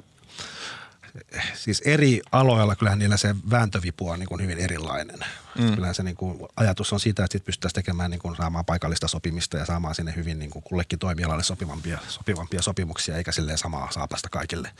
siis 1.54 1.82
eri 1.84 2.20
aloilla 2.32 2.76
kyllähän 2.76 2.98
niillä 2.98 3.16
se 3.16 3.34
vääntövipu 3.50 4.08
on 4.08 4.18
niin 4.18 4.28
kuin 4.28 4.42
hyvin 4.42 4.58
erilainen. 4.58 5.18
Mm. 5.58 5.74
Kyllähän 5.74 5.94
se 5.94 6.02
niin 6.02 6.16
kuin 6.16 6.38
ajatus 6.56 6.92
on 6.92 7.00
siitä, 7.00 7.24
että 7.24 7.32
sit 7.32 7.44
pystyttäisiin 7.44 7.74
tekemään 7.74 8.10
niin 8.10 8.18
kuin 8.18 8.36
saamaan 8.36 8.64
paikallista 8.64 9.08
sopimista 9.08 9.56
ja 9.56 9.66
saamaan 9.66 9.94
sinne 9.94 10.14
hyvin 10.16 10.38
niin 10.38 10.50
kuin 10.50 10.62
kullekin 10.62 10.98
toimialalle 10.98 11.42
sopivampia, 11.42 11.98
sopivampia 12.08 12.62
sopimuksia, 12.62 13.16
eikä 13.16 13.32
silleen 13.32 13.58
samaa 13.58 13.90
saapasta 13.90 14.28
kaikille. 14.28 14.70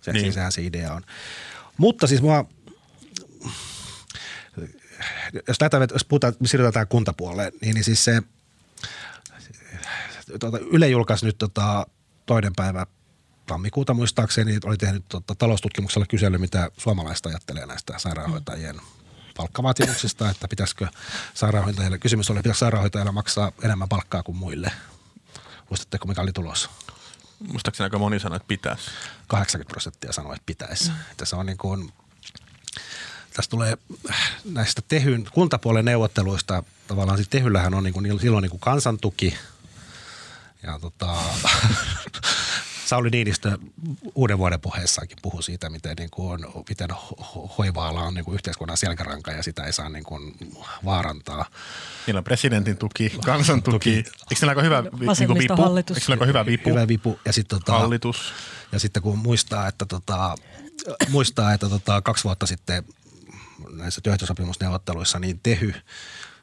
Se, 0.00 0.12
niin. 0.12 0.32
Sehän 0.32 0.52
se 0.52 0.62
idea 0.62 0.92
on. 0.92 1.02
Mutta 1.76 2.06
siis 2.06 2.22
mua, 2.22 2.44
jos, 5.48 5.60
näitä, 5.60 5.78
jos 5.92 6.04
puhutaan, 6.04 6.34
siirrytään 6.44 6.72
tähän 6.72 6.88
kuntapuolelle, 6.88 7.52
niin, 7.60 7.74
niin 7.74 7.84
siis 7.84 8.04
se 8.04 8.22
tuota, 10.40 10.58
Yle 10.58 10.88
julkaisi 10.88 11.26
nyt 11.26 11.38
tota, 11.38 11.86
toinen 12.26 12.52
päivä 12.56 12.86
tammikuuta 13.46 13.94
muistaakseni 13.94 14.58
oli 14.64 14.76
tehnyt 14.76 15.04
tota, 15.08 15.34
taloustutkimuksella 15.34 16.06
kysely, 16.06 16.38
mitä 16.38 16.70
suomalaista 16.76 17.28
ajattelee 17.28 17.66
näistä 17.66 17.94
sairaanhoitajien 17.98 18.80
palkkavaatimuksista, 19.36 20.30
että 20.30 20.48
pitäisikö 20.48 20.88
sairaanhoitajille, 21.34 21.98
kysymys 21.98 22.30
oli, 22.30 22.38
pitäisikö 22.38 22.58
sairaanhoitajille 22.58 23.12
maksaa 23.12 23.52
enemmän 23.62 23.88
palkkaa 23.88 24.22
kuin 24.22 24.36
muille. 24.36 24.72
Muistatteko, 25.70 26.08
mikä 26.08 26.20
oli 26.20 26.32
tulos? 26.32 26.70
Muistaakseni 27.48 27.84
aika 27.84 27.98
moni 27.98 28.20
sanoi, 28.20 28.36
että 28.36 28.48
pitäisi. 28.48 28.90
80 29.26 29.70
prosenttia 29.70 30.12
sanoi, 30.12 30.34
että 30.34 30.46
pitäisi. 30.46 30.90
Mm. 30.90 30.96
Että 31.10 31.24
se 31.24 31.36
on 31.36 31.46
niin 31.46 31.58
kuin, 31.58 31.92
tässä 33.32 33.50
tulee 33.50 33.78
näistä 34.44 34.82
tehyn, 34.88 35.26
kuntapuolen 35.32 35.84
neuvotteluista, 35.84 36.62
tavallaan 36.88 37.18
siis 37.18 37.28
tehyllähän 37.28 37.74
on 37.74 37.84
niin 37.84 37.94
kuin, 37.94 38.20
silloin 38.20 38.42
niin 38.42 38.50
kuin 38.50 38.60
kansantuki 38.60 39.36
ja 40.62 40.78
tota, 40.78 41.16
Sauli 42.86 43.10
Niinistö 43.10 43.58
uuden 44.14 44.38
vuoden 44.38 44.60
puheessakin 44.60 45.18
puhui 45.22 45.42
siitä, 45.42 45.70
miten, 45.70 45.96
niin 45.98 46.10
kuin 46.10 46.46
on, 46.46 46.64
miten 46.68 46.88
hoivaala 47.58 48.02
on 48.02 48.14
niin 48.14 48.24
kuin 48.24 48.34
yhteiskunnan 48.34 48.76
selkäranka 48.76 49.30
ja 49.30 49.42
sitä 49.42 49.64
ei 49.64 49.72
saa 49.72 49.88
niin 49.88 50.04
kuin 50.04 50.36
vaarantaa. 50.84 51.46
Niillä 52.06 52.18
on 52.18 52.24
presidentin 52.24 52.76
tuki, 52.76 53.12
kansan 53.24 53.62
tuki. 53.62 53.90
Eikö 53.90 54.06
niillä 54.30 54.50
aika 54.50 54.62
hyvä 54.62 54.82
niin 54.82 54.90
vipu? 55.18 55.76
Eikö 55.76 55.92
niillä 56.00 56.12
aika 56.12 56.26
hyvä 56.26 56.46
vipu? 56.46 56.70
Hyvä 56.70 56.88
vipu. 56.88 57.18
Ja 57.24 57.32
sitten 57.32 57.58
tota, 57.58 57.78
Hallitus. 57.78 58.32
Ja 58.72 58.78
sitten 58.78 59.02
kun 59.02 59.18
muistaa, 59.18 59.68
että, 59.68 59.86
tota, 59.86 60.34
muistaa, 61.08 61.52
että 61.52 61.68
tota, 61.68 62.02
kaksi 62.02 62.24
vuotta 62.24 62.46
sitten 62.46 62.84
näissä 63.70 64.00
työehtosopimusneuvotteluissa 64.00 65.18
niin 65.18 65.40
Tehy, 65.42 65.74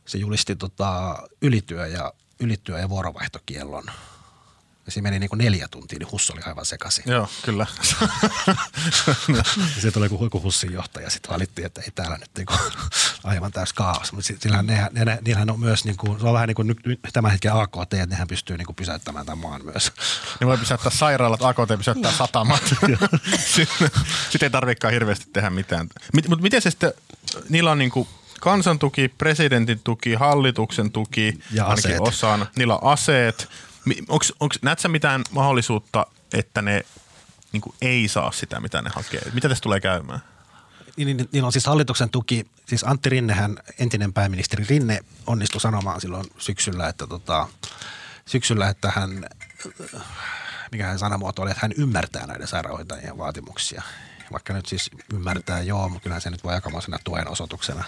se 0.05 0.17
julisti 0.17 0.55
tota, 0.55 1.17
ylityö 1.41 1.87
ja 1.87 2.13
ylityö- 2.39 2.79
ja 2.79 2.89
vuorovaihtokiellon– 2.89 3.83
siinä 4.91 5.09
meni 5.09 5.19
niin 5.19 5.29
kuin 5.29 5.37
neljä 5.37 5.67
tuntia, 5.67 5.99
niin 5.99 6.11
Huss 6.11 6.29
oli 6.29 6.41
aivan 6.45 6.65
sekaisin. 6.65 7.03
Joo, 7.07 7.29
kyllä. 7.41 7.67
sieltä 9.81 9.99
oli 9.99 10.09
joku 10.21 10.41
Hussin 10.41 10.73
johtaja, 10.73 11.09
sitten 11.09 11.31
valittiin, 11.31 11.65
että 11.65 11.81
ei 11.81 11.91
täällä 11.91 12.17
nyt 12.17 12.29
niin 12.37 12.45
kuin, 12.45 12.59
aivan 13.23 13.51
täys 13.51 13.73
kaos. 13.73 14.13
Mutta 14.13 14.33
sillähän 14.39 14.65
ne, 14.65 14.89
ne, 14.91 15.19
niillähän 15.25 15.49
on 15.49 15.59
myös, 15.59 15.85
niin 15.85 15.97
kuin, 15.97 16.19
se 16.19 16.27
on 16.27 16.33
vähän 16.33 16.47
niin 16.47 16.55
kuin 16.55 16.67
nyt, 16.67 16.79
tämän 17.13 17.31
hetken 17.31 17.53
AKT, 17.53 17.93
että 17.93 18.05
nehän 18.05 18.27
pystyy 18.27 18.57
niin 18.57 18.65
kuin 18.65 18.75
pysäyttämään 18.75 19.25
tämän 19.25 19.37
maan 19.37 19.65
myös. 19.65 19.91
Ne 20.39 20.47
voi 20.47 20.57
pysäyttää 20.57 20.91
sairaalat, 20.91 21.41
AKT 21.41 21.77
pysäyttää 21.77 22.11
satamat. 22.11 22.63
sitten, 23.55 23.91
sitten 24.29 24.45
ei 24.45 24.49
tarvitsekaan 24.49 24.93
hirveästi 24.93 25.25
tehdä 25.33 25.49
mitään. 25.49 25.87
Mutta 26.13 26.41
miten 26.41 26.61
se 26.61 26.69
sitten, 26.69 26.93
niillä 27.49 27.71
on 27.71 27.77
niin 27.77 27.91
kuin 27.91 28.07
kansantuki, 28.41 29.07
presidentin 29.07 29.79
tuki, 29.83 30.13
hallituksen 30.13 30.91
tuki, 30.91 31.39
ja 31.51 31.65
aseet. 31.65 32.01
osaan. 32.01 32.47
Niillä 32.55 32.75
on 32.75 32.91
aseet, 32.91 33.49
Näetkö 34.61 34.87
mitään 34.87 35.23
mahdollisuutta, 35.31 36.05
että 36.33 36.61
ne 36.61 36.85
niin 37.51 37.61
ei 37.81 38.07
saa 38.07 38.31
sitä, 38.31 38.59
mitä 38.59 38.81
ne 38.81 38.89
hakee? 38.95 39.21
Mitä 39.33 39.49
tässä 39.49 39.61
tulee 39.61 39.79
käymään? 39.79 40.19
Niin, 40.97 41.17
niin, 41.17 41.29
niin 41.31 41.43
on 41.43 41.51
siis 41.51 41.65
hallituksen 41.65 42.09
tuki. 42.09 42.47
Siis 42.65 42.83
Antti 42.83 43.09
Rinnehän, 43.09 43.57
entinen 43.79 44.13
pääministeri 44.13 44.65
Rinne, 44.69 44.99
onnistui 45.27 45.61
sanomaan 45.61 46.01
silloin 46.01 46.25
syksyllä, 46.37 46.87
että, 46.87 47.07
tota, 47.07 47.47
syksyllä, 48.25 48.69
että 48.69 48.91
hän, 48.95 49.25
mikä 50.71 50.85
hän 50.85 50.99
sanamuoto 50.99 51.41
oli, 51.41 51.51
että 51.51 51.61
hän 51.61 51.73
ymmärtää 51.77 52.27
näiden 52.27 52.47
sairaanhoitajien 52.47 53.17
vaatimuksia. 53.17 53.81
Vaikka 54.31 54.53
nyt 54.53 54.65
siis 54.65 54.91
ymmärtää 55.13 55.61
joo, 55.61 55.89
mutta 55.89 56.03
kyllähän 56.03 56.21
se 56.21 56.29
nyt 56.29 56.43
voi 56.43 56.53
jakamaisena 56.53 56.97
tuen 57.03 57.27
osoituksena 57.27 57.83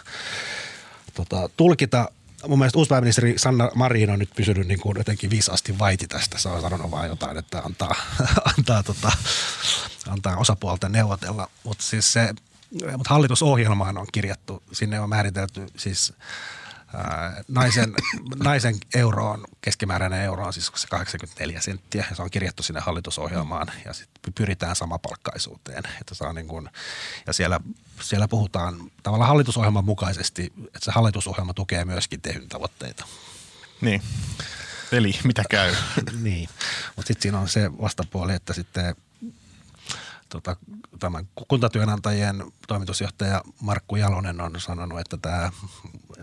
tota, 1.14 1.50
tulkita– 1.58 2.10
mun 2.48 2.60
mielestä 2.60 2.78
uusi 2.80 2.90
pääministeri 2.90 3.34
Sanna 3.38 3.72
Marin 3.76 4.10
on 4.10 4.20
nyt 4.20 4.30
pysynyt 4.36 4.68
niin 4.68 4.80
kuin 4.80 4.98
jotenkin 4.98 5.30
viisaasti 5.30 5.80
vaiti 5.80 6.08
tästä. 6.08 6.38
Se 6.38 6.50
on 6.50 6.62
sanonut 6.62 6.92
vain 6.92 7.10
jotain, 7.10 7.38
että 7.38 7.60
antaa, 7.60 7.96
antaa, 8.58 8.84
tota, 8.84 9.12
antaa 10.10 10.38
osapuolten 10.38 10.92
neuvotella. 10.92 11.50
Mutta 11.64 11.84
siis 11.84 12.14
se, 12.14 12.34
mut 12.98 13.08
hallitusohjelmaan 13.08 13.98
on 13.98 14.08
kirjattu, 14.12 14.64
sinne 14.72 15.00
on 15.00 15.10
määritelty 15.10 15.68
siis 15.78 16.14
naisen, 17.48 17.94
naisen 18.44 18.76
euro 18.96 19.30
on, 19.30 19.46
keskimääräinen 19.62 20.22
euro 20.22 20.46
on 20.46 20.54
siis 20.54 20.72
se 20.76 20.88
84 20.88 21.62
senttiä 21.62 22.06
ja 22.10 22.16
se 22.16 22.22
on 22.22 22.32
kirjattu 22.32 22.64
sinne 22.64 22.80
hallitusohjelmaan 22.80 23.68
ja 23.86 23.94
sitten 23.94 24.34
pyritään 24.34 24.76
samapalkkaisuuteen. 24.76 25.84
Että 26.02 26.16
saa 26.16 26.34
niin 26.34 26.48
kuin, 26.48 26.70
ja 27.28 27.34
siellä, 27.34 27.60
siellä 28.02 28.28
puhutaan 28.28 28.92
tavallaan 29.04 29.28
hallitusohjelman 29.28 29.86
mukaisesti, 29.86 30.54
että 30.66 30.80
se 30.82 30.92
hallitusohjelma 30.92 31.54
tukee 31.54 31.86
myöskin 31.86 32.22
tehyn 32.22 32.50
tavoitteita. 32.50 33.06
Niin. 33.82 34.02
Eli 34.92 35.20
mitä 35.24 35.44
käy? 35.50 35.76
niin, 36.22 36.50
mutta 36.96 37.08
sitten 37.08 37.22
siinä 37.22 37.40
on 37.40 37.50
se 37.50 37.72
vastapuoli, 37.82 38.34
että 38.34 38.54
sitten 38.54 38.96
tota, 40.34 40.56
tämän 41.00 41.28
kuntatyönantajien 41.48 42.44
toimitusjohtaja 42.68 43.42
Markku 43.62 43.96
Jalonen 43.96 44.42
on 44.42 44.60
sanonut, 44.60 45.00
että 45.00 45.18
tämä, 45.18 45.52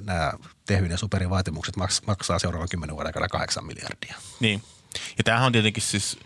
nämä 0.00 0.32
tehyn 0.66 0.90
ja 0.90 0.96
superin 0.96 1.30
vaatimukset 1.30 1.76
maks, 1.76 2.02
maksaa 2.06 2.38
seuraavan 2.38 2.68
kymmenen 2.68 2.96
vuoden 2.96 3.08
aikana 3.08 3.28
kahdeksan 3.28 3.66
miljardia. 3.66 4.14
Niin. 4.40 4.62
Ja 5.18 5.24
tämähän 5.24 5.46
on 5.46 5.52
tietenkin 5.52 5.82
siis 5.82 6.18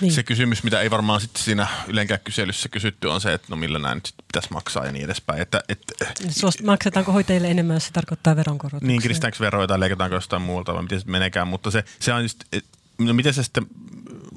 niin. 0.00 0.12
se 0.12 0.22
kysymys, 0.22 0.62
mitä 0.62 0.80
ei 0.80 0.90
varmaan 0.90 1.20
sitten 1.20 1.42
siinä 1.42 1.66
ylenkään 1.88 2.20
kyselyssä 2.24 2.68
kysytty, 2.68 3.08
on 3.08 3.20
se, 3.20 3.32
että 3.32 3.46
no 3.50 3.56
millä 3.56 3.78
nämä 3.78 3.94
nyt 3.94 4.06
sit 4.06 4.16
pitäisi 4.16 4.52
maksaa 4.52 4.86
ja 4.86 4.92
niin 4.92 5.04
edespäin. 5.04 5.42
Että, 5.42 5.62
et, 5.68 5.94
Suost, 6.30 6.62
maksetaanko 6.62 7.12
hoitajille 7.12 7.50
enemmän, 7.50 7.76
jos 7.76 7.86
se 7.86 7.92
tarkoittaa 7.92 8.36
veronkorotuksia? 8.36 8.86
Niin, 8.86 9.02
kiristääkö 9.02 9.36
veroja 9.40 9.66
tai 9.66 9.80
leikataanko 9.80 10.16
jostain 10.16 10.42
muualta 10.42 10.74
vai 10.74 10.82
miten 10.82 11.00
se 11.00 11.06
menekään, 11.10 11.48
mutta 11.48 11.70
se, 11.70 11.84
se 12.00 12.12
on 12.12 12.22
just, 12.22 12.44
et, 12.52 12.64
no 12.98 13.14
miten 13.14 13.34
se 13.34 13.42
sitten, 13.42 13.66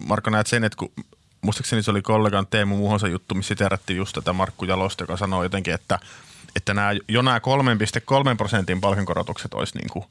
Marko, 0.05 0.30
näet 0.30 0.47
sen, 0.47 0.63
että 0.63 0.78
kun 0.78 0.91
muistaakseni 1.46 1.84
se 1.84 1.91
oli 1.91 2.02
kollegan 2.02 2.48
Teemu 2.48 2.78
Muhosen 2.78 3.12
juttu, 3.12 3.36
missä 3.36 3.48
siteerattiin 3.48 3.98
just 3.98 4.14
tätä 4.14 4.34
Markku 4.34 4.66
Jalosta, 4.66 5.04
joka 5.04 5.18
sanoi 5.18 5.46
jotenkin, 5.46 5.74
että, 5.74 6.00
että 6.56 6.74
nämä, 6.74 6.91
jo 7.08 7.22
nämä 7.22 7.39
3,3 8.30 8.36
prosentin 8.38 8.82
palkankorotukset 8.82 9.54
olisi 9.54 9.78
niin 9.78 9.89
kuin 9.89 10.06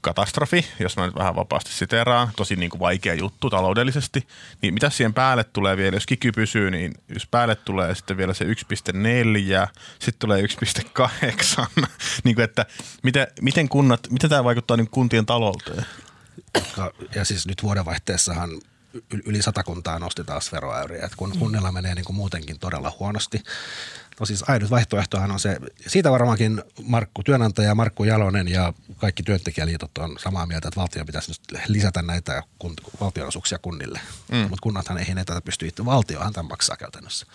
katastrofi, 0.00 0.66
jos 0.78 0.96
mä 0.96 1.06
nyt 1.06 1.14
vähän 1.14 1.36
vapaasti 1.36 1.72
siteraan, 1.72 2.28
tosi 2.36 2.56
niin 2.56 2.70
kuin 2.70 2.80
vaikea 2.80 3.14
juttu 3.14 3.50
taloudellisesti, 3.50 4.28
niin 4.62 4.74
mitä 4.74 4.90
siihen 4.90 5.14
päälle 5.14 5.44
tulee 5.44 5.76
vielä, 5.76 5.96
jos 5.96 6.06
kiky 6.06 6.32
pysyy, 6.32 6.70
niin 6.70 6.94
jos 7.08 7.26
päälle 7.26 7.54
tulee 7.54 7.94
sitten 7.94 8.16
vielä 8.16 8.34
se 8.34 8.44
1,4, 8.44 8.50
sitten 9.98 10.18
tulee 10.18 10.42
1,8, 10.42 11.86
niin 12.24 12.34
kuin 12.34 12.44
että 12.44 12.66
miten, 13.02 13.26
miten 13.40 13.68
kunnat, 13.68 14.00
miten 14.10 14.30
tämä 14.30 14.44
vaikuttaa 14.44 14.76
niin 14.76 14.90
kuntien 14.90 15.26
talouteen? 15.26 15.86
Ja 17.14 17.24
siis 17.24 17.46
nyt 17.46 17.62
vuodenvaihteessahan 17.62 18.50
yli 19.24 19.42
sata 19.42 19.62
kuntaa 19.62 19.98
nosti 19.98 20.24
taas 20.24 20.52
veroäyriä, 20.52 21.04
että 21.04 21.16
kun 21.16 21.30
mm. 21.30 21.38
kunnilla 21.38 21.72
menee 21.72 21.94
niin 21.94 22.04
kuin 22.04 22.16
muutenkin 22.16 22.58
todella 22.58 22.96
huonosti. 22.98 23.42
No 24.20 24.26
siis 24.26 24.44
ainut 24.48 24.70
vaihtoehtohan 24.70 25.30
on 25.30 25.40
se, 25.40 25.58
siitä 25.86 26.10
varmaankin 26.10 26.62
Markku, 26.82 27.22
työnantaja 27.22 27.74
Markku 27.74 28.04
Jalonen 28.04 28.48
ja 28.48 28.72
kaikki 28.96 29.22
työntekijäliitot 29.22 29.98
on 29.98 30.16
samaa 30.18 30.46
mieltä, 30.46 30.68
että 30.68 30.80
valtio 30.80 31.04
pitäisi 31.04 31.30
nyt 31.30 31.62
lisätä 31.68 32.02
näitä 32.02 32.42
kunt- 32.64 33.00
valtionosuuksia 33.00 33.58
kunnille. 33.58 34.00
Mm. 34.32 34.38
Mutta 34.38 34.62
kunnathan 34.62 34.98
ei 34.98 35.14
näitä 35.14 35.40
pysty 35.40 35.66
itse, 35.66 35.84
valtiohan 35.84 36.32
tämän 36.32 36.48
maksaa 36.48 36.76
käytännössä. 36.76 37.26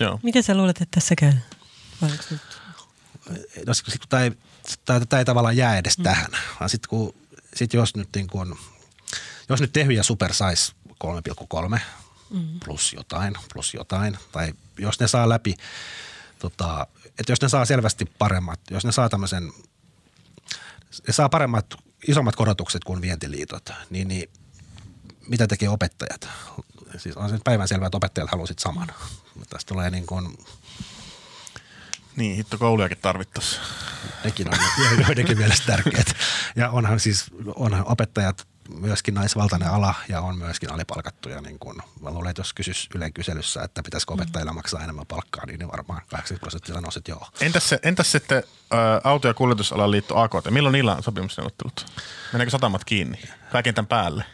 Joo. 0.00 0.20
Miten 0.22 0.42
sä 0.42 0.54
luulet, 0.54 0.80
että 0.80 1.00
tässä 1.00 1.14
käy? 1.14 1.32
No, 2.00 3.72
kun 3.84 4.08
tämä 4.08 4.22
ei, 4.22 4.32
tämä, 4.84 5.00
tämä 5.06 5.18
ei 5.18 5.24
tavallaan 5.24 5.56
jää 5.56 5.78
edes 5.78 5.98
mm. 5.98 6.04
tähän, 6.04 6.30
vaan 6.60 6.70
sitten 6.70 6.88
kun, 6.88 7.14
sit 7.54 7.74
jos 7.74 7.96
nyt 7.96 8.08
niin 8.14 8.26
kuin, 8.26 8.58
jos 9.48 9.60
nyt 9.60 9.72
Tehy 9.72 9.92
ja 9.92 10.02
Super 10.02 10.34
sais 10.34 10.74
3,3 11.04 11.78
mm. 12.30 12.60
plus 12.64 12.92
jotain, 12.92 13.34
plus 13.52 13.74
jotain, 13.74 14.18
tai 14.32 14.52
jos 14.78 15.00
ne 15.00 15.08
saa 15.08 15.28
läpi, 15.28 15.56
tota, 16.38 16.86
että 17.18 17.32
jos 17.32 17.42
ne 17.42 17.48
saa 17.48 17.64
selvästi 17.64 18.04
paremmat, 18.18 18.60
jos 18.70 18.84
ne 18.84 18.92
saa 18.92 19.08
tämmöisen, 19.08 19.52
ne 21.06 21.12
saa 21.12 21.28
paremmat, 21.28 21.66
isommat 22.08 22.36
korotukset 22.36 22.84
kuin 22.84 23.00
vientiliitot, 23.00 23.70
niin, 23.90 24.08
niin 24.08 24.30
mitä 25.28 25.46
tekee 25.46 25.68
opettajat? 25.68 26.28
Siis 26.96 27.16
on 27.16 27.30
se 27.30 27.38
päivän 27.44 27.68
selvää, 27.68 27.86
että 27.86 27.96
opettajat 27.96 28.30
haluaisivat 28.30 28.58
saman. 28.58 28.88
Tästä 29.50 29.68
tulee 29.68 29.90
niin 29.90 30.06
kuin, 30.06 30.38
niin, 32.16 32.36
hitto 32.36 32.58
koulujakin 32.58 32.98
tarvittaisiin. 32.98 33.62
Nekin 34.24 34.48
on 34.48 34.58
joidenkin 35.06 35.38
mielestä 35.38 35.66
tärkeät. 35.66 36.16
Ja 36.56 36.70
onhan 36.70 37.00
siis, 37.00 37.24
onhan 37.54 37.86
opettajat 37.86 38.48
myöskin 38.74 39.14
naisvaltainen 39.14 39.70
ala 39.70 39.94
ja 40.08 40.20
on 40.20 40.38
myöskin 40.38 40.72
alipalkattuja. 40.72 41.40
Niin 41.40 41.58
kun, 41.58 41.82
mä 42.00 42.10
luulen, 42.10 42.30
että 42.30 42.40
jos 42.40 42.54
kysyisi 42.54 42.88
Ylen 42.94 43.12
kyselyssä, 43.12 43.62
että 43.62 43.82
pitäisikö 43.82 44.12
opettajilla 44.12 44.52
maksaa 44.52 44.82
enemmän 44.82 45.06
palkkaa, 45.06 45.46
niin 45.46 45.72
varmaan 45.72 46.02
80 46.08 46.40
prosenttia 46.40 46.74
sanoisi, 46.74 46.98
että 46.98 47.10
joo. 47.10 47.28
Entäs, 47.40 47.68
se, 47.68 47.78
entäs 47.82 48.12
sitten 48.12 48.38
ä, 48.38 48.76
auto- 49.04 49.28
ja 49.28 49.34
kuljetusalan 49.34 49.90
liitto 49.90 50.18
AKT? 50.18 50.50
Milloin 50.50 50.72
niillä 50.72 50.96
on 50.96 51.02
sopimusneuvottelut? 51.02 51.86
Meneekö 52.32 52.50
satamat 52.50 52.84
kiinni? 52.84 53.22
Kaiken 53.52 53.74
tämän 53.74 53.86
päälle? 53.86 54.24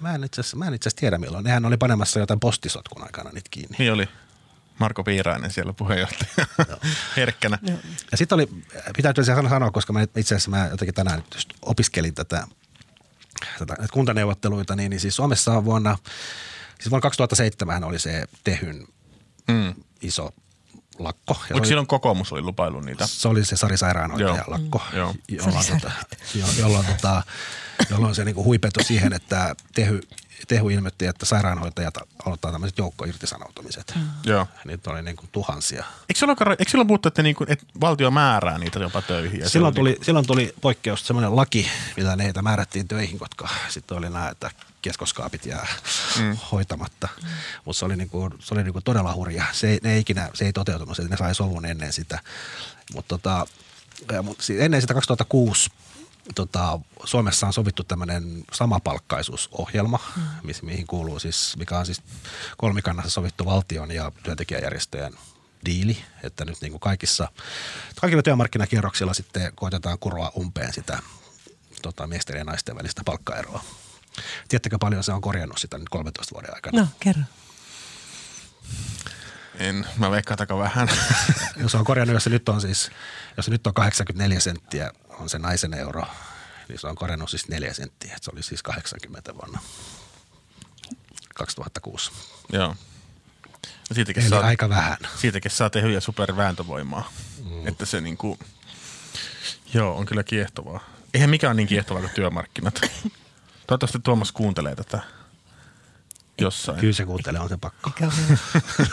Mä 0.00 0.14
en 0.14 0.24
itse 0.24 0.40
asiassa 0.40 0.96
tiedä 0.96 1.18
milloin. 1.18 1.44
Nehän 1.44 1.64
oli 1.64 1.76
panemassa 1.76 2.20
jotain 2.20 2.40
postisotkun 2.40 3.02
aikana 3.02 3.30
niitä 3.30 3.48
kiinni. 3.50 3.76
Niin 3.78 3.92
oli. 3.92 4.08
Marko 4.78 5.04
Piirainen 5.04 5.50
siellä 5.50 5.72
puheenjohtaja 5.72 6.46
herkkänä. 7.16 7.58
Ja 8.10 8.16
sitten 8.16 8.36
oli, 8.36 8.48
pitää 8.96 9.12
sanoa, 9.48 9.70
koska 9.70 9.92
mä 9.92 10.02
itse 10.02 10.34
asiassa 10.34 10.50
mä 10.50 10.68
jotenkin 10.70 10.94
tänään 10.94 11.24
opiskelin 11.62 12.14
tätä 12.14 12.46
tätä, 13.58 13.76
kuntaneuvotteluita, 13.92 14.76
niin, 14.76 14.90
niin 14.90 15.00
siis 15.00 15.16
Suomessa 15.16 15.52
on 15.52 15.64
vuonna, 15.64 15.98
siis 16.80 16.90
vuonna 16.90 17.02
2007 17.02 17.84
oli 17.84 17.98
se 17.98 18.24
Tehyn 18.44 18.86
mm. 19.48 19.74
iso 20.02 20.30
lakko. 20.98 21.34
Oliko 21.34 21.58
oli, 21.58 21.66
silloin 21.66 21.86
kokoomus 21.86 22.32
oli 22.32 22.42
lupailu 22.42 22.80
niitä? 22.80 23.06
Se 23.06 23.28
oli 23.28 23.44
se 23.44 23.56
Sari 23.56 23.76
Sairaanhoitaja 23.76 24.44
lakko, 24.46 24.82
mm. 24.92 24.98
jolloin, 25.28 25.66
tota, 25.66 25.92
jo, 26.34 26.46
jolloin, 26.58 26.86
tota, 26.86 27.22
jolloin 27.90 28.14
se 28.14 28.24
niinku 28.24 28.44
huipetui 28.44 28.84
siihen, 28.84 29.12
että 29.12 29.54
Tehy 29.74 30.00
Tehu 30.48 30.68
ilmoitti, 30.68 31.06
että 31.06 31.26
sairaanhoitajat 31.26 31.94
aloittaa 32.26 32.52
tämmöiset 32.52 32.78
joukkoirtisanoutumiset. 32.78 33.92
Mm. 33.96 34.08
Joo. 34.24 34.46
Niitä 34.64 34.90
oli 34.90 35.02
niin 35.02 35.16
kuin 35.16 35.28
tuhansia. 35.32 35.84
Eikö 36.08 36.18
silloin, 36.18 36.38
eikö 36.50 36.70
silloin 36.70 36.86
puhuttu, 36.86 37.08
että, 37.08 37.22
niin 37.22 37.36
kuin, 37.36 37.52
että 37.52 37.66
valtio 37.80 38.10
määrää 38.10 38.58
niitä 38.58 38.78
jopa 38.78 39.02
töihin? 39.02 39.40
Ja 39.40 39.48
silloin, 39.48 39.74
tuli, 39.74 39.92
niin... 39.92 40.04
silloin 40.04 40.26
tuli 40.26 40.54
poikkeus 40.60 41.06
semmoinen 41.06 41.36
laki, 41.36 41.68
mitä 41.96 42.16
neitä 42.16 42.42
määrättiin 42.42 42.88
töihin, 42.88 43.18
koska 43.18 43.48
sitten 43.68 43.98
oli 43.98 44.10
nämä, 44.10 44.28
että 44.28 44.50
keskoskaapit 44.82 45.46
jää 45.46 45.66
mm. 46.18 46.36
hoitamatta. 46.52 47.08
Mm. 47.22 47.28
Mutta 47.64 47.78
se 47.78 47.84
oli, 47.84 47.96
niinku, 47.96 48.30
se 48.38 48.54
oli 48.54 48.62
niinku 48.62 48.80
todella 48.80 49.14
hurja. 49.14 49.44
Se 49.52 49.68
ei, 49.68 49.78
ne 49.82 49.92
ei 49.92 50.00
ikinä, 50.00 50.30
se 50.34 50.44
ei 50.44 50.52
toteutunut, 50.52 50.98
ne 51.08 51.16
sai 51.16 51.34
sovun 51.34 51.66
ennen 51.66 51.92
sitä. 51.92 52.18
Mutta 52.94 53.08
tota, 53.08 53.46
mut 54.22 54.38
ennen 54.58 54.80
sitä 54.80 54.94
2006 54.94 55.70
tota, 56.34 56.80
Suomessa 57.04 57.46
on 57.46 57.52
sovittu 57.52 57.84
tämmöinen 57.84 58.44
samapalkkaisuusohjelma, 58.52 59.98
mm. 60.16 60.22
mihin 60.62 60.86
kuuluu 60.86 61.18
siis, 61.18 61.56
mikä 61.56 61.78
on 61.78 61.86
siis 61.86 62.02
kolmikannassa 62.56 63.10
sovittu 63.10 63.44
valtion 63.44 63.90
ja 63.90 64.12
työntekijäjärjestöjen 64.22 65.12
diili, 65.64 66.04
että 66.22 66.44
nyt 66.44 66.60
niin 66.60 66.72
kuin 66.72 66.80
kaikissa, 66.80 67.28
kaikilla 68.00 68.22
työmarkkinakierroksilla 68.22 69.14
sitten 69.14 69.52
koitetaan 69.54 69.98
kuroa 69.98 70.32
umpeen 70.36 70.72
sitä 70.72 70.98
tota, 71.82 72.06
miesten 72.06 72.36
ja 72.36 72.44
naisten 72.44 72.76
välistä 72.76 73.02
palkkaeroa. 73.04 73.64
Tiedättekö 74.48 74.78
paljon 74.80 75.04
se 75.04 75.12
on 75.12 75.20
korjannut 75.20 75.58
sitä 75.58 75.78
nyt 75.78 75.88
13 75.88 76.34
vuoden 76.34 76.54
aikana? 76.54 76.80
No, 76.80 76.88
kerro. 77.00 77.22
En, 79.54 79.86
mä 79.96 80.10
veikkaan 80.10 80.58
vähän. 80.58 80.88
jos 81.62 81.74
on 81.74 81.84
korjannut, 81.84 82.14
jos 82.14 82.24
se 82.24 82.30
nyt 82.30 82.48
on 82.48 82.60
siis, 82.60 82.90
jos 83.36 83.46
se 83.46 83.52
nyt 83.52 83.66
on 83.66 83.74
84 83.74 84.40
senttiä 84.40 84.92
on 85.22 85.28
se 85.28 85.38
naisen 85.38 85.74
euro, 85.74 86.04
niin 86.68 86.78
se 86.78 86.86
on 86.86 86.94
korjannut 86.94 87.30
siis 87.30 87.48
neljä 87.48 87.74
senttiä. 87.74 88.16
Se 88.20 88.30
oli 88.32 88.42
siis 88.42 88.62
80 88.62 89.34
vuonna 89.34 89.60
2006. 91.34 92.12
Joo. 92.52 92.76
No 93.90 93.94
siitäkin 93.94 94.22
Eli 94.22 94.30
saa, 94.30 94.40
aika 94.40 94.68
vähän. 94.68 94.96
Siitäkin 95.16 95.50
saa 95.50 95.70
tehdä 95.70 96.00
supervääntövoimaa. 96.00 97.12
Mm. 97.50 97.68
Että 97.68 97.86
se 97.86 98.00
niinku, 98.00 98.38
joo, 99.74 99.96
on 99.96 100.06
kyllä 100.06 100.22
kiehtovaa. 100.22 100.80
Eihän 101.14 101.30
mikään 101.30 101.56
niin 101.56 101.68
kiehtovaa 101.68 102.02
kuin 102.02 102.12
työmarkkinat. 102.14 102.80
Toivottavasti 103.66 103.98
Tuomas 103.98 104.32
kuuntelee 104.32 104.76
tätä 104.76 105.00
jossain. 106.40 106.80
Kyllä 106.80 106.92
se 106.92 107.04
kuuntelee, 107.04 107.40
on 107.40 107.48
se 107.48 107.56
pakko. 107.56 107.90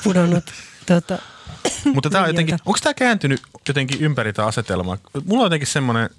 pudonnut 0.04 0.54
tuota, 0.90 1.24
Mutta 1.94 2.10
tämä 2.10 2.24
on 2.24 2.30
jotenkin, 2.30 2.58
onko 2.66 2.80
tämä 2.84 2.94
kääntynyt 2.94 3.42
jotenkin 3.68 4.02
ympäri 4.02 4.34
tämä 4.34 4.48
asetelma? 4.48 4.98
Mulla 5.26 5.44
on 5.44 5.46
jotenkin 5.46 5.68
semmoinen, 5.68 6.10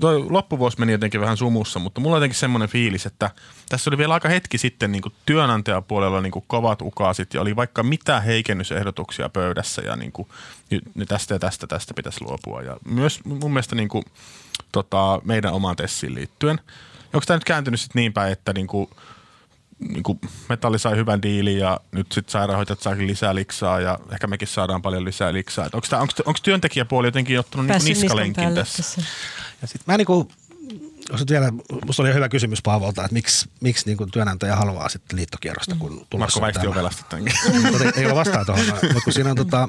toi 0.00 0.30
loppuvuosi 0.30 0.78
meni 0.78 0.92
jotenkin 0.92 1.20
vähän 1.20 1.36
sumussa, 1.36 1.78
mutta 1.78 2.00
mulla 2.00 2.16
on 2.16 2.20
jotenkin 2.20 2.38
semmoinen 2.38 2.68
fiilis, 2.68 3.06
että 3.06 3.30
tässä 3.68 3.90
oli 3.90 3.98
vielä 3.98 4.14
aika 4.14 4.28
hetki 4.28 4.58
sitten 4.58 4.92
niin 4.92 5.02
kuin 5.02 5.14
työnantajapuolella 5.26 6.20
niin 6.20 6.32
kuin 6.32 6.44
kovat 6.46 6.82
ukaasit 6.82 7.34
ja 7.34 7.40
oli 7.40 7.56
vaikka 7.56 7.82
mitä 7.82 8.20
heikennysehdotuksia 8.20 9.28
pöydässä 9.28 9.82
ja 9.82 9.96
niin 9.96 10.12
kuin, 10.12 10.28
tästä 11.08 11.34
ja 11.34 11.38
tästä 11.38 11.66
tästä 11.66 11.94
pitäisi 11.94 12.24
luopua. 12.24 12.62
Ja 12.62 12.76
myös 12.84 13.24
mun 13.24 13.52
mielestä 13.52 13.74
niin 13.76 13.88
kuin, 13.88 14.04
tota, 14.72 15.20
meidän 15.24 15.52
omaan 15.52 15.76
tessiin 15.76 16.14
liittyen. 16.14 16.60
Onko 17.12 17.24
tämä 17.26 17.36
nyt 17.36 17.44
kääntynyt 17.44 17.80
sitten 17.80 18.00
niin 18.00 18.12
päin, 18.12 18.32
että 18.32 18.52
niin 18.52 18.66
kuin, 18.66 18.90
niin 19.80 20.02
kuin 20.02 20.20
metalli 20.48 20.78
sai 20.78 20.96
hyvän 20.96 21.22
diilin 21.22 21.58
ja 21.58 21.80
nyt 21.92 22.12
sitten 22.12 22.32
sairaanhoitajat 22.32 22.80
saakin 22.80 23.06
lisää 23.06 23.34
liksaa 23.34 23.80
ja 23.80 23.98
ehkä 24.12 24.26
mekin 24.26 24.48
saadaan 24.48 24.82
paljon 24.82 25.04
lisää 25.04 25.32
liksaa. 25.32 25.64
Onko, 25.64 25.86
tämä, 25.90 26.02
onko, 26.02 26.12
onko 26.26 26.38
työntekijäpuoli 26.42 27.06
jotenkin 27.06 27.38
ottanut 27.38 27.66
niin 27.66 27.84
niskalenkin 27.84 28.54
tässä? 28.54 28.76
tässä? 28.76 29.02
Ja 29.62 29.68
sit 29.68 29.80
mä 29.86 29.96
niin 29.96 30.06
kuin, 30.06 30.28
jos 31.12 31.24
vielä, 31.30 31.52
musta 31.86 32.02
oli 32.02 32.14
hyvä 32.14 32.28
kysymys 32.28 32.62
Paavolta, 32.62 33.04
että 33.04 33.14
miksi, 33.14 33.48
miksi 33.60 33.86
niin 33.86 33.96
kuin 33.96 34.10
työnantaja 34.10 34.56
haluaa 34.56 34.88
sitten 34.88 35.18
liittokierrosta, 35.18 35.76
kun 35.78 35.92
mm. 35.92 36.06
tulossa 36.10 36.40
Marko 36.40 36.68
on 36.68 36.74
velasta 36.74 37.16
ei 37.96 38.06
ole 38.06 38.14
vastaa 38.14 38.44
tuohon, 38.44 38.64
mutta 38.66 39.00
kun 39.04 39.12
siinä 39.12 39.30
on 39.30 39.36
tota, 39.36 39.68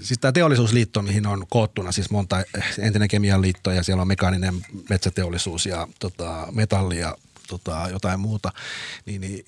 Siis 0.00 0.18
tämä 0.20 0.32
teollisuusliitto, 0.32 1.02
mihin 1.02 1.26
on 1.26 1.46
koottuna 1.48 1.92
siis 1.92 2.10
monta 2.10 2.42
entinen 2.78 3.08
kemian 3.08 3.42
liitto 3.42 3.70
ja 3.70 3.82
siellä 3.82 4.00
on 4.00 4.08
mekaaninen 4.08 4.54
metsäteollisuus 4.90 5.66
ja 5.66 5.88
tota, 5.98 6.46
metalli 6.52 6.98
ja 6.98 7.16
tota, 7.48 7.88
jotain 7.90 8.20
muuta, 8.20 8.52
niin, 9.06 9.20
niin 9.20 9.44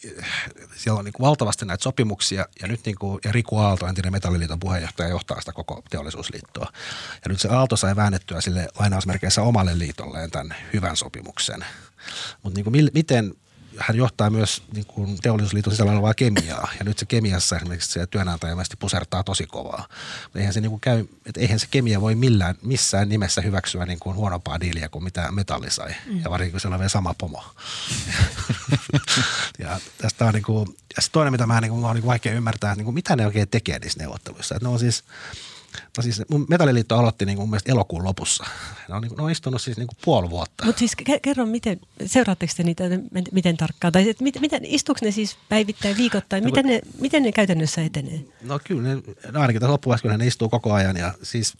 siellä 0.76 0.98
on 0.98 1.04
niin 1.04 1.12
kuin 1.12 1.26
valtavasti 1.26 1.64
näitä 1.64 1.82
sopimuksia 1.82 2.46
ja 2.62 2.68
nyt 2.68 2.80
niin 2.86 2.96
kuin, 2.98 3.20
ja 3.24 3.32
Riku 3.32 3.58
Aalto, 3.58 3.86
entinen 3.86 4.12
metalliliiton 4.12 4.60
puheenjohtaja, 4.60 5.08
johtaa 5.08 5.40
sitä 5.40 5.52
koko 5.52 5.82
teollisuusliittoa. 5.90 6.72
Ja 7.24 7.28
nyt 7.28 7.40
se 7.40 7.48
Aalto 7.48 7.76
sai 7.76 7.96
väännettyä 7.96 8.40
sille 8.40 8.68
lainausmerkeissä 8.78 9.42
omalle 9.42 9.78
liitolleen 9.78 10.30
tämän 10.30 10.56
hyvän 10.72 10.96
sopimuksen. 10.96 11.64
Mutta 12.42 12.60
niin 12.70 12.90
miten 12.94 13.34
hän 13.78 13.96
johtaa 13.96 14.30
myös 14.30 14.62
niin 14.72 14.86
kuin 14.86 15.18
teollisuusliiton 15.22 15.72
sisällä 15.72 15.92
olevaa 15.92 16.14
kemiaa. 16.14 16.68
Ja 16.78 16.84
nyt 16.84 16.98
se 16.98 17.06
kemiassa 17.06 17.56
esimerkiksi 17.56 17.92
se 17.92 18.06
työnantaja 18.06 18.50
ilmeisesti 18.50 18.76
pusertaa 18.76 19.24
tosi 19.24 19.46
kovaa. 19.46 19.88
Eihän 20.34 20.52
se, 20.52 20.60
niin 20.60 20.70
kuin 20.70 20.80
käy, 20.80 21.04
että 21.26 21.40
eihän 21.40 21.58
se 21.58 21.66
kemia 21.70 22.00
voi 22.00 22.14
millään, 22.14 22.54
missään 22.62 23.08
nimessä 23.08 23.40
hyväksyä 23.40 23.86
niin 23.86 23.98
kuin 23.98 24.16
huonompaa 24.16 24.60
diiliä 24.60 24.88
kuin 24.88 25.04
mitä 25.04 25.32
metalli 25.32 25.70
sai. 25.70 25.94
Mm. 26.06 26.20
Ja 26.24 26.30
varsinkin 26.30 26.52
kun 26.52 26.60
siellä 26.60 26.74
on 26.74 26.80
vielä 26.80 26.88
sama 26.88 27.14
pomo. 27.18 27.44
ja 29.58 29.80
tästä 29.98 30.24
on 30.24 30.34
niin 30.34 30.42
kuin, 30.42 30.68
ja 30.68 31.02
toinen, 31.12 31.32
mitä 31.32 31.46
mä 31.46 31.60
niin 31.60 31.72
kuin, 31.72 31.84
on 31.84 31.94
niin 31.94 32.02
kuin 32.02 32.10
vaikea 32.10 32.32
ymmärtää, 32.32 32.72
että 32.72 32.78
niin 32.78 32.84
kuin, 32.84 32.94
mitä 32.94 33.16
ne 33.16 33.26
oikein 33.26 33.48
tekee 33.48 33.78
niissä 33.78 33.98
neuvotteluissa. 34.00 34.54
Että 34.54 34.68
ne 34.68 34.72
on 34.72 34.78
siis– 34.78 35.04
No 35.96 36.02
siis 36.02 36.22
mun 36.30 36.46
Metalliliitto 36.48 36.98
aloitti 36.98 37.26
niin 37.26 37.36
kuin 37.36 37.42
mun 37.42 37.50
mielestä 37.50 37.72
elokuun 37.72 38.04
lopussa. 38.04 38.44
Ne 38.88 38.94
on, 38.94 39.02
niin 39.02 39.08
kuin, 39.08 39.16
ne 39.16 39.22
on 39.22 39.30
istunut 39.30 39.62
siis 39.62 39.76
niin 39.76 39.86
kuin 39.86 39.98
puoli 40.04 40.30
vuotta. 40.30 40.64
Mutta 40.64 40.78
siis 40.78 40.92
kerro, 41.22 41.46
miten, 41.46 41.80
seuraatteko 42.06 42.52
te 42.56 42.62
niitä 42.62 42.84
miten 43.32 43.56
tarkkaan? 43.56 43.92
Tai 43.92 44.10
et, 44.10 44.20
miten, 44.20 44.42
miten, 44.42 44.64
istuuko 44.64 44.98
ne 45.02 45.10
siis 45.10 45.36
päivittäin, 45.48 45.96
viikoittain? 45.96 46.44
No, 46.44 46.46
miten, 46.46 46.66
ne, 46.66 46.80
miten 47.00 47.22
ne 47.22 47.32
käytännössä 47.32 47.82
etenee? 47.82 48.20
No 48.42 48.60
kyllä, 48.64 48.82
ne, 48.82 49.02
no 49.32 49.40
ainakin 49.40 49.60
tässä 49.60 49.72
loppuvaiskuinen 49.72 50.18
ne 50.18 50.26
istuu 50.26 50.48
koko 50.48 50.72
ajan 50.72 50.96
ja 50.96 51.14
siis 51.22 51.54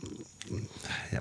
ja, 1.13 1.21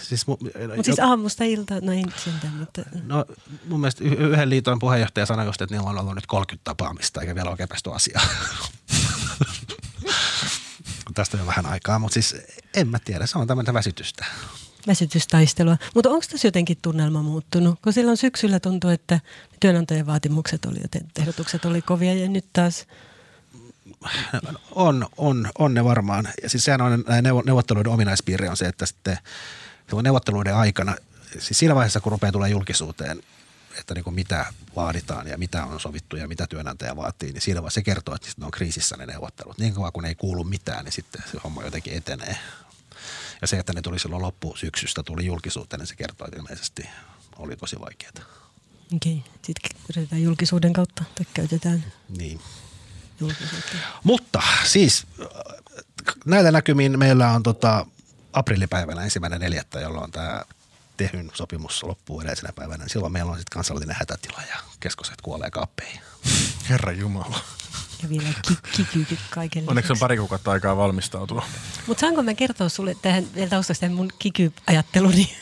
siis, 0.00 0.26
Mutta 0.26 0.42
siis 0.82 0.98
aamusta 0.98 1.44
ilta, 1.44 1.74
no 1.80 1.92
ei 1.92 2.04
sentään, 2.24 2.54
mutta... 2.54 2.82
No 3.02 3.24
mun 3.68 3.80
mielestä 3.80 4.04
yhden 4.04 4.50
liiton 4.50 4.78
puheenjohtaja 4.78 5.26
sanoi 5.26 5.46
just, 5.46 5.62
että 5.62 5.74
niillä 5.74 5.90
on 5.90 5.98
ollut 5.98 6.14
nyt 6.14 6.26
30 6.26 6.64
tapaamista 6.64 7.20
eikä 7.20 7.34
vielä 7.34 7.50
oikein 7.50 7.68
päästy 7.68 7.92
asiaan. 7.92 8.28
tästä 11.20 11.36
jo 11.36 11.46
vähän 11.46 11.66
aikaa, 11.66 11.98
mutta 11.98 12.14
siis 12.14 12.36
en 12.74 12.88
mä 12.88 12.98
tiedä, 12.98 13.26
se 13.26 13.38
on 13.38 13.46
tämmöistä 13.46 13.74
väsytystä. 13.74 14.24
Väsytystaistelua. 14.86 15.76
Mutta 15.94 16.10
onko 16.10 16.24
tässä 16.30 16.48
jotenkin 16.48 16.78
tunnelma 16.82 17.22
muuttunut? 17.22 17.78
Kun 17.82 17.92
silloin 17.92 18.16
syksyllä 18.16 18.60
tuntui, 18.60 18.94
että 18.94 19.20
työnantajien 19.60 20.06
vaatimukset 20.06 20.64
oli 20.64 20.78
ja 20.78 21.00
ehdotukset 21.18 21.64
oli 21.64 21.82
kovia 21.82 22.14
ja 22.14 22.28
nyt 22.28 22.46
taas... 22.52 22.86
On, 24.70 25.06
on, 25.16 25.50
on 25.58 25.74
ne 25.74 25.84
varmaan. 25.84 26.28
Ja 26.42 26.50
siis 26.50 26.64
sehän 26.64 26.80
on 26.80 27.04
neuvotteluiden 27.44 27.92
ominaispiirre 27.92 28.50
on 28.50 28.56
se, 28.56 28.66
että 28.66 28.86
sitten 28.86 29.18
neuvotteluiden 30.02 30.56
aikana, 30.56 30.96
siis 31.38 31.58
siinä 31.58 31.74
vaiheessa 31.74 32.00
kun 32.00 32.12
rupeaa 32.12 32.32
tulee 32.32 32.50
julkisuuteen, 32.50 33.22
että 33.78 33.94
niin 33.94 34.04
kuin 34.04 34.14
mitä 34.14 34.46
vaaditaan 34.76 35.26
ja 35.26 35.38
mitä 35.38 35.64
on 35.64 35.80
sovittu 35.80 36.16
ja 36.16 36.28
mitä 36.28 36.46
työnantaja 36.46 36.96
vaatii, 36.96 37.32
niin 37.32 37.40
siinä 37.40 37.62
vaiheessa 37.62 37.80
se 37.80 37.84
kertoo, 37.84 38.14
että 38.14 38.28
ne 38.36 38.44
on 38.44 38.50
kriisissä 38.50 38.96
ne 38.96 39.06
neuvottelut. 39.06 39.58
Niin 39.58 39.74
kauan 39.74 39.92
kun 39.92 40.04
ei 40.04 40.14
kuulu 40.14 40.44
mitään, 40.44 40.84
niin 40.84 40.92
sitten 40.92 41.22
se 41.32 41.38
homma 41.44 41.62
jotenkin 41.62 41.92
etenee. 41.92 42.36
Ja 43.40 43.46
se, 43.46 43.58
että 43.58 43.72
ne 43.72 43.82
tuli 43.82 43.98
silloin 43.98 44.22
loppusyksystä, 44.22 45.02
tuli 45.02 45.26
julkisuuteen, 45.26 45.80
niin 45.80 45.86
se 45.86 45.96
kertoo, 45.96 46.26
että 46.26 46.38
ilmeisesti 46.38 46.88
oli 47.38 47.56
tosi 47.56 47.80
vaikeaa. 47.80 48.12
Okei, 48.96 49.12
okay. 49.12 49.32
sitten 49.44 49.70
yritetään 49.90 50.22
julkisuuden 50.22 50.72
kautta 50.72 51.04
tai 51.14 51.26
käytetään 51.34 51.84
niin. 52.08 52.40
julkisuutta. 53.20 53.76
Mutta 54.04 54.42
siis 54.64 55.06
näillä 56.24 56.50
näkymin 56.50 56.98
meillä 56.98 57.32
on 57.32 57.42
tota, 57.42 57.86
aprillipäivänä 58.32 59.02
ensimmäinen 59.02 59.40
neljättä, 59.40 59.80
jolloin 59.80 60.12
tämä 60.12 60.44
tehyn 61.08 61.30
sopimus 61.34 61.82
loppuu 61.82 62.20
edellisenä 62.20 62.52
päivänä, 62.52 62.84
niin 62.84 62.90
silloin 62.90 63.12
meillä 63.12 63.32
on 63.32 63.38
sitten 63.38 63.54
kansallinen 63.54 63.96
hätätila 63.98 64.42
ja 64.50 64.56
keskoset 64.80 65.20
kuolee 65.20 65.50
kaappeihin. 65.50 66.00
Herra 66.68 66.92
Jumala. 66.92 67.40
Ja 68.02 68.08
vielä 68.08 68.28
kiky 68.76 69.18
kaiken 69.30 69.64
Onneksi 69.66 69.92
on 69.92 69.98
pari 69.98 70.16
kuukautta 70.16 70.50
aikaa 70.50 70.76
valmistautua. 70.76 71.46
Mutta 71.86 72.00
saanko 72.00 72.22
mä 72.22 72.34
kertoa 72.34 72.68
sulle 72.68 72.96
tähän 73.02 73.24
vielä 73.34 73.50
taustasta 73.50 73.88
mun 73.88 74.10
kiky-ajatteluni? 74.18 75.36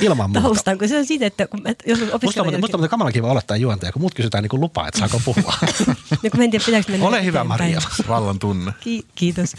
Ilman 0.00 0.30
muuta. 0.30 0.40
Taustaan, 0.40 0.78
kun 0.78 0.88
se 0.88 0.98
on 0.98 1.06
siitä, 1.06 1.26
että 1.26 1.46
kun 1.46 1.62
mä, 1.62 1.68
jos 1.86 2.00
Musta 2.22 2.42
on 2.42 2.60
musta 2.60 2.88
kamala 2.88 3.12
kiva 3.12 3.32
olettaa 3.32 3.56
juontaja, 3.56 3.92
kun 3.92 4.02
muut 4.02 4.14
kysytään 4.14 4.44
niin 4.44 4.60
lupaa, 4.60 4.88
että 4.88 5.00
saako 5.00 5.20
puhua. 5.24 5.54
no 6.22 6.30
kun 6.30 6.38
mä 6.40 6.44
en 6.44 6.50
tiedä, 6.50 6.64
pitääkö 6.64 6.90
mennä 6.92 7.06
Ole 7.06 7.24
hyvä 7.24 7.44
Maria. 7.44 7.80
Vallan 8.08 8.38
tunne. 8.38 8.72
Ki- 8.80 9.06
kiitos. 9.14 9.54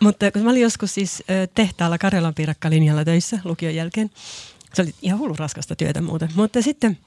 Mutta 0.00 0.30
kun 0.32 0.42
mä 0.42 0.50
olin 0.50 0.62
joskus 0.62 0.94
siis 0.94 1.22
tehtaalla 1.54 1.98
Karjalan 1.98 2.34
piirakkalinjalla 2.34 3.04
töissä 3.04 3.38
lukion 3.44 3.74
jälkeen, 3.74 4.10
se 4.74 4.82
oli 4.82 4.94
ihan 5.02 5.18
hullu 5.18 5.34
raskasta 5.38 5.76
työtä 5.76 6.02
muuten. 6.02 6.28
Mutta 6.34 6.62
sitten 6.62 6.98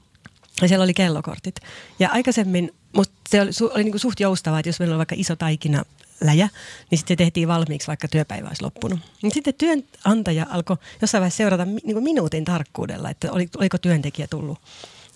siellä 0.66 0.84
oli 0.84 0.94
kellokortit. 0.94 1.54
Ja 1.98 2.08
aikaisemmin 2.10 2.74
musta 2.96 3.14
se 3.28 3.40
oli, 3.40 3.50
oli 3.60 3.84
niin 3.84 3.92
kuin 3.92 4.00
suht 4.00 4.20
joustavaa, 4.20 4.58
että 4.58 4.68
jos 4.68 4.78
meillä 4.78 4.92
oli 4.92 4.98
vaikka 4.98 5.14
iso 5.18 5.36
taikina 5.36 5.84
läjä, 6.20 6.48
niin 6.90 6.98
sitten 6.98 7.14
se 7.14 7.16
tehtiin 7.16 7.48
valmiiksi, 7.48 7.86
vaikka 7.86 8.08
työpäivä 8.08 8.48
olisi 8.48 8.62
loppunut. 8.62 9.00
Niin 9.22 9.34
sitten 9.34 9.54
työnantaja 9.54 10.46
alkoi 10.50 10.76
jossain 11.00 11.20
vaiheessa 11.20 11.36
seurata 11.36 11.64
niin 11.64 11.92
kuin 11.92 12.04
minuutin 12.04 12.44
tarkkuudella, 12.44 13.10
että 13.10 13.32
oli, 13.32 13.48
oliko 13.56 13.78
työntekijä 13.78 14.26
tullut 14.26 14.58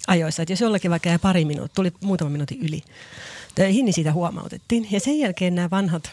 ajoissa. 0.06 0.42
Että 0.42 0.52
jos 0.52 0.60
jollakin 0.60 0.90
vaikka 0.90 1.08
jäi 1.08 1.18
pari 1.18 1.44
minuuttia, 1.44 1.74
tuli 1.74 1.92
muutama 2.00 2.30
minuutin 2.30 2.62
yli 2.62 2.82
töihin, 3.54 3.84
niin 3.84 3.94
siitä 3.94 4.12
huomautettiin. 4.12 4.88
Ja 4.90 5.00
sen 5.00 5.18
jälkeen 5.18 5.54
nämä 5.54 5.70
vanhat 5.70 6.10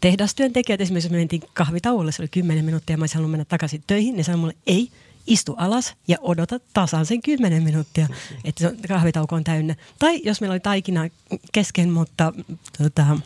tehdastyöntekijät, 0.00 0.80
esimerkiksi 0.80 1.06
jos 1.06 1.12
me 1.12 1.18
mentiin 1.18 1.42
kahvitauolle, 1.54 2.12
se 2.12 2.22
oli 2.22 2.28
10 2.28 2.64
minuuttia 2.64 2.94
ja 2.94 2.98
mä 2.98 3.02
olisin 3.02 3.14
halunnut 3.14 3.30
mennä 3.30 3.44
takaisin 3.44 3.84
töihin, 3.86 4.16
niin 4.16 4.24
sanoin 4.24 4.40
mulle, 4.40 4.54
ei, 4.66 4.90
istu 5.26 5.54
alas 5.58 5.94
ja 6.08 6.16
odota 6.20 6.60
tasan 6.74 7.06
sen 7.06 7.22
10 7.22 7.62
minuuttia, 7.62 8.08
että 8.44 8.60
se 8.60 8.88
kahvitauko 8.88 9.36
on 9.36 9.44
täynnä. 9.44 9.74
Tai 9.98 10.20
jos 10.24 10.40
meillä 10.40 10.52
oli 10.52 10.60
taikina 10.60 11.08
kesken, 11.52 11.90
mutta 11.90 12.32
tota, 12.78 13.16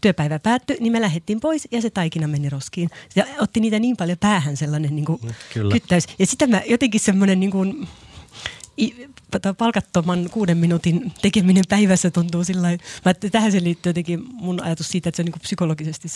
työpäivä 0.00 0.38
päättyi, 0.38 0.76
niin 0.80 0.92
me 0.92 1.00
lähdettiin 1.00 1.40
pois 1.40 1.68
ja 1.70 1.82
se 1.82 1.90
taikina 1.90 2.28
meni 2.28 2.50
roskiin. 2.50 2.90
Ja 3.16 3.26
otti 3.38 3.60
niitä 3.60 3.78
niin 3.78 3.96
paljon 3.96 4.18
päähän 4.18 4.56
sellainen 4.56 4.96
niin 4.96 5.04
kuin 5.04 5.20
Kyllä. 5.54 5.72
kyttäys. 5.72 6.04
Ja 6.18 6.26
sitä 6.26 6.46
mä 6.46 6.62
jotenkin 6.66 7.00
semmoinen 7.00 7.40
niin 7.40 7.50
kuin, 7.50 7.88
palkattoman 9.58 10.30
kuuden 10.30 10.58
minuutin 10.58 11.12
tekeminen 11.22 11.64
päivässä 11.68 12.10
tuntuu 12.10 12.44
sillä 12.44 12.68
mä 13.04 13.14
tähän 13.14 13.52
se 13.52 13.62
liittyy 13.62 13.90
jotenkin 13.90 14.24
mun 14.32 14.62
ajatus 14.62 14.88
siitä, 14.88 15.08
että 15.08 15.16
se 15.16 15.22
on 15.22 15.26
niin 15.26 15.40
psykologisesti 15.40 16.08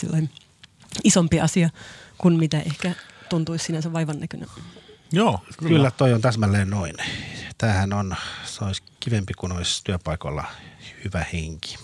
isompi 1.03 1.39
asia 1.39 1.69
kuin 2.17 2.37
mitä 2.37 2.59
ehkä 2.59 2.95
tuntuisi 3.29 3.65
sinänsä 3.65 3.93
vaivan 3.93 4.19
näkynä. 4.19 4.45
Joo, 5.11 5.39
kyllä. 5.57 5.69
kyllä 5.69 5.91
toi 5.91 6.13
on 6.13 6.21
täsmälleen 6.21 6.69
noin. 6.69 6.95
Tämähän 7.57 7.93
on, 7.93 8.15
se 8.45 8.63
olisi 8.65 8.83
kivempi 8.99 9.33
kuin 9.33 9.51
olisi 9.51 9.81
työpaikalla 9.83 10.43
hyvä 11.03 11.25
henki. 11.33 11.77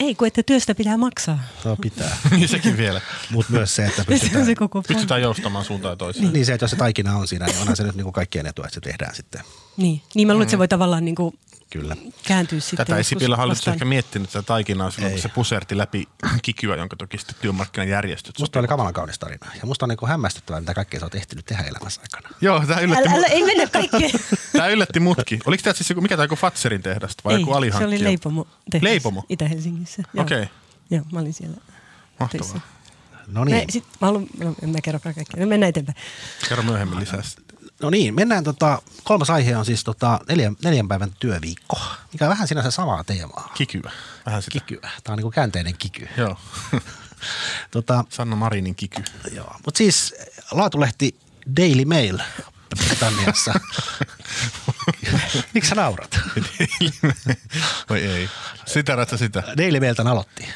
Ei, 0.00 0.14
kun 0.14 0.26
että 0.26 0.42
työstä 0.42 0.74
pitää 0.74 0.96
maksaa. 0.96 1.38
No 1.64 1.76
pitää. 1.76 2.16
niin 2.30 2.48
sekin 2.48 2.76
vielä. 2.76 3.00
Mutta 3.30 3.52
myös 3.52 3.76
se, 3.76 3.86
että 3.86 4.04
pystytään, 4.08 4.46
se 4.46 4.54
koko 4.54 4.82
pystytään 4.82 5.22
joustamaan 5.22 5.64
suuntaan 5.64 5.92
ja 5.92 5.96
toiseen. 5.96 6.22
Niin. 6.24 6.32
niin 6.32 6.46
se, 6.46 6.54
että 6.54 6.64
jos 6.64 6.70
se 6.70 6.76
taikina 6.76 7.16
on 7.16 7.28
siinä, 7.28 7.46
niin 7.46 7.60
onhan 7.60 7.76
se 7.76 7.82
nyt 7.82 7.94
niin 7.94 8.04
kuin 8.04 8.12
kaikkien 8.12 8.46
etu, 8.46 8.62
että 8.62 8.74
se 8.74 8.80
tehdään 8.80 9.14
sitten. 9.14 9.40
Niin, 9.76 10.02
niin 10.14 10.26
mä 10.26 10.32
luulen, 10.32 10.42
että 10.42 10.50
se 10.50 10.58
voi 10.58 10.68
tavallaan 10.68 11.04
niin 11.04 11.14
kuin 11.14 11.38
Kyllä. 11.74 11.96
kääntyä 12.26 12.60
sitten. 12.60 12.76
Tätä 12.86 12.96
ei 12.96 13.04
Sipilä 13.04 13.36
hallitus 13.36 13.68
ehkä 13.68 13.84
miettinyt 13.84 14.30
tätä 14.30 14.42
taikinaa 14.42 14.90
silloin, 14.90 15.12
kun 15.12 15.22
se 15.22 15.28
puserti 15.28 15.78
läpi 15.78 16.08
kikyä, 16.42 16.76
jonka 16.76 16.96
toki 16.96 17.18
sitten 17.18 17.36
työmarkkinajärjestöt. 17.40 18.38
Musta 18.38 18.58
oli 18.58 18.68
kamalan 18.68 18.92
kaunis 18.92 19.18
tarina. 19.18 19.46
Ja 19.54 19.66
musta 19.66 19.84
on 19.84 19.88
niin 19.88 20.08
hämmästyttävää, 20.08 20.60
mitä 20.60 20.74
kaikkea 20.74 21.00
sä 21.00 21.06
oot 21.06 21.14
ehtinyt 21.14 21.44
tehdä 21.44 21.62
elämässä 21.62 22.00
aikana. 22.02 22.36
Joo, 22.40 22.66
tämä 22.66 22.80
yllätti. 22.80 23.08
Älä, 23.08 23.16
älä, 23.16 23.26
ei 23.26 23.44
mennä 23.44 23.66
kaikkeen. 23.66 24.10
tämä 24.52 24.68
yllätti 24.68 25.00
mutki. 25.00 25.38
Oliko 25.46 25.62
tämä 25.62 25.74
siis 25.74 25.90
joku, 25.90 26.00
mikä 26.00 26.16
tämä 26.16 26.24
joku 26.24 26.36
Fatserin 26.36 26.82
tehdasta 26.82 27.22
vai 27.24 27.34
ei, 27.34 27.40
joku 27.40 27.52
alihankkija? 27.52 27.88
se 27.88 27.94
oli 27.96 28.04
Leipomo 28.04 28.46
tehdas. 28.70 28.82
Leipomo? 28.82 29.24
Itä-Helsingissä. 29.28 30.02
Okei. 30.16 30.42
Okay. 30.42 30.54
Joo, 30.90 31.04
mä 31.12 31.20
olin 31.20 31.32
siellä. 31.32 31.56
Mahtavaa. 32.20 32.60
No 33.26 33.44
niin. 33.44 33.56
Mä, 33.56 33.62
sit, 33.70 33.84
mä 34.00 34.06
haluan, 34.06 34.26
en 34.62 34.70
mä 34.70 34.78
kerro 34.82 35.00
kaikkea. 35.00 35.46
Mennään 35.46 35.70
eteenpäin. 35.70 35.96
Kerro 36.48 36.62
myöhemmin 36.62 37.00
lisää. 37.00 37.22
No 37.84 37.90
niin, 37.90 38.14
mennään 38.14 38.44
tota, 38.44 38.82
kolmas 39.02 39.30
aihe 39.30 39.56
on 39.56 39.64
siis 39.64 39.84
tota 39.84 40.20
neljän, 40.28 40.56
neljän 40.64 40.88
päivän 40.88 41.12
työviikko, 41.18 41.80
mikä 42.12 42.24
on 42.24 42.30
vähän 42.30 42.48
sinänsä 42.48 42.70
samaa 42.70 43.04
teemaa. 43.04 43.52
Kikyä, 43.54 43.92
vähän 44.26 44.42
sitä. 44.42 44.52
Kikyä, 44.52 44.80
tämä 44.80 45.12
on 45.12 45.16
niinku 45.16 45.30
käänteinen 45.30 45.76
kiky. 45.78 46.08
Joo. 46.16 46.36
tota, 47.70 48.04
Sanna 48.08 48.36
Marinin 48.36 48.74
kiky. 48.74 49.02
Joo, 49.32 49.56
mutta 49.64 49.78
siis 49.78 50.14
laatulehti 50.50 51.18
Daily 51.56 51.84
Mail 51.84 52.18
Britanniassa. 52.76 53.54
Miksi 55.54 55.68
sä 55.68 55.74
naurat? 55.74 56.20
Vai 57.90 57.98
ei. 57.98 58.28
Sitä 58.66 59.16
sitä. 59.16 59.42
Daily 59.58 59.80
Mail 59.80 59.94
aloitti. 60.10 60.48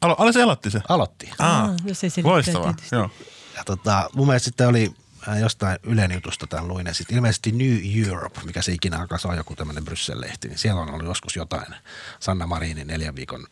Alo, 0.00 0.16
alo 0.18 0.32
se 0.32 0.42
aloitti 0.42 0.70
se? 0.70 0.80
Aloitti. 0.88 1.30
Aa, 1.38 1.64
Aa 1.64 1.74
jos 1.84 2.04
ei 2.04 2.10
Loistavaa, 2.22 2.74
joo. 2.92 3.10
Ja 3.56 3.64
tota, 3.64 4.10
mun 4.14 4.26
mielestä 4.26 4.44
sitten 4.44 4.68
oli 4.68 4.94
jostain 5.40 5.78
Ylen 5.82 6.12
jutusta 6.12 6.46
tämän 6.46 6.68
luin. 6.68 6.86
Ja 6.86 6.94
sitten 6.94 7.16
ilmeisesti 7.16 7.52
New 7.52 8.06
Europe, 8.08 8.40
mikä 8.44 8.62
se 8.62 8.72
ikinä 8.72 8.98
alkaa 8.98 9.18
saa 9.18 9.34
joku 9.34 9.56
tämmöinen 9.56 9.84
Bryssel-lehti, 9.84 10.48
niin 10.48 10.58
siellä 10.58 10.80
on 10.80 10.90
ollut 10.90 11.06
joskus 11.06 11.36
jotain 11.36 11.74
Sanna 12.20 12.46
Marinin 12.46 12.86
neljän 12.86 13.16
viikon 13.16 13.46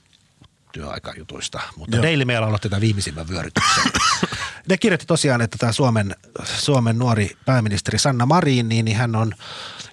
työaikajutuista. 0.73 1.61
Mutta 1.77 1.97
Joo. 1.97 2.03
Daily 2.03 2.25
Mail 2.25 2.43
aloitti 2.43 2.69
tämän 2.69 2.81
viimeisimmän 2.81 3.29
vyörytyksen. 3.29 3.85
ne 4.69 4.79
kirjoitti 4.79 5.07
tosiaan, 5.07 5.41
että 5.41 5.57
tämä 5.59 5.73
Suomen, 5.73 6.17
Suomen 6.45 6.99
nuori 6.99 7.37
pääministeri 7.47 7.99
Sanna 7.99 8.27
Marin, 8.27 8.69
niin, 8.69 8.85
niin 8.85 8.97
hän 8.97 9.17
on, 9.17 9.35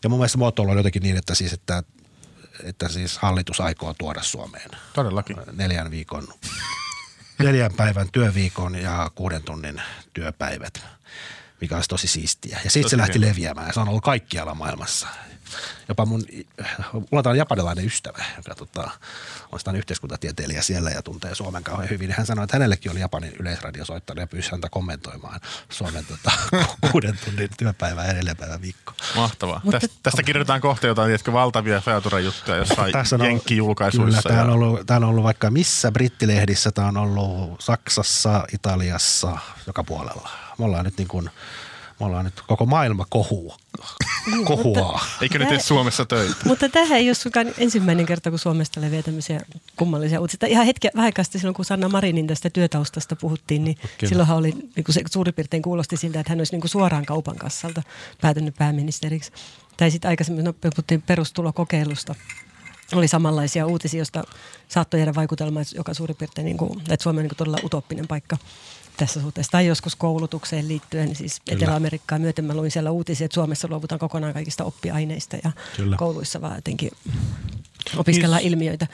ja 0.04 0.10
mun 0.10 0.20
mielestä 0.20 0.38
muotoilu 0.38 0.72
on 0.72 0.78
jotenkin 0.78 1.04
niin, 1.04 1.18
että 1.18 1.36
siis, 1.36 1.54
että, 1.54 1.84
että 2.64 2.90
siis 2.90 3.18
hallitus 3.18 3.62
aikoo 3.62 3.94
tuoda 3.94 4.24
Suomeen. 4.24 4.70
Todellakin. 4.94 5.38
Neljän 5.52 5.92
viikon, 5.92 6.28
neljän 7.40 7.74
päivän 7.74 8.08
työviikon 8.12 8.76
ja 8.76 9.12
kuuden 9.16 9.44
tunnin 9.44 9.82
työpäivät 10.14 10.84
mikä 11.62 11.76
olisi 11.76 11.90
tosi 11.90 12.08
siistiä. 12.08 12.60
Ja 12.64 12.72
sitten 12.72 12.90
se 12.90 12.98
lähti 12.98 13.22
leviämään 13.22 13.68
ja 13.68 13.74
se 13.74 13.80
on 13.80 13.90
ollut 13.90 14.04
kaikkialla 14.04 14.56
maailmassa. 14.56 15.08
jopa 15.88 16.06
mun, 16.06 16.24
mulla 16.94 17.30
on 17.30 17.38
japanilainen 17.38 17.86
ystävä, 17.86 18.26
joka 18.38 18.56
tota, 18.56 18.92
on 19.52 19.60
sitä 19.60 19.72
yhteiskuntatieteilijä 19.72 20.62
siellä 20.62 20.90
ja 20.90 21.02
tuntee 21.02 21.36
Suomen 21.36 21.64
kauhean 21.64 21.90
hyvin. 21.90 22.14
Hän 22.18 22.26
sanoi, 22.26 22.44
että 22.44 22.56
hänellekin 22.56 22.92
oli 22.92 23.00
Japanin 23.00 23.36
yleisradio 23.40 23.86
soittanut 23.86 24.22
ja 24.22 24.28
pyysi 24.28 24.52
häntä 24.52 24.70
kommentoimaan 24.70 25.40
Suomen 25.70 26.06
tota, 26.06 26.32
kuuden 26.92 27.20
tunnin 27.26 27.50
työpäivää 27.58 28.08
ja 28.08 28.14
neljän 28.14 28.38
päivän 28.38 28.62
viikko. 28.62 28.94
Mahtavaa. 29.16 29.62
Mutta, 29.64 29.80
tästä, 29.80 29.96
tästä 30.04 30.24
kirjoitetaan 30.24 30.62
kohta 30.62 30.88
jotain 30.88 31.08
tiedätkö, 31.08 31.34
valtavia 31.34 31.82
feature-juttuja 31.82 32.58
jossain 32.58 32.94
jenkkijulkaisuissa. 33.24 34.22
Kyllä, 34.22 34.36
tämä 34.36 34.44
on, 34.44 34.50
ollut, 34.50 34.86
tämä 34.86 34.98
on 34.98 35.04
ollut 35.04 35.24
vaikka 35.24 35.52
missä 35.52 35.92
brittilehdissä, 35.92 36.72
tämä 36.72 36.88
on 36.88 36.98
ollut 36.98 37.62
Saksassa, 37.62 38.44
Italiassa, 38.54 39.38
joka 39.68 39.84
puolella. 39.84 40.47
Me 40.58 40.66
ollaan 40.66 40.86
nyt 40.86 40.98
niin 40.98 41.08
kuin– 41.08 41.30
me 42.00 42.06
ollaan 42.06 42.26
nyt 42.26 42.42
koko 42.48 42.66
maailma 42.66 43.06
kohua. 43.10 43.58
Niin, 44.32 44.46
kohuaa. 44.46 45.06
Eikö 45.22 45.40
ne 45.40 45.46
tee 45.46 45.60
Suomessa 45.60 46.06
töitä? 46.06 46.36
Mutta 46.46 46.70
tähän 46.70 46.98
ei 46.98 47.10
ole 47.10 47.14
sukaan 47.14 47.48
ensimmäinen 47.58 48.06
kerta, 48.06 48.30
kun 48.30 48.40
Suomesta 48.40 48.82
leviää 48.82 49.04
tämmöisiä 49.04 49.42
kummallisia 49.76 50.22
uutisia. 50.22 50.50
Ihan 50.50 50.66
hetken 50.66 50.92
vähän 50.96 51.14
silloin, 51.24 51.54
kun 51.54 51.66
Sanna 51.66 51.90
Marinin 51.90 52.28
tästä 52.28 52.50
työtaustasta 52.50 53.16
puhuttiin, 53.16 53.64
niin 53.64 53.76
Kyllä. 53.76 54.10
silloinhan 54.10 54.38
oli, 54.38 54.52
niin 54.52 54.84
kuin 54.86 54.94
se 54.94 55.02
suurin 55.12 55.34
piirtein 55.34 55.64
kuulosti 55.64 55.98
siltä, 55.98 56.20
että 56.20 56.32
hän 56.32 56.40
olisi 56.40 56.54
niin 56.54 56.62
kuin 56.62 56.70
suoraan 56.70 57.06
kaupan 57.06 57.36
kassalta 57.36 57.84
päätynyt 58.22 58.56
pääministeriksi. 58.56 59.32
Tai 59.78 59.92
sitten 59.92 60.10
aikaisemmin 60.10 60.46
no, 60.46 60.54
puhuttiin 60.54 61.02
perustulokokeilusta 61.02 62.16
oli 62.94 63.08
samanlaisia 63.08 63.66
uutisia, 63.66 63.98
joista 63.98 64.24
saattoi 64.68 65.00
jäädä 65.00 65.16
vaikutelma, 65.16 65.60
joka 65.76 65.94
suurin 65.94 66.16
piirtein, 66.16 66.46
niin 66.46 66.58
kuin, 66.58 66.80
että 66.80 67.04
Suomi 67.04 67.20
on 67.20 67.24
niin 67.24 67.30
kuin 67.30 67.38
todella 67.38 67.60
utoppinen 67.64 68.08
paikka 68.08 68.38
tässä 68.98 69.22
suhteessa. 69.22 69.52
Tai 69.52 69.68
joskus 69.68 69.96
koulutukseen 69.96 70.68
liittyen, 70.68 71.06
niin 71.06 71.16
siis 71.16 71.42
Etelä-Amerikkaa 71.48 72.20
myöten 72.20 72.46
mä 72.46 72.54
luin 72.54 72.72
siellä 72.72 72.92
uutisia, 72.92 73.26
että 73.26 73.36
Suomessa 73.36 73.68
luovutaan 73.68 74.00
kokonaan 74.00 74.34
kaikista 74.34 74.64
oppiaineista 74.64 75.38
ja 75.44 75.52
Kyllä. 75.76 75.98
kouluissa 75.98 76.42
vaan 76.42 76.56
jotenkin 76.56 76.92
opiskellaan 77.98 78.42
yes. 78.42 78.52
ilmiöitä 78.52 78.88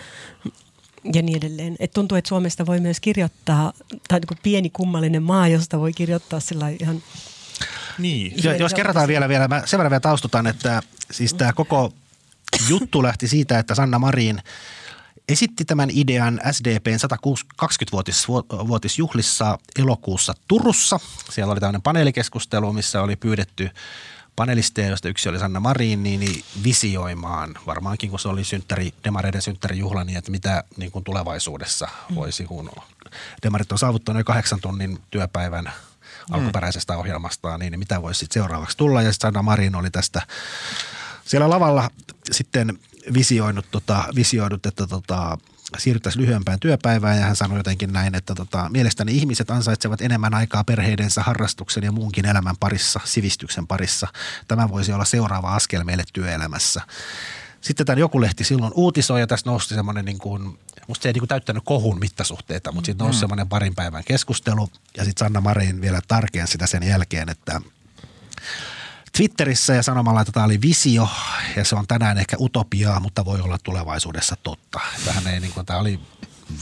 ja 1.14 1.22
niin 1.22 1.38
edelleen. 1.38 1.76
Et 1.80 1.91
tuntuu, 1.91 2.18
että 2.18 2.30
Suomesta 2.30 2.66
voi 2.66 2.80
myös 2.80 2.99
kirjoittaa, 2.99 3.74
tai 4.08 4.20
niin 4.20 4.28
kuin 4.28 4.39
pieni 4.43 4.70
kummallinen 4.70 5.24
maa, 5.24 5.47
josta 5.47 5.80
voi 5.80 5.93
kirjoittaa 5.93 6.39
sillä 6.39 6.70
ihan 6.70 7.04
niin. 7.97 8.43
Ja, 8.43 8.56
jos 8.56 8.74
kerrotaan 8.74 9.08
vielä, 9.08 9.30
vielä, 9.30 9.47
mä 9.47 9.62
sen 9.66 9.78
verran 9.78 9.91
vielä 9.91 9.99
taustutan, 9.99 10.47
että 10.47 10.82
siis 11.12 11.34
tämä 11.34 11.54
koko 11.54 11.93
juttu 12.70 13.04
lähti 13.04 13.28
siitä, 13.28 13.60
että 13.60 13.76
Sanna 13.76 13.99
Marin– 13.99 14.41
esitti 15.30 15.65
tämän 15.65 15.89
idean 15.93 16.41
SDPn 16.51 16.97
120-vuotisjuhlissa 17.63 19.57
elokuussa 19.80 20.34
Turussa. 20.47 20.99
Siellä 21.30 21.51
oli 21.51 21.59
tämmöinen 21.59 21.82
paneelikeskustelu, 21.82 22.74
missä 22.74 23.01
oli 23.01 23.15
pyydetty 23.15 23.69
panelisteja, 24.36 24.88
joista 24.88 25.09
yksi 25.09 25.30
oli 25.30 25.39
Sanna 25.39 25.59
Marin, 25.59 26.03
niin 26.03 26.43
visioimaan, 26.63 27.55
varmaankin 27.65 28.09
kun 28.09 28.19
se 28.19 28.28
oli 28.28 28.43
synttäri, 28.43 28.93
demareiden 29.03 29.41
synttärijuhla, 29.41 30.03
niin 30.03 30.17
että 30.17 30.32
mitä 30.32 30.63
niin 30.78 30.91
kuin 30.91 31.03
tulevaisuudessa 31.03 31.88
mm. 32.09 32.15
voisi, 32.15 32.45
kun 32.45 32.71
demarit 33.43 33.71
on 33.71 33.78
saavuttanut 33.78 34.19
jo 34.19 34.24
kahdeksan 34.24 34.61
tunnin 34.61 34.99
työpäivän 35.11 35.65
mm. 35.65 36.36
alkuperäisestä 36.36 36.97
ohjelmastaan, 36.97 37.59
niin 37.59 37.80
mitä 37.80 38.01
voisi 38.01 38.19
sitten 38.19 38.34
seuraavaksi 38.34 38.78
tulla. 38.78 39.01
Ja 39.01 39.13
Sanna 39.13 39.41
Marin 39.41 39.76
oli 39.76 39.91
tästä 39.91 40.21
siellä 41.26 41.49
lavalla 41.49 41.89
sitten 42.32 42.80
visioinut, 43.14 43.66
tota, 43.72 44.04
visioinut 44.16 44.66
että 44.66 44.88
tota, 44.88 45.38
siirryttäisiin 45.78 46.22
lyhyempään 46.22 46.60
työpäivään 46.60 47.18
ja 47.18 47.26
hän 47.26 47.36
sanoi 47.36 47.60
jotenkin 47.60 47.93
näin, 47.93 48.16
että 48.16 48.36
tota, 48.36 48.70
mielestäni 48.70 49.18
ihmiset 49.18 49.51
ansaitsevat 49.51 50.01
enemmän 50.01 50.34
aikaa 50.34 50.64
perheidensä 50.64 51.22
harrastuksen 51.22 51.84
ja 51.84 51.91
muunkin 51.91 52.26
elämän 52.26 52.58
parissa, 52.60 52.99
sivistyksen 53.04 53.68
parissa. 53.68 54.08
Tämä 54.47 54.70
voisi 54.70 54.93
olla 54.93 55.06
seuraava 55.06 55.56
askel 55.56 55.84
meille 55.84 56.04
työelämässä. 56.14 56.82
Sitten 57.62 57.86
tämän 57.86 57.99
joku 57.99 58.22
lehti 58.22 58.43
silloin 58.43 58.74
uutisoi 58.76 59.20
ja 59.20 59.28
tässä 59.28 59.49
nousi 59.49 59.76
semmoinen 59.76 60.06
niin 60.06 60.20
kuin, 60.20 60.60
musta 60.88 61.04
se 61.04 61.10
ei 61.10 61.14
niin 61.14 61.22
kuin 61.22 61.30
täyttänyt 61.30 61.64
kohun 61.66 61.99
mittasuhteita, 61.99 62.72
mutta 62.72 62.86
sitten 62.86 63.06
nousi 63.06 63.18
mm. 63.18 63.20
semmoinen 63.20 63.49
parin 63.49 63.76
päivän 63.76 64.04
keskustelu 64.04 64.70
ja 64.97 65.06
sitten 65.06 65.26
Sanna 65.26 65.41
Marin 65.41 65.82
vielä 65.82 65.99
tarkensi 66.08 66.51
sitä 66.51 66.68
sen 66.68 66.84
jälkeen, 66.84 67.30
että– 67.30 67.62
Twitterissä 69.18 69.74
ja 69.74 69.84
sanomalla, 69.84 70.22
että 70.22 70.32
tämä 70.32 70.45
oli 70.45 70.61
visio 70.61 71.09
ja 71.55 71.66
se 71.66 71.76
on 71.76 71.88
tänään 71.88 72.18
ehkä 72.18 72.38
utopiaa, 72.39 72.99
mutta 72.99 73.26
voi 73.26 73.41
olla 73.41 73.57
tulevaisuudessa 73.64 74.36
totta. 74.43 74.80
Tähän 75.05 75.28
ei, 75.28 75.39
niin 75.39 75.53
kuin, 75.53 75.66
tämä 75.66 75.80
oli 75.80 75.99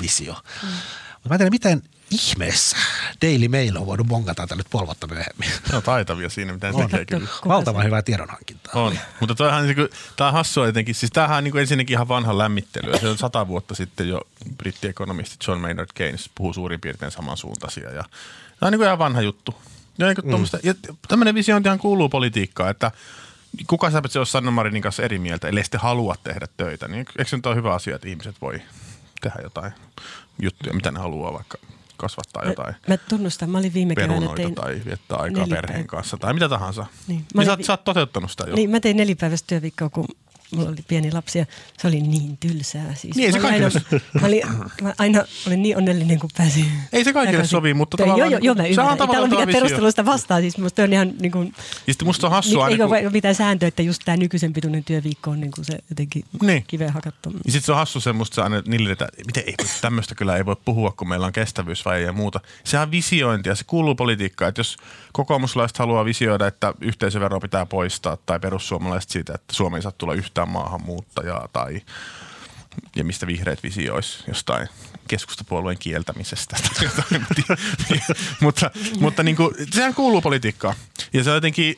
visio. 0.01 0.33
Mm. 0.33 0.69
Mutta 1.13 1.29
mä 1.29 1.35
en 1.35 1.37
tiedä, 1.37 1.49
miten 1.49 1.81
ihmeessä 2.11 2.77
Daily 3.21 3.47
Mail 3.47 3.77
on 3.77 3.85
voinut 3.85 4.07
bongata 4.07 4.43
tätä 4.43 4.55
nyt 4.55 4.67
puoli 4.69 4.85
vuotta 4.85 5.07
myöhemmin. 5.07 5.49
Ne 5.71 5.77
on 5.77 5.83
taitavia 5.83 6.29
siinä, 6.29 6.53
mitä 6.53 6.71
se 6.71 6.77
tekee 6.77 7.05
kyllä. 7.05 7.27
Valtavan 7.47 7.85
hyvää 7.85 8.01
tiedonhankintaa. 8.01 8.73
On, 8.75 8.99
mutta 9.19 9.35
toihan, 9.35 9.63
niin 9.63 9.75
kuin, 9.75 9.89
tämä 10.15 10.27
on 10.27 10.33
hassua 10.33 10.65
jotenkin. 10.65 10.95
Siis 10.95 11.11
tämähän 11.11 11.37
on 11.37 11.43
niin 11.43 11.51
kuin 11.51 11.61
ensinnäkin 11.61 11.93
ihan 11.93 12.07
vanha 12.07 12.37
lämmittely. 12.37 12.99
Se 12.99 13.09
on 13.09 13.17
sata 13.17 13.47
vuotta 13.47 13.75
sitten 13.75 14.09
jo 14.09 14.21
brittiekonomisti 14.57 15.35
John 15.47 15.61
Maynard 15.61 15.89
Keynes 15.93 16.29
puhuu 16.35 16.53
suurin 16.53 16.81
piirtein 16.81 17.11
samansuuntaisia. 17.11 17.89
Ja 17.89 18.03
tämä 18.03 18.67
on 18.67 18.71
niin 18.71 18.79
kuin 18.79 18.85
ihan 18.85 18.99
vanha 18.99 19.21
juttu. 19.21 19.55
Ja, 20.01 20.13
niin 20.23 20.39
mm. 20.39 20.45
ja 20.63 20.73
tämmöinen 21.07 21.35
visiointihan 21.35 21.79
kuuluu 21.79 22.09
politiikkaan, 22.09 22.71
että 22.71 22.91
kuka 23.67 23.91
sä 23.91 24.01
se 24.09 24.19
ole 24.19 24.25
Sanna 24.25 24.51
Marinin 24.51 24.81
kanssa 24.81 25.03
eri 25.03 25.19
mieltä, 25.19 25.47
ellei 25.47 25.63
sitten 25.63 25.79
halua 25.79 26.15
tehdä 26.23 26.47
töitä. 26.57 26.87
Niin 26.87 27.05
eikö 27.17 27.29
se 27.29 27.35
nyt 27.35 27.45
ole 27.45 27.55
hyvä 27.55 27.73
asia, 27.73 27.95
että 27.95 28.07
ihmiset 28.07 28.35
voi 28.41 28.61
tehdä 29.21 29.39
jotain 29.43 29.71
juttuja, 30.41 30.73
mitä 30.73 30.91
ne 30.91 30.99
haluaa 30.99 31.33
vaikka 31.33 31.57
kasvattaa 31.97 32.45
jotain 32.45 32.75
mä, 32.87 32.93
mä 32.93 32.97
tunnustan, 32.97 33.49
mä 33.49 33.57
olin 33.57 33.73
viime 33.73 33.95
keväänä 33.95 34.27
tein 34.35 34.55
tai 34.55 34.81
viettää 34.85 35.17
aikaa 35.17 35.47
perheen 35.47 35.87
kanssa 35.87 36.17
tai 36.17 36.33
mitä 36.33 36.49
tahansa. 36.49 36.85
Niin, 37.07 37.25
niin 37.33 37.45
sä, 37.45 37.57
vi- 37.57 37.63
sä 37.63 37.73
oot 37.73 37.83
toteuttanut 37.83 38.31
sitä 38.31 38.43
jo. 38.47 38.55
Niin, 38.55 38.69
mä 38.69 38.79
tein 38.79 38.97
nelipäiväistä 38.97 39.47
työviikkoa, 39.47 39.89
kun 39.89 40.07
mulla 40.51 40.69
oli 40.69 40.83
pieni 40.87 41.11
lapsi 41.11 41.39
ja 41.39 41.45
se 41.77 41.87
oli 41.87 42.01
niin 42.01 42.37
tylsää. 42.37 42.95
Siis 42.95 43.15
niin, 43.15 43.33
se 43.33 43.39
kaikille 43.39 43.65
aina, 43.65 44.01
mä, 44.21 44.27
olin, 44.27 44.41
mä 44.81 44.93
aina 44.97 45.23
olin 45.47 45.61
niin 45.61 45.77
onnellinen, 45.77 46.19
kun 46.19 46.29
pääsin. 46.37 46.65
Ei 46.93 47.03
se 47.03 47.13
kaikille 47.13 47.47
sovi, 47.47 47.73
mutta 47.73 47.97
Joo, 48.05 48.17
joo, 48.17 48.39
joo, 48.41 48.55
mä 48.55 48.65
ymmärrän. 48.65 48.65
Ei 48.65 48.75
täällä 49.07 49.19
ole 49.19 49.27
mikään 49.27 49.49
perustelusta 49.49 50.05
vastaan. 50.05 50.41
Siis 50.41 50.57
musta 50.57 50.83
on 50.83 50.93
ihan 50.93 51.13
niin 51.19 51.31
kuin, 51.31 51.53
ja 51.87 51.93
musta 52.03 52.27
on 52.27 52.31
hassua. 52.31 52.67
Niin, 52.67 52.81
ei 52.81 53.05
ole 53.05 53.09
mitään 53.09 53.35
sääntöä, 53.35 53.67
että 53.67 53.81
just 53.81 54.01
tämä 54.05 54.17
nykyisen 54.17 54.53
pituinen 54.53 54.83
työviikko 54.83 55.31
on 55.31 55.41
niin 55.41 55.51
kuin 55.51 55.65
se 55.65 55.79
jotenkin 55.89 56.23
niin. 56.41 56.63
kiveen 56.67 56.93
hakattu. 56.93 57.29
Ja 57.29 57.51
sitten 57.51 57.65
se 57.65 57.71
on 57.71 57.77
hassu 57.77 57.99
se 57.99 58.13
musta 58.13 58.43
aina 58.43 58.63
niille, 58.67 58.91
että 58.91 59.07
miten 59.25 59.43
ei, 59.47 59.55
tämmöistä 59.81 60.15
kyllä 60.15 60.37
ei 60.37 60.45
voi 60.45 60.55
puhua, 60.65 60.91
kun 60.91 61.09
meillä 61.09 61.25
on 61.25 61.33
kestävyysvaje 61.33 62.01
ja 62.05 62.13
muuta. 62.13 62.39
Sehän 62.63 62.87
on 62.87 62.91
visiointia, 62.91 63.55
se 63.55 63.63
kuuluu 63.63 63.95
politiikkaan. 63.95 64.49
Että 64.49 64.59
jos 64.59 64.77
kokoomuslaiset 65.11 65.77
haluaa 65.77 66.05
visioida, 66.05 66.47
että 66.47 66.73
yhteisövero 66.81 67.39
pitää 67.39 67.65
poistaa 67.65 68.17
tai 68.25 68.39
perussuomalaiset 68.39 69.09
siitä, 69.09 69.33
että 69.35 69.55
Suomi 69.55 69.75
ei 69.75 69.81
saa 69.81 69.91
tulla 69.91 70.13
yhtään 70.13 70.40
maahanmuutta 70.45 71.21
johtajaa 71.21 71.47
tai 71.53 71.81
ja 72.95 73.03
mistä 73.03 73.27
vihreät 73.27 73.63
visiois 73.63 74.23
jostain 74.27 74.67
keskustapuolueen 75.07 75.77
kieltämisestä. 75.77 76.57
mutta 78.41 78.71
mutta 78.99 79.23
niin 79.23 79.35
kuin, 79.35 79.55
sehän 79.71 79.93
kuuluu 79.93 80.21
politiikkaan. 80.21 80.75
Ja 81.13 81.23
se 81.23 81.29
on 81.29 81.35
jotenkin, 81.35 81.75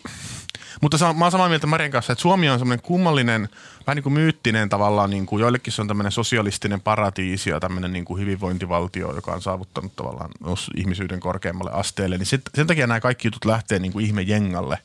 mutta 0.82 1.14
mä 1.14 1.26
oon 1.26 1.32
samaa 1.32 1.50
mieltä 1.50 1.68
Marien 1.68 1.92
kanssa, 1.92 2.14
että 2.14 2.22
Suomi 2.22 2.50
on 2.50 2.60
semmoinen 2.60 2.86
kummallinen, 2.86 3.50
vähän 3.88 3.96
niin 3.96 4.04
kuin 4.04 4.14
myyttinen 4.14 4.70
tavallaan, 4.70 5.10
niin 5.10 5.26
kuin 5.26 5.42
joillekin 5.42 5.74
se 5.74 5.82
on 5.82 5.88
tämmöinen 5.88 6.12
sosialistinen 6.12 6.82
paratiisi 6.82 7.50
ja 7.50 7.60
tämmöinen 7.60 7.94
niin 7.94 8.06
kuin 8.06 8.22
hyvinvointivaltio, 8.22 9.16
joka 9.16 9.32
on 9.34 9.42
saavuttanut 9.42 9.96
tavallaan 9.96 10.32
ihmisyyden 10.78 11.20
korkeammalle 11.20 11.72
asteelle. 11.72 12.18
Niin 12.18 12.28
sen 12.56 12.68
takia 12.68 12.88
nämä 12.88 13.00
kaikki 13.00 13.28
jutut 13.28 13.46
lähtee 13.46 13.80
niin 13.80 13.94
kuin 13.94 14.06
ihme 14.06 14.22
jengalle 14.22 14.78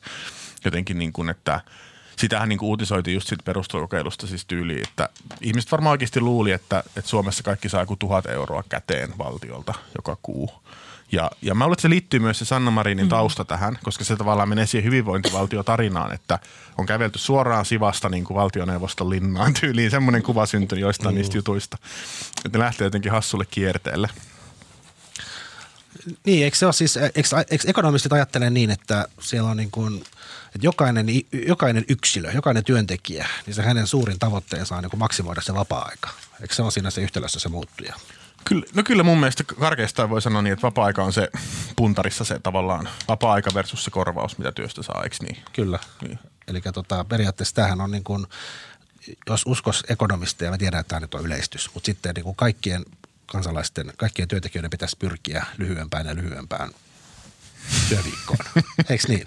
jotenkin 0.65 0.99
niin 0.99 1.13
kuin, 1.13 1.29
että– 1.29 1.61
sitähän 2.19 2.49
niin 2.49 2.59
uutisoitiin 2.61 3.15
just 3.15 3.27
siitä 3.27 3.43
perustulokokeilusta 3.43 4.27
siis 4.27 4.45
tyyliin, 4.45 4.87
että 4.87 5.09
ihmiset 5.41 5.71
varmaan 5.71 5.91
oikeasti 5.91 6.21
luuli, 6.21 6.51
että, 6.51 6.83
että 6.95 7.09
Suomessa 7.09 7.43
kaikki 7.43 7.69
saa 7.69 7.81
joku 7.81 7.95
tuhat 7.95 8.25
euroa 8.25 8.63
käteen 8.69 9.17
valtiolta 9.17 9.73
joka 9.95 10.17
kuu. 10.21 10.51
Ja, 11.11 11.31
ja 11.41 11.55
mä 11.55 11.63
luulen, 11.63 11.73
että 11.73 11.81
se 11.81 11.89
liittyy 11.89 12.19
myös 12.19 12.39
se 12.39 12.45
Sanna 12.45 12.71
Marinin 12.71 13.05
mm. 13.05 13.09
tausta 13.09 13.45
tähän, 13.45 13.77
koska 13.83 14.03
se 14.03 14.15
tavallaan 14.15 14.49
menee 14.49 14.65
siihen 14.65 14.91
hyvinvointivaltiotarinaan, 14.91 16.13
että 16.13 16.39
on 16.77 16.85
kävelty 16.85 17.19
suoraan 17.19 17.65
Sivasta 17.65 18.09
niin 18.09 18.23
kuin 18.23 18.35
valtioneuvoston 18.35 19.09
linnaan 19.09 19.53
tyyliin. 19.53 19.91
Semmoinen 19.91 20.23
kuva 20.23 20.45
syntyi 20.45 20.79
joistain 20.79 21.15
mm. 21.15 21.17
niistä 21.17 21.37
jutuista, 21.37 21.77
että 22.45 22.57
ne 22.57 22.63
lähtee 22.63 22.85
jotenkin 22.85 23.11
hassulle 23.11 23.45
kierteelle. 23.51 24.09
Niin, 26.25 26.43
eikö 26.43 26.57
se 26.57 26.65
ole 26.65 26.73
siis, 26.73 26.97
eikö, 26.97 27.29
eikö 27.49 27.63
ekonomistit 27.67 28.13
ajattele 28.13 28.49
niin, 28.49 28.71
että 28.71 29.07
siellä 29.19 29.49
on 29.49 29.57
niin 29.57 29.71
kuin– 29.71 30.03
että 30.55 30.67
jokainen, 30.67 31.07
jokainen 31.47 31.85
yksilö, 31.89 32.31
jokainen 32.31 32.63
työntekijä, 32.63 33.27
niin 33.45 33.53
se 33.53 33.61
hänen 33.61 33.87
suurin 33.87 34.19
tavoitteensa 34.19 34.75
on 34.75 34.83
niin 34.83 34.89
kuin 34.89 34.99
maksimoida 34.99 35.41
se 35.41 35.53
vapaa-aika. 35.53 36.09
Eikö 36.41 36.55
se 36.55 36.61
ole 36.61 36.71
siinä 36.71 36.89
se 36.89 37.01
yhtälössä 37.01 37.39
se 37.39 37.49
muuttuja? 37.49 37.95
Kyllä, 38.45 38.65
no 38.73 38.83
kyllä 38.83 39.03
mun 39.03 39.19
mielestä 39.19 39.43
karkeastaan 39.43 40.09
voi 40.09 40.21
sanoa 40.21 40.41
niin, 40.41 40.53
että 40.53 40.67
vapaa-aika 40.67 41.03
on 41.03 41.13
se 41.13 41.29
puntarissa 41.75 42.23
se 42.23 42.39
tavallaan 42.39 42.89
vapaa-aika 43.07 43.53
versus 43.53 43.83
se 43.83 43.91
korvaus, 43.91 44.37
mitä 44.37 44.51
työstä 44.51 44.83
saa, 44.83 45.03
eikö 45.03 45.15
niin? 45.21 45.37
Kyllä. 45.53 45.79
Niin. 46.01 46.19
Eli 46.47 46.61
tota, 46.61 47.03
periaatteessa 47.03 47.55
tämähän 47.55 47.81
on 47.81 47.91
niin 47.91 48.03
kuin, 48.03 48.25
jos 49.29 49.43
uskos 49.45 49.83
ekonomisteja, 49.89 50.51
mä 50.51 50.57
tiedän, 50.57 50.79
että 50.79 50.89
tämä 50.89 50.99
nyt 50.99 51.13
on 51.13 51.25
yleistys, 51.25 51.69
mutta 51.73 51.85
sitten 51.85 52.15
niin 52.15 52.23
kuin 52.23 52.35
kaikkien 52.35 52.85
kansalaisten, 53.25 53.93
kaikkien 53.97 54.27
työntekijöiden 54.27 54.69
pitäisi 54.69 54.97
pyrkiä 54.99 55.45
lyhyempään 55.57 56.05
ja 56.05 56.15
lyhyempään 56.15 56.69
työviikkoon. 57.89 58.39
Eikö 58.89 59.03
niin? 59.07 59.25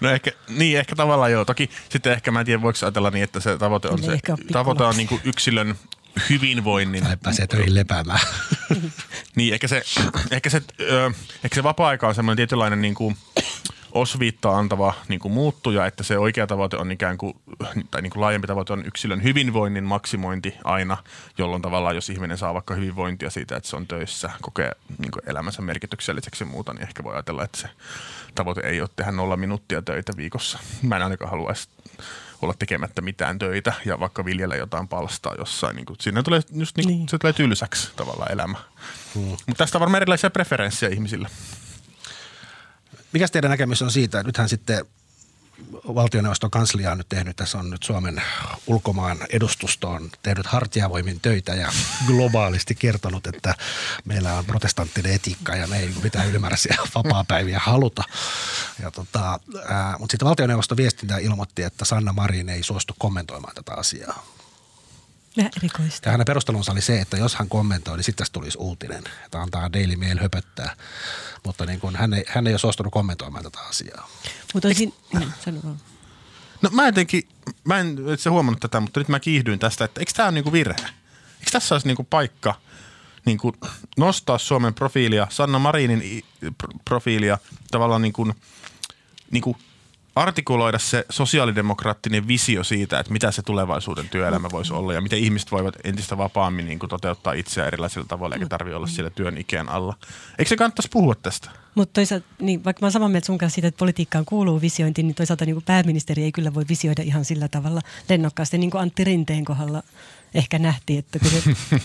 No 0.00 0.10
ehkä, 0.10 0.30
niin 0.48 0.78
ehkä 0.78 0.96
tavallaan 0.96 1.32
joo. 1.32 1.44
Toki 1.44 1.70
sitten 1.88 2.12
ehkä 2.12 2.30
mä 2.30 2.40
en 2.40 2.46
tiedä, 2.46 2.62
voiko 2.62 2.78
ajatella 2.82 3.10
niin, 3.10 3.24
että 3.24 3.40
se 3.40 3.58
tavoite 3.58 3.88
on, 3.88 4.00
Kyllä 4.00 4.16
se, 4.16 4.44
tavoite 4.52 4.84
on 4.84 4.96
niin 4.96 5.08
kuin 5.08 5.20
yksilön 5.24 5.74
hyvinvoinnin. 6.30 7.04
Tai 7.04 7.16
pääsee 7.22 7.46
töihin 7.46 7.74
lepäämään. 7.74 8.20
Niin, 9.36 9.54
ehkä 9.54 9.68
se, 9.68 9.82
ehkä 10.30 10.50
se, 10.50 10.62
ö, 10.80 11.10
ehkä 11.44 11.54
se 11.54 11.62
vapaa-aika 11.62 12.08
on 12.08 12.14
semmoinen 12.14 12.36
tietynlainen 12.36 12.80
niin 12.80 12.94
kuin 12.94 13.16
osviittaa 13.94 14.58
antava 14.58 14.94
niin 15.08 15.20
kuin 15.20 15.32
muuttuja, 15.32 15.86
että 15.86 16.02
se 16.02 16.18
oikea 16.18 16.46
tavoite 16.46 16.76
on 16.76 16.92
ikään 16.92 17.18
kuin, 17.18 17.34
tai 17.90 18.02
niin 18.02 18.10
kuin 18.10 18.20
laajempi 18.20 18.46
tavoite 18.46 18.72
on 18.72 18.86
yksilön 18.86 19.22
hyvinvoinnin 19.22 19.84
maksimointi 19.84 20.54
aina, 20.64 20.96
jolloin 21.38 21.62
tavallaan 21.62 21.94
jos 21.94 22.10
ihminen 22.10 22.38
saa 22.38 22.54
vaikka 22.54 22.74
hyvinvointia 22.74 23.30
siitä, 23.30 23.56
että 23.56 23.68
se 23.68 23.76
on 23.76 23.86
töissä, 23.86 24.30
kokee 24.42 24.72
niin 24.98 25.10
kuin 25.10 25.22
elämänsä 25.26 25.62
merkitykselliseksi 25.62 26.44
ja 26.44 26.50
muuta, 26.50 26.72
niin 26.72 26.82
ehkä 26.82 27.04
voi 27.04 27.14
ajatella, 27.14 27.44
että 27.44 27.58
se 27.58 27.68
tavoite 28.34 28.60
ei 28.60 28.80
ole 28.80 28.90
tehdä 28.96 29.12
nolla 29.12 29.36
minuuttia 29.36 29.82
töitä 29.82 30.12
viikossa. 30.16 30.58
Mä 30.82 30.96
en 30.96 31.02
ainakaan 31.02 31.30
haluaisi 31.30 31.68
olla 32.42 32.54
tekemättä 32.58 33.02
mitään 33.02 33.38
töitä 33.38 33.72
ja 33.84 34.00
vaikka 34.00 34.24
viljellä 34.24 34.56
jotain 34.56 34.88
palstaa 34.88 35.34
jossain. 35.38 35.76
Niin 35.76 35.86
kuin, 35.86 35.96
siinä 36.00 36.22
tulee 36.22 36.40
just 36.52 36.76
niin, 36.76 36.88
niin. 36.88 37.08
Se 37.08 37.18
tulee 37.18 37.32
tylsäksi 37.32 37.90
tavallaan 37.96 38.32
elämä. 38.32 38.58
Hmm. 39.14 39.22
Mutta 39.22 39.54
tästä 39.56 39.78
on 39.78 39.80
varmaan 39.80 40.02
erilaisia 40.02 40.30
preferenssejä 40.30 40.92
ihmisillä. 40.92 41.28
Mikäs 43.12 43.30
teidän 43.30 43.50
näkemys 43.50 43.82
on 43.82 43.90
siitä, 43.90 44.20
että 44.20 44.28
nythän 44.28 44.48
sitten 44.48 44.86
valtioneuvoston 45.94 46.50
kanslia 46.50 46.92
on 46.92 46.98
nyt 46.98 47.08
tehnyt, 47.08 47.36
tässä 47.36 47.58
on 47.58 47.70
nyt 47.70 47.82
Suomen 47.82 48.22
ulkomaan 48.66 49.18
edustustoon 49.30 50.10
tehnyt 50.22 50.46
hartiavoimin 50.46 51.20
töitä 51.20 51.54
ja 51.54 51.72
globaalisti 52.06 52.74
kertonut, 52.74 53.26
että 53.26 53.54
meillä 54.04 54.34
on 54.34 54.44
protestanttinen 54.44 55.12
etiikka 55.12 55.56
ja 55.56 55.66
me 55.66 55.78
ei 55.78 55.90
mitään 56.02 56.28
ylimääräisiä 56.28 56.76
vapaapäiviä 56.94 57.58
haluta. 57.58 58.02
Ja 58.82 58.90
tota, 58.90 59.40
ää, 59.68 59.96
mutta 59.98 60.12
sitten 60.12 60.28
valtioneuvoston 60.28 60.76
viestintä 60.76 61.18
ilmoitti, 61.18 61.62
että 61.62 61.84
Sanna 61.84 62.12
Marin 62.12 62.48
ei 62.48 62.62
suostu 62.62 62.94
kommentoimaan 62.98 63.54
tätä 63.54 63.72
asiaa. 63.74 64.26
Erikoista. 65.36 66.08
Ja 66.08 66.12
hänen 66.12 66.24
perustelunsa 66.24 66.72
oli 66.72 66.80
se, 66.80 67.00
että 67.00 67.16
jos 67.16 67.34
hän 67.34 67.48
kommentoi, 67.48 67.96
niin 67.96 68.04
sitten 68.04 68.24
tästä 68.24 68.32
tulisi 68.32 68.58
uutinen, 68.58 69.04
että 69.24 69.42
antaa 69.42 69.72
Daily 69.72 69.96
Mail 69.96 70.18
höpöttää. 70.18 70.76
Mutta 71.44 71.66
niin 71.66 71.80
kun 71.80 71.96
hän, 71.96 72.14
ei, 72.14 72.24
hän 72.28 72.46
ei 72.46 72.52
ole 72.52 72.58
suostunut 72.58 72.92
kommentoimaan 72.92 73.44
tätä 73.44 73.60
asiaa. 73.60 74.08
Mutta 74.54 74.68
olisin, 74.68 74.94
niin, 75.18 75.32
sano. 75.44 75.76
No 76.62 76.70
mä 76.72 76.86
jotenkin, 76.86 77.28
mä 77.64 77.78
en 77.78 77.98
itse 78.14 78.30
huomannut 78.30 78.60
tätä, 78.60 78.80
mutta 78.80 79.00
nyt 79.00 79.08
mä 79.08 79.20
kiihdyin 79.20 79.58
tästä, 79.58 79.84
että 79.84 80.00
eikö 80.00 80.12
tämä 80.16 80.26
ole 80.26 80.34
niinku 80.34 80.52
virhe? 80.52 80.76
Eikö 81.38 81.50
tässä 81.52 81.74
olisi 81.74 81.86
niinku 81.86 82.04
paikka 82.04 82.54
niinku 83.24 83.56
nostaa 83.96 84.38
Suomen 84.38 84.74
profiilia, 84.74 85.26
Sanna 85.30 85.58
Marinin 85.58 86.24
profiilia, 86.84 87.38
tavallaan 87.70 88.02
niinku, 88.02 88.34
niinku 89.30 89.56
artikuloida 90.14 90.78
se 90.78 91.04
sosiaalidemokraattinen 91.10 92.28
visio 92.28 92.64
siitä, 92.64 93.00
että 93.00 93.12
mitä 93.12 93.30
se 93.30 93.42
tulevaisuuden 93.42 94.08
työelämä 94.08 94.48
voisi 94.52 94.72
olla 94.72 94.92
ja 94.92 95.00
miten 95.00 95.18
ihmiset 95.18 95.52
voivat 95.52 95.74
entistä 95.84 96.18
vapaammin 96.18 96.66
niin 96.66 96.78
kuin 96.78 96.90
toteuttaa 96.90 97.32
itseään 97.32 97.66
erilaisilla 97.66 98.06
tavoilla, 98.08 98.36
eikä 98.36 98.46
tarvitse 98.48 98.76
olla 98.76 98.86
siellä 98.86 99.10
työn 99.10 99.38
ikään 99.38 99.68
alla. 99.68 99.94
Eikö 100.38 100.48
se 100.48 100.56
kannattaisi 100.56 100.88
puhua 100.92 101.14
tästä? 101.14 101.50
Mutta 101.74 101.92
toisaalta, 101.92 102.26
niin, 102.40 102.64
vaikka 102.64 102.80
mä 102.80 102.84
olen 102.84 102.92
samaa 102.92 103.08
mieltä 103.08 103.26
sun 103.26 103.38
kanssa 103.38 103.54
siitä, 103.54 103.68
että 103.68 103.78
politiikkaan 103.78 104.24
kuuluu 104.24 104.60
visiointi, 104.60 105.02
niin 105.02 105.14
toisaalta 105.14 105.44
niin 105.44 105.54
kuin 105.54 105.64
pääministeri 105.64 106.22
ei 106.22 106.32
kyllä 106.32 106.54
voi 106.54 106.64
visioida 106.68 107.02
ihan 107.02 107.24
sillä 107.24 107.48
tavalla 107.48 107.80
lennokkaasti, 108.08 108.58
niin 108.58 108.70
kuin 108.70 108.80
Antti 108.80 109.04
Rinteen 109.04 109.44
kohdalla 109.44 109.82
ehkä 110.34 110.58
nähtiin, 110.58 110.98
että 110.98 111.18
kun 111.18 111.30
se 111.30 111.42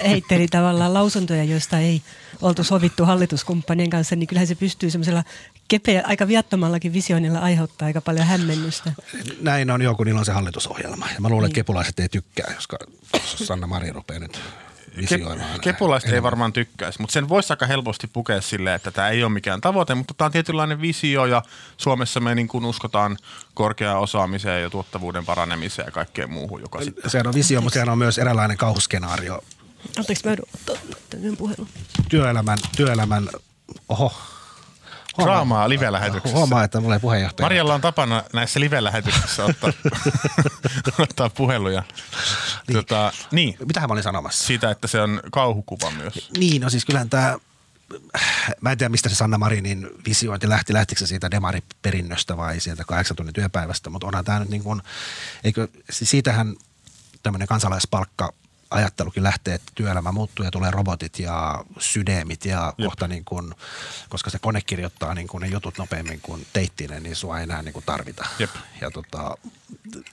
heitteli 0.07 0.47
tavallaan 0.47 0.93
lausuntoja, 0.93 1.43
joista 1.43 1.79
ei 1.79 2.01
oltu 2.41 2.63
sovittu 2.63 3.05
hallituskumppanien 3.05 3.89
kanssa, 3.89 4.15
niin 4.15 4.27
kyllähän 4.27 4.47
se 4.47 4.55
pystyy 4.55 4.89
semmoisella 4.89 5.23
kepeä, 5.67 6.03
aika 6.05 6.27
viattomallakin 6.27 6.93
visioinnilla 6.93 7.39
aiheuttaa 7.39 7.85
aika 7.85 8.01
paljon 8.01 8.25
hämmennystä. 8.25 8.91
Näin 9.41 9.71
on 9.71 9.81
joku, 9.81 10.03
niillä 10.03 10.19
on 10.19 10.25
se 10.25 10.31
hallitusohjelma. 10.31 11.07
Ja 11.13 11.21
mä 11.21 11.29
luulen, 11.29 11.45
että 11.45 11.55
kepulaiset 11.55 11.99
ei 11.99 12.09
tykkää, 12.09 12.53
koska 12.55 12.77
Sanna 13.25 13.67
Marin 13.67 13.95
rupeaa 13.95 14.19
nyt 14.19 14.39
visioimaan. 14.97 15.59
Kepulaiset 15.61 16.13
ei 16.13 16.23
varmaan 16.23 16.53
tykkäisi, 16.53 17.01
mutta 17.01 17.13
sen 17.13 17.29
voisi 17.29 17.53
aika 17.53 17.65
helposti 17.65 18.07
pukea 18.07 18.41
silleen, 18.41 18.75
että 18.75 18.91
tämä 18.91 19.09
ei 19.09 19.23
ole 19.23 19.31
mikään 19.31 19.61
tavoite, 19.61 19.95
mutta 19.95 20.13
tämä 20.13 20.25
on 20.25 20.31
tietynlainen 20.31 20.81
visio 20.81 21.25
ja 21.25 21.41
Suomessa 21.77 22.19
me 22.19 22.35
niin 22.35 22.47
kuin 22.47 22.65
uskotaan 22.65 23.17
korkeaan 23.53 23.99
osaamiseen 23.99 24.63
ja 24.63 24.69
tuottavuuden 24.69 25.25
paranemiseen 25.25 25.85
ja 25.85 25.91
kaikkeen 25.91 26.31
muuhun, 26.31 26.61
joka 26.61 26.81
sitten... 26.83 27.09
Sehän 27.09 27.27
on 27.27 27.33
visio, 27.33 27.61
mutta 27.61 27.73
sehän 27.73 27.89
on 27.89 27.97
myös 27.97 28.17
eräänlainen 28.17 28.57
kauhuskenaario 28.57 29.43
Anteeksi, 29.97 30.25
mä 30.25 30.31
joudun 30.31 30.45
ottaa 30.55 30.75
tämmöinen 31.09 31.37
puhelu. 31.37 31.67
työelämän, 32.09 32.57
työelämän, 32.75 33.29
oho. 33.89 34.13
Huomaa- 35.17 35.33
Draamaa 35.33 35.69
live-lähetyksessä. 35.69 36.37
Huomaa, 36.37 36.63
että 36.63 36.79
mulla 36.81 36.95
ei 36.95 36.99
puheenjohtaja. 36.99 37.45
Marjalla 37.45 37.73
on 37.73 37.81
tapana 37.81 38.23
näissä 38.33 38.59
live-lähetyksissä 38.59 39.45
ottaa, 39.45 39.73
ottaa 40.99 41.29
puheluja. 41.29 41.83
Niin. 42.67 42.75
Tota, 42.75 43.13
niin, 43.31 43.57
Mitähän 43.65 43.89
mä 43.89 43.91
olin 43.91 44.03
sanomassa? 44.03 44.45
siitä, 44.45 44.71
että 44.71 44.87
se 44.87 45.01
on 45.01 45.19
kauhukuva 45.31 45.91
myös. 45.91 46.29
Niin, 46.37 46.61
no 46.61 46.69
siis 46.69 46.85
kyllähän 46.85 47.09
tämä, 47.09 47.37
mä 48.61 48.71
en 48.71 48.77
tiedä 48.77 48.89
mistä 48.89 49.09
se 49.09 49.15
Sanna 49.15 49.37
Marinin 49.37 49.89
visiointi 50.05 50.49
lähti, 50.49 50.73
lähtikö 50.73 50.99
se 50.99 51.07
siitä 51.07 51.31
demariperinnöstä 51.31 52.37
vai 52.37 52.59
sieltä 52.59 52.83
kahdeksan 52.87 53.17
tunnin 53.17 53.33
työpäivästä, 53.33 53.89
mutta 53.89 54.07
onhan 54.07 54.25
tämä 54.25 54.39
nyt 54.39 54.49
niin 54.49 54.63
kuin, 54.63 54.81
eikö, 55.43 55.67
siis 55.89 56.09
siitähän 56.09 56.55
tämmöinen 57.23 57.47
kansalaispalkka 57.47 58.33
ajattelukin 58.69 59.23
lähtee, 59.23 59.53
että 59.53 59.71
työelämä 59.75 60.11
muuttuu 60.11 60.45
ja 60.45 60.51
tulee 60.51 60.71
robotit 60.71 61.19
ja 61.19 61.63
sydämit 61.79 62.45
ja 62.45 62.73
Jep. 62.77 62.85
kohta 62.87 63.07
niin 63.07 63.25
kuin, 63.25 63.53
koska 64.09 64.29
se 64.29 64.39
kone 64.39 64.61
kirjoittaa 64.61 65.13
niin 65.13 65.27
kuin 65.27 65.41
ne 65.41 65.47
jutut 65.47 65.77
nopeammin 65.77 66.19
kuin 66.21 66.47
teittinen, 66.53 67.03
niin 67.03 67.15
sua 67.15 67.37
ei 67.37 67.43
enää 67.43 67.61
niin 67.61 67.73
kuin 67.73 67.85
tarvita. 67.85 68.27
Jep. 68.39 68.49
Ja 68.81 68.91
tota, 68.91 69.37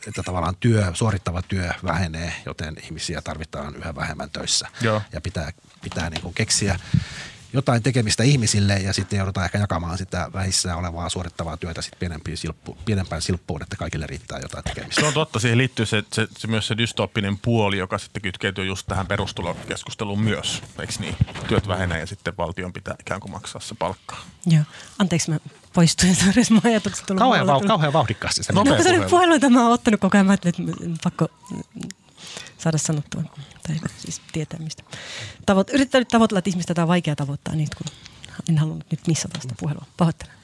että 0.06 0.22
tavallaan 0.22 0.56
työ, 0.60 0.90
suorittava 0.94 1.42
työ 1.42 1.70
vähenee, 1.84 2.34
joten 2.46 2.76
ihmisiä 2.82 3.22
tarvitaan 3.22 3.76
yhä 3.76 3.94
vähemmän 3.94 4.30
töissä. 4.30 4.68
Joo. 4.80 5.02
Ja 5.12 5.20
pitää, 5.20 5.52
pitää 5.82 6.10
niin 6.10 6.22
kuin 6.22 6.34
keksiä 6.34 6.78
jotain 7.54 7.82
tekemistä 7.82 8.22
ihmisille 8.22 8.74
ja 8.74 8.92
sitten 8.92 9.16
joudutaan 9.16 9.44
ehkä 9.44 9.58
jakamaan 9.58 9.98
sitä 9.98 10.30
vähissä 10.32 10.76
olevaa 10.76 11.08
suorittavaa 11.08 11.56
työtä 11.56 11.82
sitten 11.82 11.98
pienempiin 11.98 12.36
silppu, 12.36 12.78
pienempään 12.84 13.22
silppuun, 13.22 13.62
että 13.62 13.76
kaikille 13.76 14.06
riittää 14.06 14.38
jotain 14.38 14.64
tekemistä. 14.64 15.00
Se 15.00 15.06
on 15.06 15.14
totta, 15.14 15.38
siihen 15.38 15.58
liittyy 15.58 15.86
se, 15.86 16.04
se, 16.12 16.28
se 16.38 16.46
myös 16.46 16.66
se 16.66 16.78
dystooppinen 16.78 17.38
puoli, 17.38 17.78
joka 17.78 17.98
sitten 17.98 18.22
kytkeytyy 18.22 18.64
just 18.64 18.86
tähän 18.86 19.06
perustulokeskusteluun 19.06 20.20
myös, 20.20 20.62
eikö 20.80 20.92
niin? 20.98 21.16
Työt 21.48 21.68
vähenee 21.68 22.00
ja 22.00 22.06
sitten 22.06 22.36
valtion 22.38 22.72
pitää 22.72 22.94
ikään 23.00 23.20
kuin 23.20 23.32
maksaa 23.32 23.60
se 23.60 23.74
palkkaa. 23.78 24.20
Joo. 24.46 24.64
Anteeksi, 24.98 25.30
mä 25.30 25.38
poistuin. 25.72 26.16
Sori, 26.16 26.42
mun 26.50 26.60
ajatukset 26.64 27.10
oli 27.10 27.18
Kauhean, 27.18 27.46
vau, 27.46 27.60
kauhean 27.60 27.92
vauhdikkaasti 27.92 28.42
se 28.42 28.52
Nopea 28.52 28.72
No, 28.72 29.08
puhelu. 29.10 29.50
mä 29.50 29.68
ottanut 29.68 30.00
koko 30.00 30.16
ajan. 30.16 30.26
Mä 30.26 30.34
että 30.34 30.50
pakko 31.04 31.28
saada 32.64 32.78
sanottua, 32.78 33.22
tai 33.66 33.76
siis 33.98 34.20
tietää 34.32 34.60
mistä. 34.60 34.82
Tavoit, 35.46 35.70
yrittää 35.70 36.00
nyt 36.00 36.08
tavoitella, 36.08 36.38
että 36.38 36.50
ihmistä 36.50 36.74
tämä 36.74 36.84
on 36.84 36.88
vaikea 36.88 37.16
tavoittaa 37.16 37.54
niitä, 37.54 37.76
kun 37.76 37.92
en 38.48 38.58
halunnut 38.58 38.86
nyt 38.90 39.06
missata 39.06 39.40
sitä 39.40 39.54
puhelua. 39.60 39.84
Pahoittelen. 39.96 40.34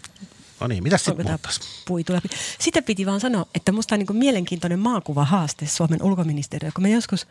No 0.60 0.66
niin, 0.66 0.82
mitä 0.82 0.98
sitten 0.98 1.38
puitu 1.86 2.12
läpi? 2.12 2.28
Sitä 2.58 2.82
piti 2.82 3.06
vaan 3.06 3.20
sanoa, 3.20 3.46
että 3.54 3.72
musta 3.72 3.94
on 3.94 3.98
niin 3.98 4.16
mielenkiintoinen 4.16 4.78
maakuvahaaste 4.78 5.66
Suomen 5.66 6.02
ulkoministeriö. 6.02 6.70
Kun 6.74 6.82
mä 6.82 6.88
joskus 6.88 7.26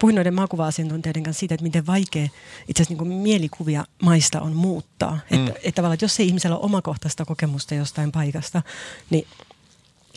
puhuin 0.00 0.14
noiden 0.14 0.34
maakuva-asiantuntijoiden 0.34 1.22
kanssa 1.22 1.40
siitä, 1.40 1.54
että 1.54 1.62
miten 1.62 1.86
vaikea 1.86 2.28
itse 2.68 2.82
asiassa 2.82 3.04
niin 3.04 3.16
mielikuvia 3.16 3.84
maista 4.02 4.40
on 4.40 4.56
muuttaa. 4.56 5.18
Mm. 5.30 5.38
Että, 5.38 5.52
että 5.62 5.72
tavallaan, 5.72 5.94
että 5.94 6.04
jos 6.04 6.20
ei 6.20 6.26
ihmisellä 6.26 6.56
ole 6.56 6.64
omakohtaista 6.64 7.24
kokemusta 7.24 7.74
jostain 7.74 8.12
paikasta, 8.12 8.62
niin 9.10 9.26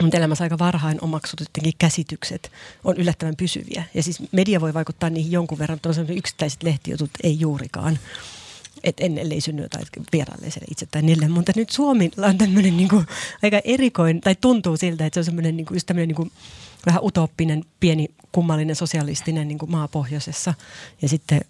mutta 0.02 0.18
elämässä 0.18 0.44
aika 0.44 0.60
varhain 0.60 0.98
omaksut 1.02 1.40
jotenkin 1.40 1.74
käsitykset 1.78 2.52
on 2.84 2.98
yllättävän 2.98 3.36
pysyviä. 3.36 3.84
Ja 3.94 4.04
siis 4.04 4.22
media 4.32 4.62
voi 4.62 4.74
vaikuttaa 4.74 5.10
niihin 5.10 5.32
jonkun 5.32 5.60
verran, 5.60 5.80
mutta 5.84 6.14
yksittäiset 6.14 6.64
lehtijutut 6.64 7.12
ei 7.24 7.40
juurikaan. 7.40 8.00
Et 8.84 8.96
en, 9.00 9.18
ellei 9.18 9.42
synny 9.42 9.62
jotain 9.62 9.86
vierailleiselle 10.14 10.68
itse 10.72 10.86
tai 10.86 11.02
niille. 11.02 11.28
Mutta 11.28 11.52
nyt 11.56 11.70
Suomilla 11.70 12.28
on 12.28 12.38
tämmöinen 12.38 12.78
niinku 12.78 13.04
aika 13.44 13.62
erikoinen, 13.64 14.22
tai 14.22 14.36
tuntuu 14.36 14.78
siltä, 14.78 15.06
että 15.06 15.16
se 15.16 15.20
on 15.20 15.26
semmoinen 15.26 15.58
niinku, 15.58 15.74
just 15.74 15.86
tämmöinen 15.88 16.08
niinku, 16.08 16.28
vähän 16.86 17.04
utooppinen, 17.04 17.64
pieni, 17.80 18.08
kummallinen, 18.32 18.76
sosialistinen 18.76 19.48
niinku 19.48 19.68
maa 19.68 19.88
pohjoisessa. 19.88 20.54
Ja 21.02 21.10
sitten 21.10 21.42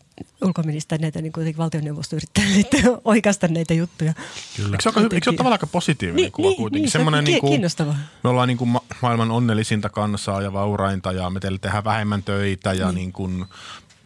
ulkoministeri 0.44 1.02
näitä 1.02 1.22
niin 1.22 1.32
kuitenkin 1.32 1.58
valtioneuvosto 1.58 2.16
yrittää 2.16 2.44
sitten 2.56 2.84
oikaista 3.06 3.48
näitä 3.48 3.74
juttuja. 3.74 4.14
Kyllä. 4.56 4.70
Eikö 4.72 4.82
se, 4.84 4.90
ole, 5.00 5.04
eikö 5.12 5.20
se 5.24 5.30
ole 5.30 5.38
tavallaan 5.38 5.54
aika 5.60 5.68
positiivinen 5.68 6.16
Niin, 6.24 6.32
kuva 6.32 6.48
niin, 6.48 6.58
kuitenkin? 6.58 6.82
niin, 6.82 6.92
se 6.92 6.98
on 6.98 7.00
Semmoinen 7.00 7.24
niinku- 7.24 7.48
kiinnostavaa. 7.48 7.96
Me 8.24 8.30
ollaan 8.30 8.48
niin 8.48 8.58
kuin 8.58 8.70
ma- 8.70 8.82
maailman 9.02 9.32
onnellisinta 9.32 9.90
kansaa 9.90 10.42
ja 10.42 10.54
vaurainta 10.54 11.12
ja 11.12 11.30
me 11.30 11.40
teille 11.40 11.58
tehdään 11.60 11.84
vähemmän 11.84 12.24
töitä 12.24 12.74
ja 12.74 12.92
niin 12.92 13.12
kuin 13.14 13.46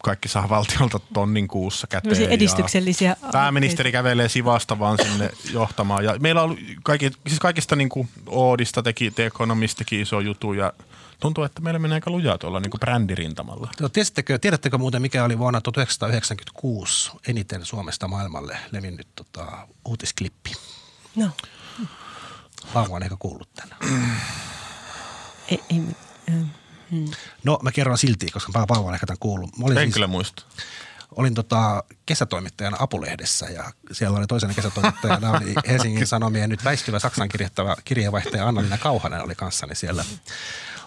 kaikki 0.02 0.28
saa 0.28 0.48
valtiolta 0.48 1.00
tonnin 1.12 1.48
kuussa 1.48 1.86
käteen. 1.86 2.20
Ja 2.22 2.28
edistyksellisiä 2.28 3.16
Pääministeri 3.32 3.92
kävelee 3.92 4.28
Sivasta 4.28 4.78
vaan 4.78 4.98
sinne 5.02 5.30
johtamaan. 5.52 6.04
Ja 6.04 6.16
meillä 6.20 6.42
on 6.42 6.44
ollut 6.44 6.60
kaikki, 6.82 7.10
siis 7.26 7.38
kaikista 7.40 7.76
niin 7.76 7.88
kuin 7.88 8.08
Oodista 8.26 8.82
teki, 8.82 9.10
The 9.10 9.26
Economist 9.26 9.78
teki 9.78 10.00
iso 10.00 10.20
jutu 10.20 10.52
ja 10.52 10.72
tuntuu, 11.20 11.44
että 11.44 11.60
meillä 11.62 11.78
menee 11.78 11.94
aika 11.94 12.10
lujaa 12.10 12.38
tuolla 12.38 12.60
niin 12.60 12.70
kuin 12.70 12.80
brändirintamalla. 12.80 13.70
No, 13.80 13.88
tiedättekö, 13.88 14.38
tiedättekö 14.38 14.78
muuten, 14.78 15.02
mikä 15.02 15.24
oli 15.24 15.38
vuonna 15.38 15.60
1996 15.60 17.10
eniten 17.28 17.64
Suomesta 17.64 18.08
maailmalle 18.08 18.58
levinnyt 18.70 19.08
tota, 19.16 19.68
uutisklippi? 19.84 20.52
No, 21.16 21.30
Vauva 22.74 22.96
on 22.96 23.02
ehkä 23.02 23.16
kuullut. 23.18 23.48
Ei, 25.48 25.60
ei, 25.70 25.82
äh, 26.30 26.34
No 27.44 27.58
mä 27.62 27.72
kerron 27.72 27.98
silti, 27.98 28.26
koska 28.30 28.52
Paavo 28.52 28.88
on 28.88 28.94
ehkä 28.94 29.06
tämän 29.06 29.18
kuullut. 29.20 29.58
Mä 29.58 29.64
olin 29.64 29.78
En 29.78 29.84
siis- 29.84 29.94
kyllä 29.94 30.06
muista. 30.06 30.42
olin 31.16 31.34
tota 31.34 31.84
kesätoimittajana 32.06 32.76
Apulehdessä 32.80 33.46
ja 33.46 33.72
siellä 33.92 34.18
oli 34.18 34.26
toisena 34.26 34.54
kesätoimittajana 34.54 35.30
oli 35.30 35.54
Helsingin 35.68 36.06
Sanomien 36.06 36.50
nyt 36.50 36.64
väistyvä 36.64 36.98
Saksan 36.98 37.28
kirjoittava 37.28 37.76
kirjeenvaihtaja 37.84 38.48
Anna-Liina 38.48 38.78
Kauhanen 38.78 39.22
oli 39.24 39.34
kanssani 39.34 39.74
siellä 39.74 40.04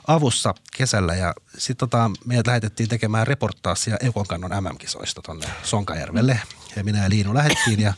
avussa 0.08 0.54
kesällä 0.78 1.16
ja 1.16 1.34
sitten 1.58 1.90
tota, 1.90 2.12
meidät 2.26 2.48
lähetettiin 2.48 2.90
tekemään 2.90 3.28
reportaasia 3.28 3.98
Eukonkannon 4.02 4.64
MM-kisoista 4.64 5.22
tonne 5.22 5.48
Sonkajärvelle 5.64 6.40
ja 6.76 6.84
minä 6.84 7.04
ja 7.04 7.10
Liinu 7.10 7.34
lähettiin 7.34 7.80
ja 7.80 7.94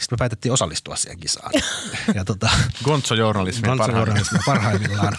sitten 0.00 0.06
me 0.10 0.18
päätettiin 0.18 0.52
osallistua 0.52 0.96
siihen 0.96 1.20
kisaan. 1.20 1.50
Ja 2.14 2.24
tota, 2.24 2.50
Gonzo-journalismi 2.84 3.62
parhaimmillaan. 3.62 3.96
Journalismi 3.96 4.38
parhaimmillaan. 4.46 5.16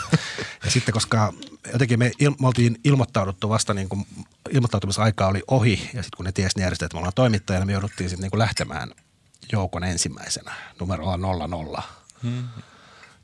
Ja 0.66 0.72
sitten 0.72 0.94
koska 0.94 1.34
jotenkin 1.74 2.00
me, 2.00 2.12
il, 2.20 2.32
me 2.42 2.48
oltiin 2.48 2.80
ilmoittauduttu 2.84 3.50
vasta 3.50 3.74
niin 3.74 3.90
kuin, 3.90 4.08
ilmoittautumisaika 4.50 5.28
oli 5.28 5.44
ohi 5.48 5.90
ja 5.94 6.04
sitten 6.04 6.18
kun 6.18 6.26
ne 6.26 6.32
tiesi 6.32 6.58
ne 6.58 6.64
järjestöt, 6.64 6.86
että 6.86 6.96
me 6.96 7.00
ollaan 7.00 7.14
toimittajana, 7.16 7.66
me 7.66 7.72
jouduttiin 7.72 8.10
sitten 8.10 8.30
niin 8.32 8.40
lähtemään 8.40 8.92
joukon 9.52 9.84
ensimmäisenä 9.84 10.54
numerolla 10.80 11.48
00. 11.48 11.84
Hmm. 12.24 12.48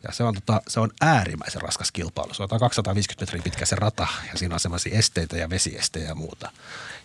Ja 0.03 0.11
se 0.11 0.23
on, 0.23 0.33
tota, 0.33 0.61
se 0.67 0.79
on 0.79 0.91
äärimmäisen 1.01 1.61
raskas 1.61 1.91
kilpailu. 1.91 2.33
Se 2.33 2.43
on 2.43 2.49
250 2.49 3.21
metriä 3.21 3.43
pitkä 3.43 3.65
se 3.65 3.75
rata 3.75 4.07
ja 4.31 4.39
siinä 4.39 4.55
on 4.55 4.59
semmoisia 4.59 4.97
esteitä 4.97 5.37
ja 5.37 5.49
vesiestejä 5.49 6.07
ja 6.07 6.15
muuta. 6.15 6.51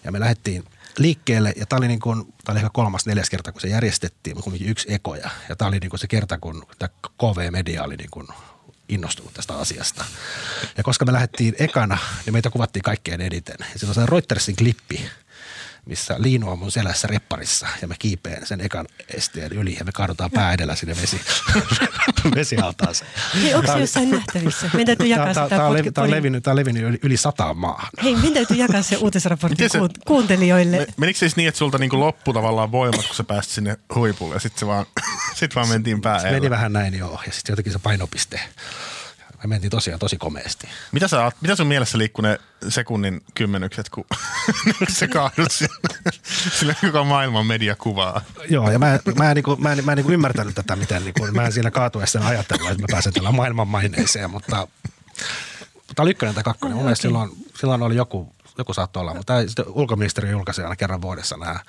Ja 0.05 0.12
me 0.12 0.20
lähdettiin 0.20 0.64
liikkeelle 0.99 1.53
ja 1.57 1.66
tämä 1.66 1.78
oli, 1.78 1.88
niin 1.88 2.01
kuin, 2.01 2.24
tää 2.24 2.53
oli 2.53 2.59
ehkä 2.59 2.70
kolmas, 2.72 3.07
neljäs 3.07 3.30
kerta, 3.30 3.53
kun 3.53 3.61
se 3.61 3.68
järjestettiin, 3.68 4.36
mutta 4.36 4.51
kuitenkin 4.51 4.70
yksi 4.70 4.94
ekoja. 4.94 5.30
Ja 5.49 5.57
tämä 5.57 5.68
oli 5.68 5.78
niin 5.78 5.90
kuin 5.90 6.01
se 6.01 6.07
kerta, 6.07 6.38
kun 6.38 6.66
tämä 6.78 6.88
KV-media 7.18 7.84
oli 7.84 7.96
niin 7.96 8.11
kuin 8.11 8.28
innostunut 8.88 9.34
tästä 9.34 9.55
asiasta. 9.55 10.05
Ja 10.76 10.82
koska 10.82 11.05
me 11.05 11.12
lähdettiin 11.12 11.55
ekana, 11.59 11.99
niin 12.26 12.34
meitä 12.34 12.51
kuvattiin 12.51 12.82
kaikkein 12.82 13.20
eniten. 13.20 13.57
Ja 13.61 13.88
on 13.88 13.94
se 13.94 14.07
Reutersin 14.07 14.57
klippi, 14.57 15.11
missä 15.89 16.14
Liino 16.18 16.51
on 16.53 16.59
mun 16.59 16.70
selässä 16.72 17.09
repparissa 17.09 17.66
ja 17.82 17.89
mä 17.89 17.95
kiipeen 17.99 18.47
sen 18.47 18.61
ekan 18.61 18.86
esteen 19.14 19.53
yli 19.53 19.76
ja 19.78 19.84
me 19.84 19.93
kaadutaan 19.93 20.30
pää 20.30 20.53
edellä 20.53 20.74
sinne 20.74 20.97
vesi, 21.03 21.20
vesialtaaseen. 22.34 23.11
Hei, 23.43 23.55
onko 23.55 23.72
se 23.72 23.78
jossain 23.78 24.11
nähtävissä? 24.11 24.70
Meidän 24.74 24.86
täytyy 24.86 25.07
jakaa 25.07 25.34
Tää- 25.34 25.45
sitä 25.45 25.57
tää 25.57 25.66
on, 25.66 25.74
levi, 25.74 25.91
on 25.99 26.11
levinnyt, 26.11 26.43
tää 26.43 26.53
on 26.53 26.57
levinnyt 26.57 26.82
yli, 26.84 26.99
yli 27.03 27.16
sataan 27.16 27.57
maahan. 27.59 27.89
Hei, 28.03 28.14
meidän 28.14 28.32
täytyy 28.32 28.57
jakaa 28.57 28.82
se 28.82 28.97
uutisraportti 28.97 29.68
se- 29.68 29.78
kuun- 29.78 29.91
kuuntelijoille. 30.07 30.76
Me, 30.78 30.86
menikö 30.97 31.16
se 31.16 31.20
siis 31.20 31.36
niin, 31.36 31.49
että 31.49 31.59
sulta 31.59 31.78
niinku 31.78 32.01
loppu 32.01 32.32
tavallaan 32.32 32.72
voimat, 32.72 33.07
kun 33.07 33.16
sä 33.16 33.24
pääsit 33.24 33.53
sinne 33.53 33.76
huipulle 33.95 34.34
ja 34.34 34.41
sitten 34.41 34.68
vaan, 34.68 34.86
sit 35.39 35.55
vaan 35.55 35.68
mentiin 35.68 36.01
pää 36.01 36.18
Se 36.18 36.24
meni 36.24 36.36
edellä? 36.36 36.51
vähän 36.51 36.72
näin 36.72 36.95
joo 36.99 37.20
ja 37.26 37.32
sitten 37.32 37.53
jotenkin 37.53 37.72
se 37.72 37.78
painopiste. 37.78 38.41
Me 39.43 39.49
mentiin 39.49 39.70
tosiaan 39.70 39.99
tosi 39.99 40.16
komeasti. 40.16 40.68
Mitä, 40.93 41.09
sä, 41.09 41.32
mitä 41.41 41.57
sun 41.57 41.66
mielessä 41.66 41.99
liikkuu 41.99 42.22
ne 42.22 42.39
sekunnin 42.68 43.22
kymmenykset, 43.34 43.89
kun 43.89 44.05
se 44.89 45.09
kaadut? 45.09 45.53
Sillä 46.59 46.74
koko 46.80 47.05
maailman 47.05 47.47
media 47.47 47.76
kuvaa. 47.76 48.20
Joo, 48.51 48.70
ja 48.70 48.78
mä, 48.78 48.99
mä, 49.16 49.30
en, 49.30 49.34
niinku, 49.34 49.57
mä, 49.57 49.72
en, 49.72 49.84
mä 49.84 49.93
en 49.93 49.97
niinku 49.97 50.12
ymmärtänyt 50.12 50.55
tätä, 50.55 50.76
miten 50.76 51.05
niinku, 51.05 51.26
mä 51.26 51.47
en 51.47 51.53
siinä 51.53 51.70
kaatuessa 51.70 52.20
ajatella, 52.26 52.70
että 52.70 52.82
mä 52.82 52.86
pääsen 52.91 53.12
tällä 53.12 53.32
maailman 53.32 53.68
maineeseen, 53.68 54.30
mutta 54.30 54.68
tämä 55.95 56.03
oli 56.03 56.11
ykkönen 56.11 56.34
tai 56.34 56.45
kakkonen. 56.45 56.76
Mun 56.76 56.84
mielestä 56.84 57.03
silloin, 57.03 57.30
silloin 57.61 57.82
oli 57.82 57.97
joku, 57.97 58.34
joku 58.59 58.74
saattoi 58.74 59.01
olla, 59.01 59.14
mutta 59.14 59.34
ulkoministeriö 59.66 60.30
julkaisi 60.30 60.62
aina 60.62 60.76
kerran 60.76 61.03
vuodessa 61.03 61.36
nämä 61.36 61.61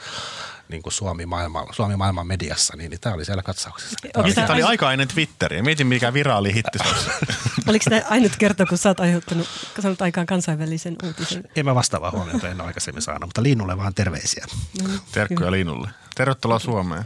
niin 0.70 0.84
kuin 0.84 0.94
Suomi, 0.94 1.26
maailman, 1.26 1.66
Suomi 1.72 1.96
maailman 1.96 2.28
mediassa, 2.28 2.78
niin, 2.78 2.90
niin 2.90 3.00
tämä 3.00 3.16
oli 3.16 3.26
siellä 3.26 3.44
katsauksessa. 3.44 3.96
Tää 4.02 4.12
Onko 4.16 4.28
oli, 4.28 4.34
Tämä 4.34 4.54
oli 4.54 4.64
aika 4.64 4.92
ennen 4.92 5.08
Twitteriä. 5.08 5.64
Mietin, 5.64 5.88
mikä 5.88 6.14
viraali 6.14 6.54
hitti. 6.54 6.80
Oliko 7.70 7.86
tämä 7.90 8.02
ainut 8.10 8.32
kerta, 8.38 8.66
kun 8.66 8.78
sä 8.78 8.90
oot 8.90 9.00
aiheuttanut, 9.00 9.48
saanut 9.80 10.02
aikaan 10.02 10.28
kansainvälisen 10.28 10.96
uutisen? 11.04 11.44
en 11.56 11.66
mä 11.66 11.76
vastaavaa 11.76 12.12
huomiota 12.12 12.48
en 12.50 12.62
ole 12.62 12.68
aikaisemmin 12.68 13.02
saanut, 13.02 13.28
mutta 13.28 13.44
Liinulle 13.44 13.78
vaan 13.78 13.94
terveisiä. 13.94 14.46
Terkkuja 15.12 15.52
Liinulle. 15.52 15.90
Tervetuloa 16.16 16.60
Suomeen. 16.60 17.04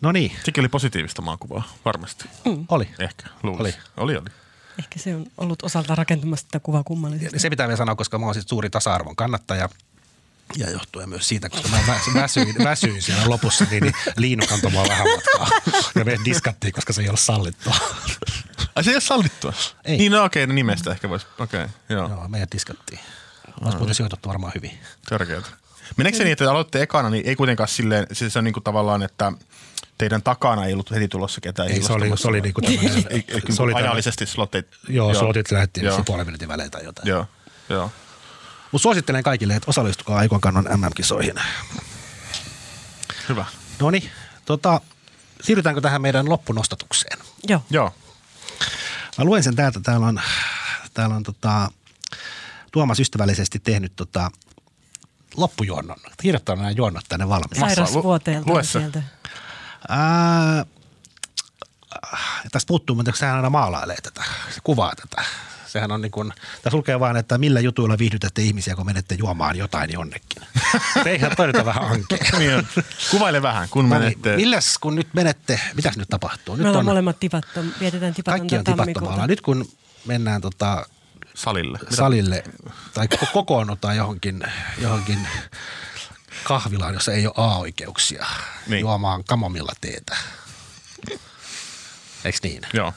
No 0.00 0.12
niin, 0.12 0.32
Sekin 0.44 0.62
oli 0.62 0.68
positiivista 0.68 1.22
maakuvaa, 1.22 1.62
varmasti. 1.84 2.24
oli. 2.68 2.88
Ehkä, 2.98 3.26
luulisin. 3.42 3.80
Oli. 3.96 4.12
Oli, 4.12 4.16
oli. 4.16 4.30
Ehkä 4.78 4.98
se 4.98 5.16
on 5.16 5.26
ollut 5.38 5.62
osalta 5.62 5.94
rakentumassa 5.94 6.46
tätä 6.50 6.60
kuvaa 6.62 6.82
kummallisesti. 6.84 7.38
Se 7.38 7.50
pitää 7.50 7.68
vielä 7.68 7.76
sanoa, 7.76 7.94
koska 7.94 8.18
mä 8.18 8.26
oon 8.26 8.34
siis 8.34 8.46
suuri 8.48 8.70
tasa-arvon 8.70 9.16
kannattaja. 9.16 9.68
Ja 10.56 10.70
johtuen 10.70 11.08
myös 11.08 11.28
siitä, 11.28 11.48
koska 11.48 11.68
mä 11.68 11.78
väs- 11.86 12.14
väsyin, 12.14 12.54
väsyin 12.64 13.02
siellä 13.02 13.28
lopussa, 13.28 13.66
niin, 13.70 13.82
niin 13.82 13.94
Liinu 14.16 14.46
kantoi 14.46 14.70
mua 14.70 14.84
vähän 14.88 15.06
matkaa. 15.16 15.48
Ja 15.94 16.04
me 16.04 16.16
diskattiin, 16.24 16.72
koska 16.72 16.92
se 16.92 17.02
ei 17.02 17.08
ole 17.08 17.16
sallittua. 17.16 17.74
Ai 18.74 18.84
se 18.84 18.90
ei 18.90 18.96
ole 18.96 19.00
sallittua? 19.00 19.52
Ei. 19.84 19.96
Niin, 19.98 20.12
no 20.12 20.24
okei, 20.24 20.46
no 20.46 20.54
nimestä 20.54 20.90
ehkä 20.90 21.08
voisi. 21.08 21.26
Okei, 21.38 21.66
joo. 21.88 22.08
Joo, 22.08 22.28
meidät 22.28 22.52
diskattiin. 22.52 23.00
Olisi 23.60 23.76
muuten 23.78 23.94
sijoitettu 23.94 24.28
varmaan 24.28 24.52
hyvin. 24.54 24.78
Törkeätä. 25.08 25.48
Meneekö 25.96 26.18
se 26.18 26.24
niin, 26.24 26.32
että 26.32 26.44
te 26.44 26.50
aloitte 26.50 26.82
ekana, 26.82 27.10
niin 27.10 27.26
ei 27.26 27.36
kuitenkaan 27.36 27.68
silleen, 27.68 28.06
siis 28.12 28.32
se 28.32 28.38
on 28.38 28.44
niin 28.44 28.52
kuin 28.52 28.64
tavallaan, 28.64 29.02
että 29.02 29.32
teidän 29.98 30.22
takana 30.22 30.64
ei 30.64 30.72
ollut 30.72 30.90
heti 30.90 31.08
tulossa 31.08 31.40
ketään 31.40 31.68
Ei, 31.68 31.82
se 31.82 31.92
oli, 31.92 32.18
se 32.18 32.28
oli 32.28 32.40
niinku 32.40 32.60
tämmöinen, 32.60 33.76
ajallisesti 33.76 34.26
slotit. 34.26 34.66
Joo, 34.88 35.14
slotit 35.14 35.50
lähettiin 35.50 35.84
Joo. 35.84 35.94
joo. 35.96 36.04
puolen 36.04 36.26
minuutin 36.26 36.48
välein 36.48 36.70
tai 36.70 36.84
jotain. 36.84 37.08
Joo, 37.08 37.26
joo. 37.68 37.90
Mutta 38.72 38.82
suosittelen 38.82 39.22
kaikille, 39.22 39.56
että 39.56 39.70
osallistukaa 39.70 40.18
Aikon 40.18 40.40
kannon 40.40 40.64
MM-kisoihin. 40.76 41.34
Hyvä. 43.28 43.46
No 43.80 43.90
niin, 43.90 44.10
tota, 44.44 44.80
siirrytäänkö 45.42 45.80
tähän 45.80 46.02
meidän 46.02 46.28
loppunostatukseen? 46.28 47.18
Joo. 47.48 47.64
Joo. 47.70 47.94
Mä 49.18 49.24
luen 49.24 49.42
sen 49.42 49.56
täältä. 49.56 49.80
Täällä 49.80 50.06
on, 50.06 50.20
täällä 50.94 51.16
on 51.16 51.22
tota, 51.22 51.70
Tuomas 52.72 53.00
ystävällisesti 53.00 53.58
tehnyt 53.58 53.92
tota, 53.96 54.30
loppujuonnon. 55.36 55.96
Kirjoittanut 56.22 56.58
nämä 56.62 56.70
juonnot 56.70 57.04
tänne 57.08 57.28
valmiiksi. 57.28 57.60
Sairasvuoteelta 57.60 58.46
lu- 58.46 58.52
lue 58.54 58.64
sieltä. 58.64 59.02
Ää, 59.88 60.64
tästä 62.52 62.68
puuttuu, 62.68 62.96
mutta 62.96 63.12
sehän 63.14 63.36
aina 63.36 63.50
maalailee 63.50 63.96
tätä, 64.02 64.24
se 64.54 64.60
kuvaa 64.64 64.92
tätä. 64.96 65.24
Sehän 65.72 65.92
on 65.92 66.00
niin 66.02 66.10
kuin, 66.12 66.32
tässä 66.62 66.76
lukee 66.76 67.00
vaan, 67.00 67.16
että 67.16 67.38
millä 67.38 67.60
jutuilla 67.60 67.98
viihdytätte 67.98 68.42
ihmisiä, 68.42 68.76
kun 68.76 68.86
menette 68.86 69.14
juomaan 69.14 69.56
jotain 69.56 69.92
jonnekin. 69.92 70.42
Eihän 71.06 71.36
toi 71.36 71.46
nyt 71.46 71.56
ole 71.56 71.64
vähän 71.64 71.84
ankea. 71.84 72.18
Niin. 72.38 72.68
Kuvaile 73.10 73.42
vähän, 73.42 73.68
kun 73.68 73.88
No 73.88 73.94
niin, 73.98 74.02
menette. 74.04 74.36
milläs 74.36 74.78
kun 74.78 74.94
nyt 74.94 75.08
menette, 75.14 75.60
mitäs 75.74 75.96
nyt 75.96 76.08
tapahtuu? 76.08 76.54
Nyt 76.54 76.62
Me 76.62 76.68
ollaan 76.68 76.80
on, 76.80 76.84
molemmat 76.84 77.20
tipattom, 77.20 77.66
vietetään 77.80 78.14
kaikki 78.24 78.56
on 78.56 78.64
tipattomalla. 78.64 79.26
Nyt 79.26 79.40
kun 79.40 79.68
mennään 80.04 80.40
tota, 80.40 80.86
salille. 81.34 81.78
Mitä? 81.82 81.96
salille 81.96 82.44
tai 82.94 83.06
ko- 83.14 83.26
kokoonnutaan 83.32 83.96
johonkin, 83.96 84.42
johonkin 84.78 85.28
kahvilaan, 86.44 86.94
jossa 86.94 87.12
ei 87.12 87.26
ole 87.26 87.34
A-oikeuksia 87.36 88.26
Niin. 88.26 88.70
niin. 88.70 88.80
juomaan 88.80 89.24
kamomilla 89.24 89.72
teetä. 89.80 90.16
Eiks 92.24 92.42
niin? 92.42 92.62
Joo. 92.74 92.92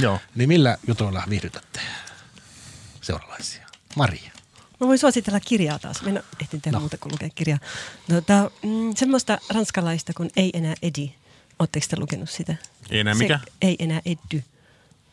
Joo. 0.00 0.18
Niin 0.34 0.48
millä 0.48 0.78
jutuilla 0.86 1.22
viihdytätte 1.28 1.80
seuralaisia? 3.02 3.66
Maria. 3.96 4.30
Mä 4.80 4.86
voin 4.86 4.98
suositella 4.98 5.40
kirjaa 5.40 5.78
taas. 5.78 6.02
Mä 6.02 6.08
en 6.08 6.22
ehtinyt 6.40 6.62
tehdä 6.62 6.76
no. 6.76 6.80
muuta 6.80 6.98
kuin 6.98 7.12
lukea 7.12 7.30
kirjaa. 7.34 7.58
No, 8.08 8.20
tää, 8.20 8.50
mm, 8.62 8.94
semmoista 8.96 9.38
ranskalaista 9.50 10.12
kuin 10.16 10.30
Ei 10.36 10.50
enää 10.54 10.74
Edi. 10.82 11.14
Oletteko 11.58 11.86
te 11.90 11.98
lukenut 12.00 12.30
sitä? 12.30 12.56
Ei 12.90 13.00
enää 13.00 13.14
se, 13.14 13.18
mikä? 13.18 13.40
Ei 13.62 13.76
enää 13.78 14.00
Eddy. 14.04 14.44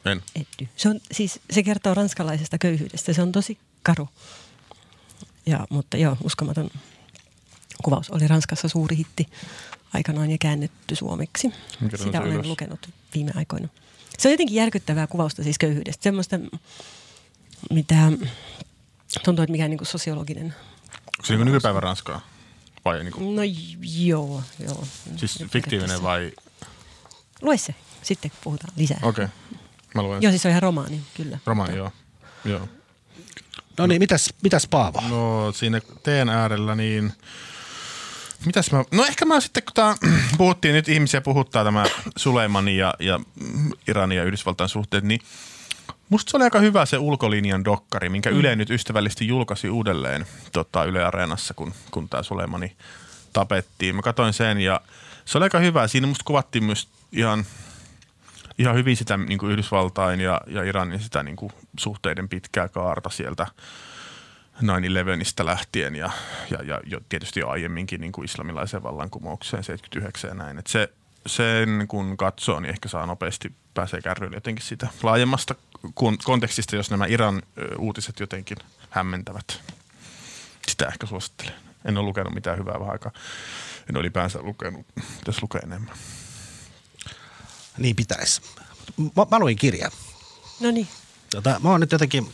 En. 0.05 0.23
Eddy. 0.35 0.69
Se, 0.75 0.89
on, 0.89 0.99
siis, 1.11 1.39
se 1.51 1.63
kertoo 1.63 1.93
ranskalaisesta 1.93 2.57
köyhyydestä. 2.57 3.13
Se 3.13 3.21
on 3.21 3.31
tosi 3.31 3.57
karu. 3.83 4.09
Ja, 5.45 5.67
mutta 5.69 5.97
joo, 5.97 6.17
uskomaton 6.23 6.69
kuvaus. 7.83 8.09
Oli 8.09 8.27
Ranskassa 8.27 8.67
suuri 8.67 8.97
hitti 8.97 9.27
aikanaan 9.93 10.31
ja 10.31 10.37
käännetty 10.37 10.95
suomeksi. 10.95 11.53
Mikä 11.79 11.97
Sitä 11.97 12.21
olen 12.21 12.33
ylös? 12.33 12.45
lukenut 12.45 12.89
viime 13.15 13.31
aikoina. 13.35 13.67
Se 14.17 14.27
on 14.27 14.33
jotenkin 14.33 14.55
järkyttävää 14.55 15.07
kuvausta 15.07 15.43
siis 15.43 15.57
köyhyydestä. 15.57 16.03
Semmoista, 16.03 16.39
mitä 17.69 18.11
tuntuu, 19.25 19.43
että 19.43 19.51
mikään 19.51 19.69
niin 19.69 19.85
sosiologinen 19.85 20.55
Onko 21.17 21.25
se 21.25 21.35
niin 21.35 21.45
nykypäivän 21.45 21.83
Ranskaa? 21.83 22.21
Vai 22.85 23.03
niin 23.03 23.13
kuin, 23.13 23.35
No 23.35 23.41
joo, 23.81 24.43
joo. 24.59 24.83
siis 25.15 25.43
fiktiivinen 25.49 26.03
vai? 26.03 26.31
Lue 27.41 27.57
se, 27.57 27.75
sitten 28.01 28.31
puhutaan 28.43 28.73
lisää. 28.77 28.99
Okei. 29.01 29.25
Okay. 29.25 29.37
Mä 29.95 30.03
luen. 30.03 30.21
Joo, 30.21 30.31
siis 30.31 30.41
se 30.41 30.47
on 30.47 30.49
ihan 30.49 30.61
romaani, 30.61 31.01
kyllä. 31.17 31.39
Romaani, 31.45 31.77
joo. 31.77 31.91
Joo. 32.45 32.67
No 33.77 33.87
niin, 33.87 34.01
mitäs, 34.01 34.33
mitäs 34.43 34.67
Paavo? 34.67 35.01
No 35.09 35.51
siinä 35.51 35.81
teen 36.03 36.29
äärellä 36.29 36.75
niin... 36.75 37.13
Mitäs 38.45 38.71
mä... 38.71 38.83
No 38.91 39.05
ehkä 39.05 39.25
mä 39.25 39.39
sitten, 39.39 39.63
kun 39.63 39.73
tää, 39.73 39.95
puhuttiin 40.37 40.73
nyt, 40.73 40.89
ihmisiä 40.89 41.21
puhuttaa 41.21 41.63
tämä 41.63 41.83
Suleimanin 42.17 42.77
ja, 42.77 42.93
ja 42.99 43.19
Iranin 43.87 44.17
ja 44.17 44.23
Yhdysvaltain 44.23 44.69
suhteet, 44.69 45.03
niin 45.03 45.19
musta 46.09 46.31
se 46.31 46.37
oli 46.37 46.43
aika 46.43 46.59
hyvä 46.59 46.85
se 46.85 46.97
ulkolinjan 46.97 47.65
dokkari, 47.65 48.09
minkä 48.09 48.31
mm. 48.31 48.37
Yle 48.37 48.55
nyt 48.55 48.69
ystävällisesti 48.69 49.27
julkaisi 49.27 49.69
uudelleen 49.69 50.25
tota, 50.51 50.83
Yle 50.83 51.03
Areenassa, 51.03 51.53
kun, 51.53 51.73
kun 51.91 52.09
tämä 52.09 52.23
Suleimani 52.23 52.75
tapettiin. 53.33 53.95
Mä 53.95 54.01
katsoin 54.01 54.33
sen 54.33 54.59
ja 54.59 54.81
se 55.25 55.37
oli 55.37 55.45
aika 55.45 55.59
hyvä. 55.59 55.87
Siinä 55.87 56.07
musta 56.07 56.23
kuvattiin 56.25 56.63
myös 56.63 56.87
ihan 57.11 57.45
ihan 58.57 58.75
hyvin 58.75 58.97
sitä 58.97 59.17
niin 59.17 59.39
kuin 59.39 59.51
Yhdysvaltain 59.51 60.19
ja, 60.19 60.41
ja 60.47 60.63
Iranin 60.63 60.99
sitä 60.99 61.23
niin 61.23 61.35
kuin 61.35 61.51
suhteiden 61.79 62.29
pitkää 62.29 62.67
kaarta 62.69 63.09
sieltä 63.09 63.47
9-11 64.61 65.45
lähtien 65.45 65.95
ja, 65.95 66.11
ja, 66.49 66.63
ja 66.63 66.81
jo, 66.85 66.99
tietysti 67.09 67.39
jo 67.39 67.49
aiemminkin 67.49 68.01
niin 68.01 68.11
kuin 68.11 68.25
islamilaiseen 68.25 68.83
vallankumoukseen 68.83 69.63
79 69.63 70.27
ja 70.27 70.33
näin. 70.33 70.57
Et 70.57 70.67
se, 70.67 70.89
sen 71.25 71.85
kun 71.87 72.17
katsoo, 72.17 72.59
niin 72.59 72.69
ehkä 72.69 72.89
saa 72.89 73.05
nopeasti 73.05 73.51
pääsee 73.73 74.01
kärryille 74.01 74.37
jotenkin 74.37 74.65
sitä 74.65 74.87
laajemmasta 75.03 75.55
kontekstista, 76.23 76.75
jos 76.75 76.91
nämä 76.91 77.05
Iran 77.05 77.41
uutiset 77.77 78.19
jotenkin 78.19 78.57
hämmentävät. 78.89 79.61
Sitä 80.67 80.87
ehkä 80.87 81.05
suosittelen. 81.05 81.53
En 81.85 81.97
ole 81.97 82.05
lukenut 82.05 82.33
mitään 82.33 82.57
hyvää 82.57 82.79
vähän 82.79 82.91
aikaa. 82.91 83.11
En 83.89 83.97
ole 83.97 84.01
ylipäänsä 84.01 84.39
lukenut. 84.41 84.85
Pitäisi 85.19 85.41
lukea 85.41 85.61
enemmän. 85.63 85.95
Niin 87.77 87.95
pitäisi. 87.95 88.41
Mä, 88.97 89.25
mä 89.31 89.39
luin 89.39 89.57
kirjan. 89.57 89.91
No 90.59 90.71
niin. 90.71 90.87
Tota, 91.29 91.59
mä 91.63 91.69
oon 91.69 91.79
nyt 91.79 91.91
jotenkin, 91.91 92.31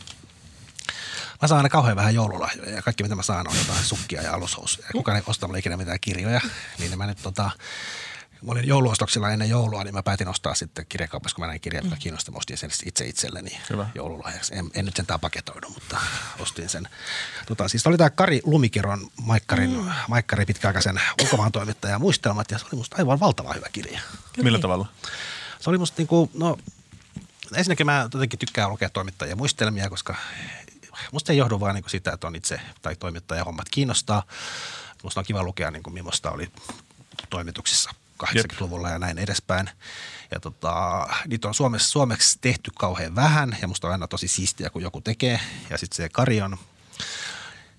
mä 1.42 1.48
saan 1.48 1.58
aina 1.58 1.68
kauhean 1.68 1.96
vähän 1.96 2.14
joululahjoja 2.14 2.70
ja 2.70 2.82
kaikki 2.82 3.02
mitä 3.02 3.14
mä 3.14 3.22
saan 3.22 3.48
on 3.48 3.56
jotain 3.58 3.84
sukkia 3.84 4.22
ja 4.22 4.34
alushousuja. 4.34 4.88
Kukaan 4.92 5.16
ei 5.16 5.22
osta 5.26 5.46
mulle 5.46 5.58
ikinä 5.58 5.76
mitään 5.76 6.00
kirjoja, 6.00 6.40
niin 6.78 6.98
mä 6.98 7.06
nyt 7.06 7.22
tota, 7.22 7.50
Mä 8.42 8.52
olin 8.52 8.68
jouluostoksilla 8.68 9.30
ennen 9.30 9.48
joulua, 9.48 9.84
niin 9.84 9.94
mä 9.94 10.02
päätin 10.02 10.28
ostaa 10.28 10.54
sitten 10.54 10.86
kirjakaupassa, 10.88 11.34
kun 11.34 11.42
mä 11.42 11.46
näin 11.46 11.60
kirjat, 11.60 11.84
mm. 11.84 11.96
kiinnosti. 11.98 12.30
Mä 12.30 12.38
ostin 12.38 12.56
sen 12.56 12.70
itse 12.86 13.06
itselleni 13.06 13.60
Hyvä. 13.70 13.86
joululahjaksi. 13.94 14.54
En, 14.54 14.70
en 14.74 14.84
nyt 14.84 14.96
sentään 14.96 15.20
paketoinut, 15.20 15.74
mutta 15.74 16.00
ostin 16.38 16.68
sen. 16.68 16.88
Tota, 17.46 17.68
siis 17.68 17.86
oli 17.86 17.98
tämä 17.98 18.10
Kari 18.10 18.40
Lumikiron, 18.44 19.10
Maikkarin, 19.22 19.70
mm. 19.70 19.90
Maikkarin 20.08 20.46
pitkäaikaisen 20.46 21.00
ulkomaan 21.22 21.52
toimittaja 21.52 21.98
muistelmat, 21.98 22.50
ja 22.50 22.58
se 22.58 22.64
oli 22.64 22.76
musta 22.76 22.96
aivan 22.98 23.20
valtava 23.20 23.52
hyvä 23.52 23.66
kirja. 23.72 24.00
Millä 24.42 24.58
tavalla? 24.58 24.86
Se 25.60 25.70
oli 25.70 25.78
musta 25.78 25.94
niinku, 25.98 26.30
no 26.34 26.58
ensinnäkin 27.54 27.86
mä 27.86 28.08
jotenkin 28.14 28.38
tykkään 28.38 28.70
lukea 28.70 28.90
toimittajia 28.90 29.36
muistelmia, 29.36 29.90
koska 29.90 30.16
musta 31.12 31.32
ei 31.32 31.38
johdu 31.38 31.60
vaan 31.60 31.74
niinku 31.74 31.88
sitä, 31.88 32.12
että 32.12 32.26
on 32.26 32.36
itse 32.36 32.60
tai 32.82 32.96
toimittaja 32.96 33.44
hommat 33.44 33.68
kiinnostaa. 33.70 34.22
Musta 35.02 35.20
on 35.20 35.26
kiva 35.26 35.42
lukea, 35.42 35.70
niin 35.70 35.82
kuin 35.82 35.94
millaista 35.94 36.30
oli 36.30 36.52
toimituksissa 37.30 37.90
80-luvulla 38.24 38.90
ja 38.90 38.98
näin 38.98 39.18
edespäin. 39.18 39.70
Ja 40.30 40.40
tota, 40.40 41.06
niitä 41.26 41.48
on 41.48 41.54
Suomessa, 41.54 41.90
suomeksi 41.90 42.38
tehty 42.40 42.70
kauhean 42.78 43.14
vähän 43.14 43.56
ja 43.62 43.68
musta 43.68 43.86
on 43.86 43.92
aina 43.92 44.08
tosi 44.08 44.28
siistiä, 44.28 44.70
kun 44.70 44.82
joku 44.82 45.00
tekee. 45.00 45.40
Ja 45.70 45.78
sitten 45.78 45.96
se 45.96 46.08
Kari 46.08 46.42
on, 46.42 46.56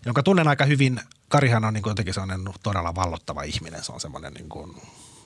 jonka 0.05 0.23
tunnen 0.23 0.47
aika 0.47 0.65
hyvin. 0.65 1.01
Karihan 1.29 1.65
on 1.65 1.73
niin 1.73 1.83
kuin 1.83 1.91
jotenkin 1.91 2.13
sellainen 2.13 2.53
todella 2.63 2.95
vallottava 2.95 3.43
ihminen. 3.43 3.83
Se 3.83 3.91
on 3.91 4.01
semmoinen 4.01 4.33
niin 4.33 4.49
kuin, 4.49 4.81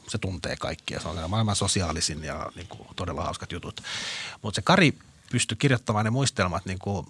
se 0.07 0.17
tuntee 0.17 0.55
kaikkia. 0.55 0.99
Se 0.99 1.07
on 1.07 1.29
maailman 1.29 1.55
sosiaalisin 1.55 2.23
ja 2.23 2.51
niin 2.55 2.67
kuin, 2.67 2.87
todella 2.95 3.23
hauskat 3.23 3.51
jutut. 3.51 3.83
Mutta 4.41 4.55
se 4.55 4.61
Kari 4.61 4.93
pystyi 5.31 5.57
kirjoittamaan 5.57 6.05
ne 6.05 6.11
muistelmat, 6.11 6.65
niin 6.65 6.79
kuin, 6.79 7.07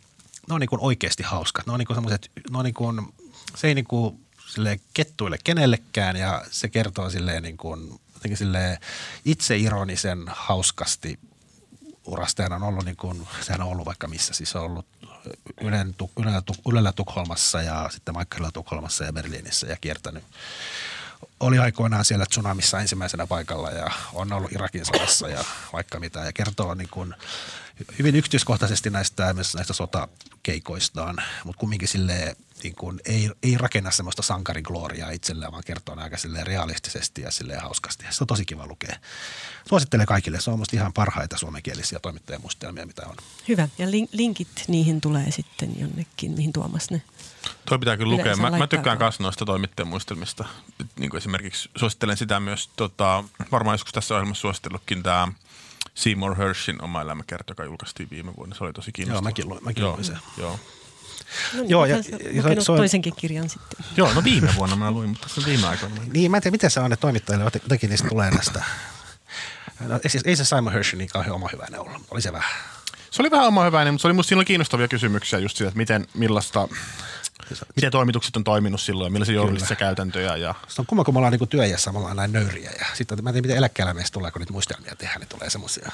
ne 0.50 0.54
on 0.56 0.60
niin 0.60 0.70
kuin 0.70 0.82
oikeasti 0.82 1.24
hauskat. 1.24 1.66
Ne 1.66 1.74
on 1.74 1.80
niin 1.80 1.88
kuin 1.88 1.96
semmoiset, 1.96 2.32
ne 2.52 2.58
on 2.58 2.66
niin 2.66 2.74
kuin, 2.74 3.02
se 3.56 3.68
ei 3.68 3.76
niin 3.76 3.86
kuin 3.86 4.26
sille 4.48 4.80
kettuille 4.94 5.38
kenellekään 5.44 6.16
ja 6.16 6.46
se 6.52 6.70
kertoo 6.70 7.10
silleen 7.10 7.44
niin 7.44 7.58
kuin, 7.58 8.00
jotenkin 8.14 8.38
silleen 8.38 8.78
itseironisen 9.26 10.24
hauskasti 10.28 11.20
urasta. 12.06 12.56
on 12.56 12.64
ollut 12.64 12.86
niin 12.86 12.98
kuin, 12.98 13.28
sehän 13.42 13.62
on 13.62 13.68
ollut 13.68 13.86
vaikka 13.86 14.08
missä, 14.08 14.34
siis 14.34 14.56
on 14.56 14.64
ollut 14.64 14.86
Ylen, 15.62 15.96
Ylellä, 16.20 16.42
Ylellä 16.72 16.92
Tukholmassa 16.92 17.62
ja 17.62 17.90
sitten 17.92 18.14
Maikkarilla 18.14 18.52
Tukholmassa 18.52 19.04
ja 19.04 19.14
Berliinissä 19.14 19.68
ja 19.68 19.78
kiertänyt. 19.82 20.24
Oli 21.40 21.60
aikoinaan 21.60 22.06
siellä 22.06 22.26
tsunamissa 22.26 22.80
ensimmäisenä 22.80 23.28
paikalla 23.28 23.72
ja 23.72 23.92
on 24.14 24.34
ollut 24.34 24.52
Irakin 24.52 24.86
sodassa 24.86 25.30
ja 25.30 25.44
vaikka 25.74 26.00
mitä 26.00 26.20
ja 26.20 26.34
kertoo 26.34 26.74
niin 26.74 26.90
kuin 26.92 27.16
hyvin 28.00 28.16
yksityiskohtaisesti 28.16 28.90
näistä, 28.90 29.34
näistä 29.34 29.74
sotakeikoistaan, 29.74 31.16
mutta 31.44 31.60
kumminkin 31.60 31.88
silleen 31.88 32.36
niin 32.64 32.76
kuin, 32.76 33.02
ei, 33.06 33.32
ei 33.44 33.58
rakenna 33.58 33.92
semmoista 33.92 34.22
sankarigloriaa 34.22 35.12
itselleen, 35.12 35.52
vaan 35.52 35.64
kertoo 35.66 35.96
aika 35.98 36.18
silleen 36.18 36.48
realistisesti 36.48 37.22
ja 37.22 37.32
silleen 37.32 37.62
hauskasti. 37.62 38.06
Se 38.10 38.24
on 38.24 38.28
tosi 38.28 38.46
kiva 38.46 38.68
lukea. 38.68 38.96
Suosittelen 39.70 40.06
kaikille. 40.06 40.42
Se 40.42 40.52
on 40.52 40.60
musta 40.60 40.76
ihan 40.76 40.94
parhaita 40.94 41.38
suomenkielisiä 41.38 42.00
toimittajamustelmia, 42.00 42.86
mitä 42.86 43.08
on. 43.08 43.16
Hyvä. 43.48 43.68
Ja 43.78 43.88
linkit 44.12 44.64
niihin 44.68 45.02
tulee 45.02 45.32
sitten 45.32 45.80
jonnekin, 45.80 46.32
mihin 46.32 46.54
Tuomas 46.54 46.92
ne 46.92 47.02
Toi 47.66 47.80
pitää 47.80 47.98
kyllä 47.98 48.12
lukea. 48.12 48.36
Mä, 48.36 48.52
mä 48.52 48.68
tykkään 48.68 48.98
myös 48.98 49.20
noista 49.20 49.46
toimittajamuistelmista. 49.46 50.46
Niin 51.00 51.10
kuin 51.10 51.18
esimerkiksi 51.18 51.70
suosittelen 51.76 52.18
sitä 52.18 52.40
myös, 52.40 52.70
tota, 52.76 53.24
varmaan 53.52 53.74
joskus 53.74 53.94
tässä 53.94 54.16
ohjelmassa 54.16 54.42
suositellutkin 54.42 55.04
tämä 55.04 55.28
Seymour 55.96 56.38
Hershin 56.38 56.82
oma 56.82 57.02
elämäkerta, 57.02 57.52
joka 57.52 57.64
julkaistiin 57.64 58.10
viime 58.10 58.36
vuonna. 58.38 58.56
Se 58.56 58.64
oli 58.64 58.74
tosi 58.74 58.92
kiinnostava. 58.92 59.18
Joo, 59.18 59.30
mäkin, 59.30 59.50
luin, 59.50 59.64
mäkin 59.64 59.84
luin 59.84 60.04
sen. 60.04 60.20
Joo. 60.38 60.60
No 61.54 61.62
niin, 61.62 61.70
joo, 61.70 61.86
ja, 61.86 61.98
ja 61.98 62.04
se, 62.04 62.62
se 62.62 62.72
on, 62.72 62.78
toisenkin 62.78 63.14
kirjan 63.16 63.50
sitten. 63.50 63.86
Joo, 63.98 64.14
no 64.14 64.24
viime 64.24 64.56
vuonna 64.56 64.76
mä 64.76 64.92
luin, 64.92 65.10
mutta 65.10 65.30
se 65.30 65.46
viime 65.46 65.68
aikoina. 65.68 65.96
Niin, 66.14 66.32
mä 66.32 66.38
en 66.38 66.44
tiedä, 66.44 66.54
miten 66.54 66.72
se 66.72 66.80
on, 66.80 66.94
että 66.94 67.02
toimittajille 67.02 67.52
jotenkin 67.54 67.90
niistä 67.90 68.08
tulee 68.08 68.32
näistä. 68.32 68.64
No, 69.80 69.96
ei, 69.96 70.22
ei 70.26 70.36
se 70.36 70.46
Simon 70.46 70.74
Hershey 70.74 70.98
niin 70.98 71.10
kauhean 71.10 71.36
oma 71.36 71.50
hyväinen 71.52 71.80
ollut, 71.80 72.02
oli 72.12 72.22
se 72.22 72.34
vähän. 72.34 72.54
Se 73.12 73.22
oli 73.22 73.32
vähän 73.32 73.48
oma 73.48 73.64
hyväinen, 73.64 73.94
mutta 73.94 74.02
se 74.02 74.08
oli 74.08 74.14
musta 74.14 74.30
siinä 74.30 74.44
kiinnostavia 74.44 74.88
kysymyksiä 74.88 75.40
just 75.40 75.58
siitä, 75.58 75.68
että 75.68 75.78
miten, 75.78 76.08
millaista, 76.14 76.68
miten 77.76 77.92
toimitukset 77.92 78.36
on 78.36 78.44
toiminut 78.44 78.82
silloin, 78.82 79.14
millaisia 79.14 79.36
journalistisia 79.36 79.76
käytäntöjä. 79.76 80.36
Ja... 80.36 80.56
Se 80.68 80.82
on 80.82 80.86
kumma, 80.86 81.04
kun 81.04 81.14
me 81.14 81.18
ollaan 81.18 81.34
niin 81.34 81.50
työjässä, 81.50 81.92
me 81.92 81.98
ollaan 81.98 82.16
näin 82.16 82.32
nöyriä. 82.32 82.72
Ja 82.80 82.86
sitten 82.94 83.24
mä 83.24 83.30
en 83.30 83.34
tiedä, 83.34 83.46
miten 83.46 83.58
eläkkeellä 83.58 83.94
meistä 83.94 84.14
tulee, 84.14 84.32
kun 84.32 84.40
niitä 84.40 84.54
muistelmia 84.54 84.96
tehdään, 84.96 85.20
niin 85.20 85.30
tulee 85.30 85.50
semmoisia 85.50 85.92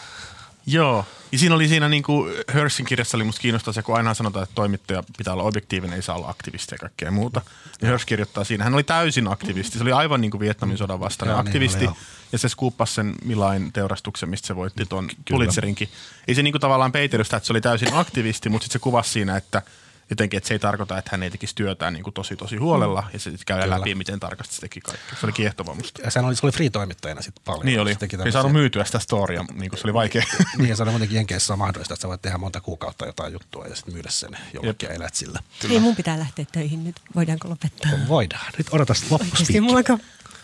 Joo. 0.65 1.05
Ja 1.31 1.37
siinä 1.37 1.55
oli 1.55 1.67
siinä 1.67 1.89
niin 1.89 2.03
kuin 2.03 2.33
Hörsin 2.47 2.85
kirjassa 2.85 3.17
oli 3.17 3.23
musta 3.23 3.41
kiinnostaa 3.41 3.73
se, 3.73 3.81
kun 3.81 3.95
aina 3.95 4.13
sanotaan, 4.13 4.43
että 4.43 4.55
toimittaja 4.55 5.03
pitää 5.17 5.33
olla 5.33 5.43
objektiivinen, 5.43 5.95
ei 5.95 6.01
saa 6.01 6.15
olla 6.15 6.29
aktivisti 6.29 6.75
ja 6.75 6.79
kaikkea 6.79 7.11
muuta. 7.11 7.41
Ja 7.81 7.87
Hörs 7.87 8.05
kirjoittaa 8.05 8.43
siinä, 8.43 8.63
hän 8.63 8.73
oli 8.73 8.83
täysin 8.83 9.27
aktivisti. 9.27 9.77
Se 9.77 9.83
oli 9.83 9.91
aivan 9.91 10.21
niin 10.21 10.31
kuin 10.31 10.41
Vietnamin 10.41 10.77
sodan 10.77 10.99
vastainen 10.99 11.35
niin 11.35 11.47
aktivisti. 11.47 11.79
Niin 11.79 11.89
oli, 11.89 11.97
ja 12.31 12.37
se 12.37 12.49
skuuppasi 12.49 12.93
sen 12.93 13.15
Milain 13.25 13.73
teurastuksen, 13.73 14.29
mistä 14.29 14.47
se 14.47 14.55
voitti 14.55 14.85
tuon 14.85 15.09
Pulitzerinkin. 15.29 15.89
Ei 16.27 16.35
se 16.35 16.43
niin 16.43 16.53
kuin 16.53 16.61
tavallaan 16.61 16.91
peitellystä, 16.91 17.37
että 17.37 17.47
se 17.47 17.53
oli 17.53 17.61
täysin 17.61 17.93
aktivisti, 17.93 18.49
mutta 18.49 18.65
sitten 18.65 18.79
se 18.79 18.83
kuvasi 18.83 19.09
siinä, 19.09 19.37
että– 19.37 19.61
jotenkin, 20.11 20.37
että 20.37 20.47
se 20.47 20.53
ei 20.53 20.59
tarkoita, 20.59 20.97
että 20.97 21.09
hän 21.11 21.23
ei 21.23 21.31
tekisi 21.31 21.55
työtään 21.55 21.93
niin 21.93 22.03
kuin 22.03 22.13
tosi 22.13 22.35
tosi 22.35 22.55
huolella 22.55 23.01
mm. 23.01 23.07
ja 23.13 23.19
se 23.19 23.31
käy 23.45 23.61
Kyllä. 23.61 23.79
läpi, 23.79 23.95
miten 23.95 24.19
tarkasti 24.19 24.55
se 24.55 24.61
teki 24.61 24.81
kaikki. 24.81 25.15
Se 25.19 25.25
oli 25.25 25.33
kiehtova 25.33 25.73
musta. 25.73 26.01
Ja 26.01 26.11
sehän 26.11 26.27
oli, 26.27 26.35
se 26.35 26.45
oli 26.45 26.51
free-toimittajana 26.51 27.21
sitten 27.21 27.43
paljon. 27.45 27.65
Niin 27.65 27.79
oli. 27.79 27.97
Ei 28.25 28.31
saanut 28.31 28.51
myytyä 28.51 28.85
sitä 28.85 28.99
storia, 28.99 29.45
niin 29.53 29.69
kuin 29.69 29.79
se 29.79 29.87
oli 29.87 29.93
vaikea. 29.93 30.23
niin 30.57 30.69
ja 30.69 30.75
se 30.75 30.83
oli 30.83 30.91
muutenkin 30.91 31.15
Jenkeissä 31.15 31.55
mahdollista, 31.55 31.93
että 31.93 32.01
sä 32.01 32.07
voit 32.07 32.21
tehdä 32.21 32.37
monta 32.37 32.61
kuukautta 32.61 33.05
jotain 33.05 33.33
juttua 33.33 33.67
ja 33.67 33.75
sitten 33.75 33.93
myydä 33.93 34.09
sen 34.09 34.37
jollekin 34.53 34.89
ja 34.89 34.95
elät 34.95 35.15
sillä. 35.15 35.39
Kyllä. 35.61 35.73
Ei 35.73 35.79
mun 35.79 35.95
pitää 35.95 36.19
lähteä 36.19 36.45
töihin 36.51 36.83
nyt. 36.83 36.95
Voidaanko 37.15 37.49
lopettaa? 37.49 37.91
Voidaan. 38.07 38.51
Nyt 38.57 38.67
odotas 38.71 39.11
loppuspiikki. 39.11 39.61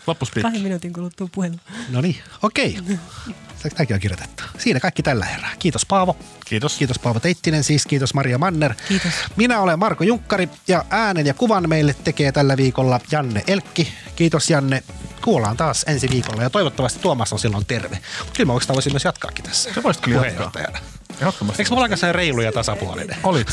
Loppuspiikki. 0.08 0.42
Kahden 0.42 0.62
minuutin 0.62 0.92
kuluttua 0.92 1.28
puhelu. 1.34 1.56
No 1.88 2.00
niin, 2.00 2.16
okei. 2.42 2.78
Okay. 2.80 2.96
Tämäkin 3.76 3.94
on 3.94 4.00
kirjoitettu. 4.00 4.42
Siinä 4.58 4.80
kaikki 4.80 5.02
tällä 5.02 5.24
herää. 5.24 5.50
Kiitos 5.58 5.86
Paavo. 5.86 6.16
Kiitos. 6.44 6.76
Kiitos 6.76 6.98
Paavo 6.98 7.20
Teittinen 7.20 7.64
siis. 7.64 7.86
Kiitos 7.86 8.14
Maria 8.14 8.38
Manner. 8.38 8.74
Kiitos. 8.88 9.12
Minä 9.36 9.60
olen 9.60 9.78
Marko 9.78 10.04
Junkkari 10.04 10.48
ja 10.68 10.84
äänen 10.90 11.26
ja 11.26 11.34
kuvan 11.34 11.68
meille 11.68 11.94
tekee 12.04 12.32
tällä 12.32 12.56
viikolla 12.56 13.00
Janne 13.10 13.44
Elkki. 13.46 13.92
Kiitos 14.16 14.50
Janne. 14.50 14.82
Kuullaan 15.24 15.56
taas 15.56 15.84
ensi 15.86 16.10
viikolla 16.10 16.42
ja 16.42 16.50
toivottavasti 16.50 16.98
Tuomas 16.98 17.32
on 17.32 17.38
silloin 17.38 17.66
terve. 17.66 17.98
Kyllä 18.36 18.46
mä 18.46 18.52
oikeastaan 18.52 18.74
voisin 18.74 18.92
myös 18.92 19.04
jatkaakin 19.04 19.44
tässä. 19.44 19.74
Se 19.74 19.82
voisit 19.82 20.02
kyllä 20.02 20.26
jatkaa. 20.26 20.52
Ehdottomasti. 21.20 21.62
Eikö 21.62 21.74
mulla 21.74 22.12
reilu 22.12 22.40
ja 22.40 22.52
tasapuolinen? 22.52 23.16
Olit. 23.22 23.48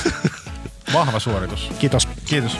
Vahva 0.93 1.20
suoritus. 1.20 1.72
Kiitos. 1.80 2.08
Kiitos. 2.26 2.58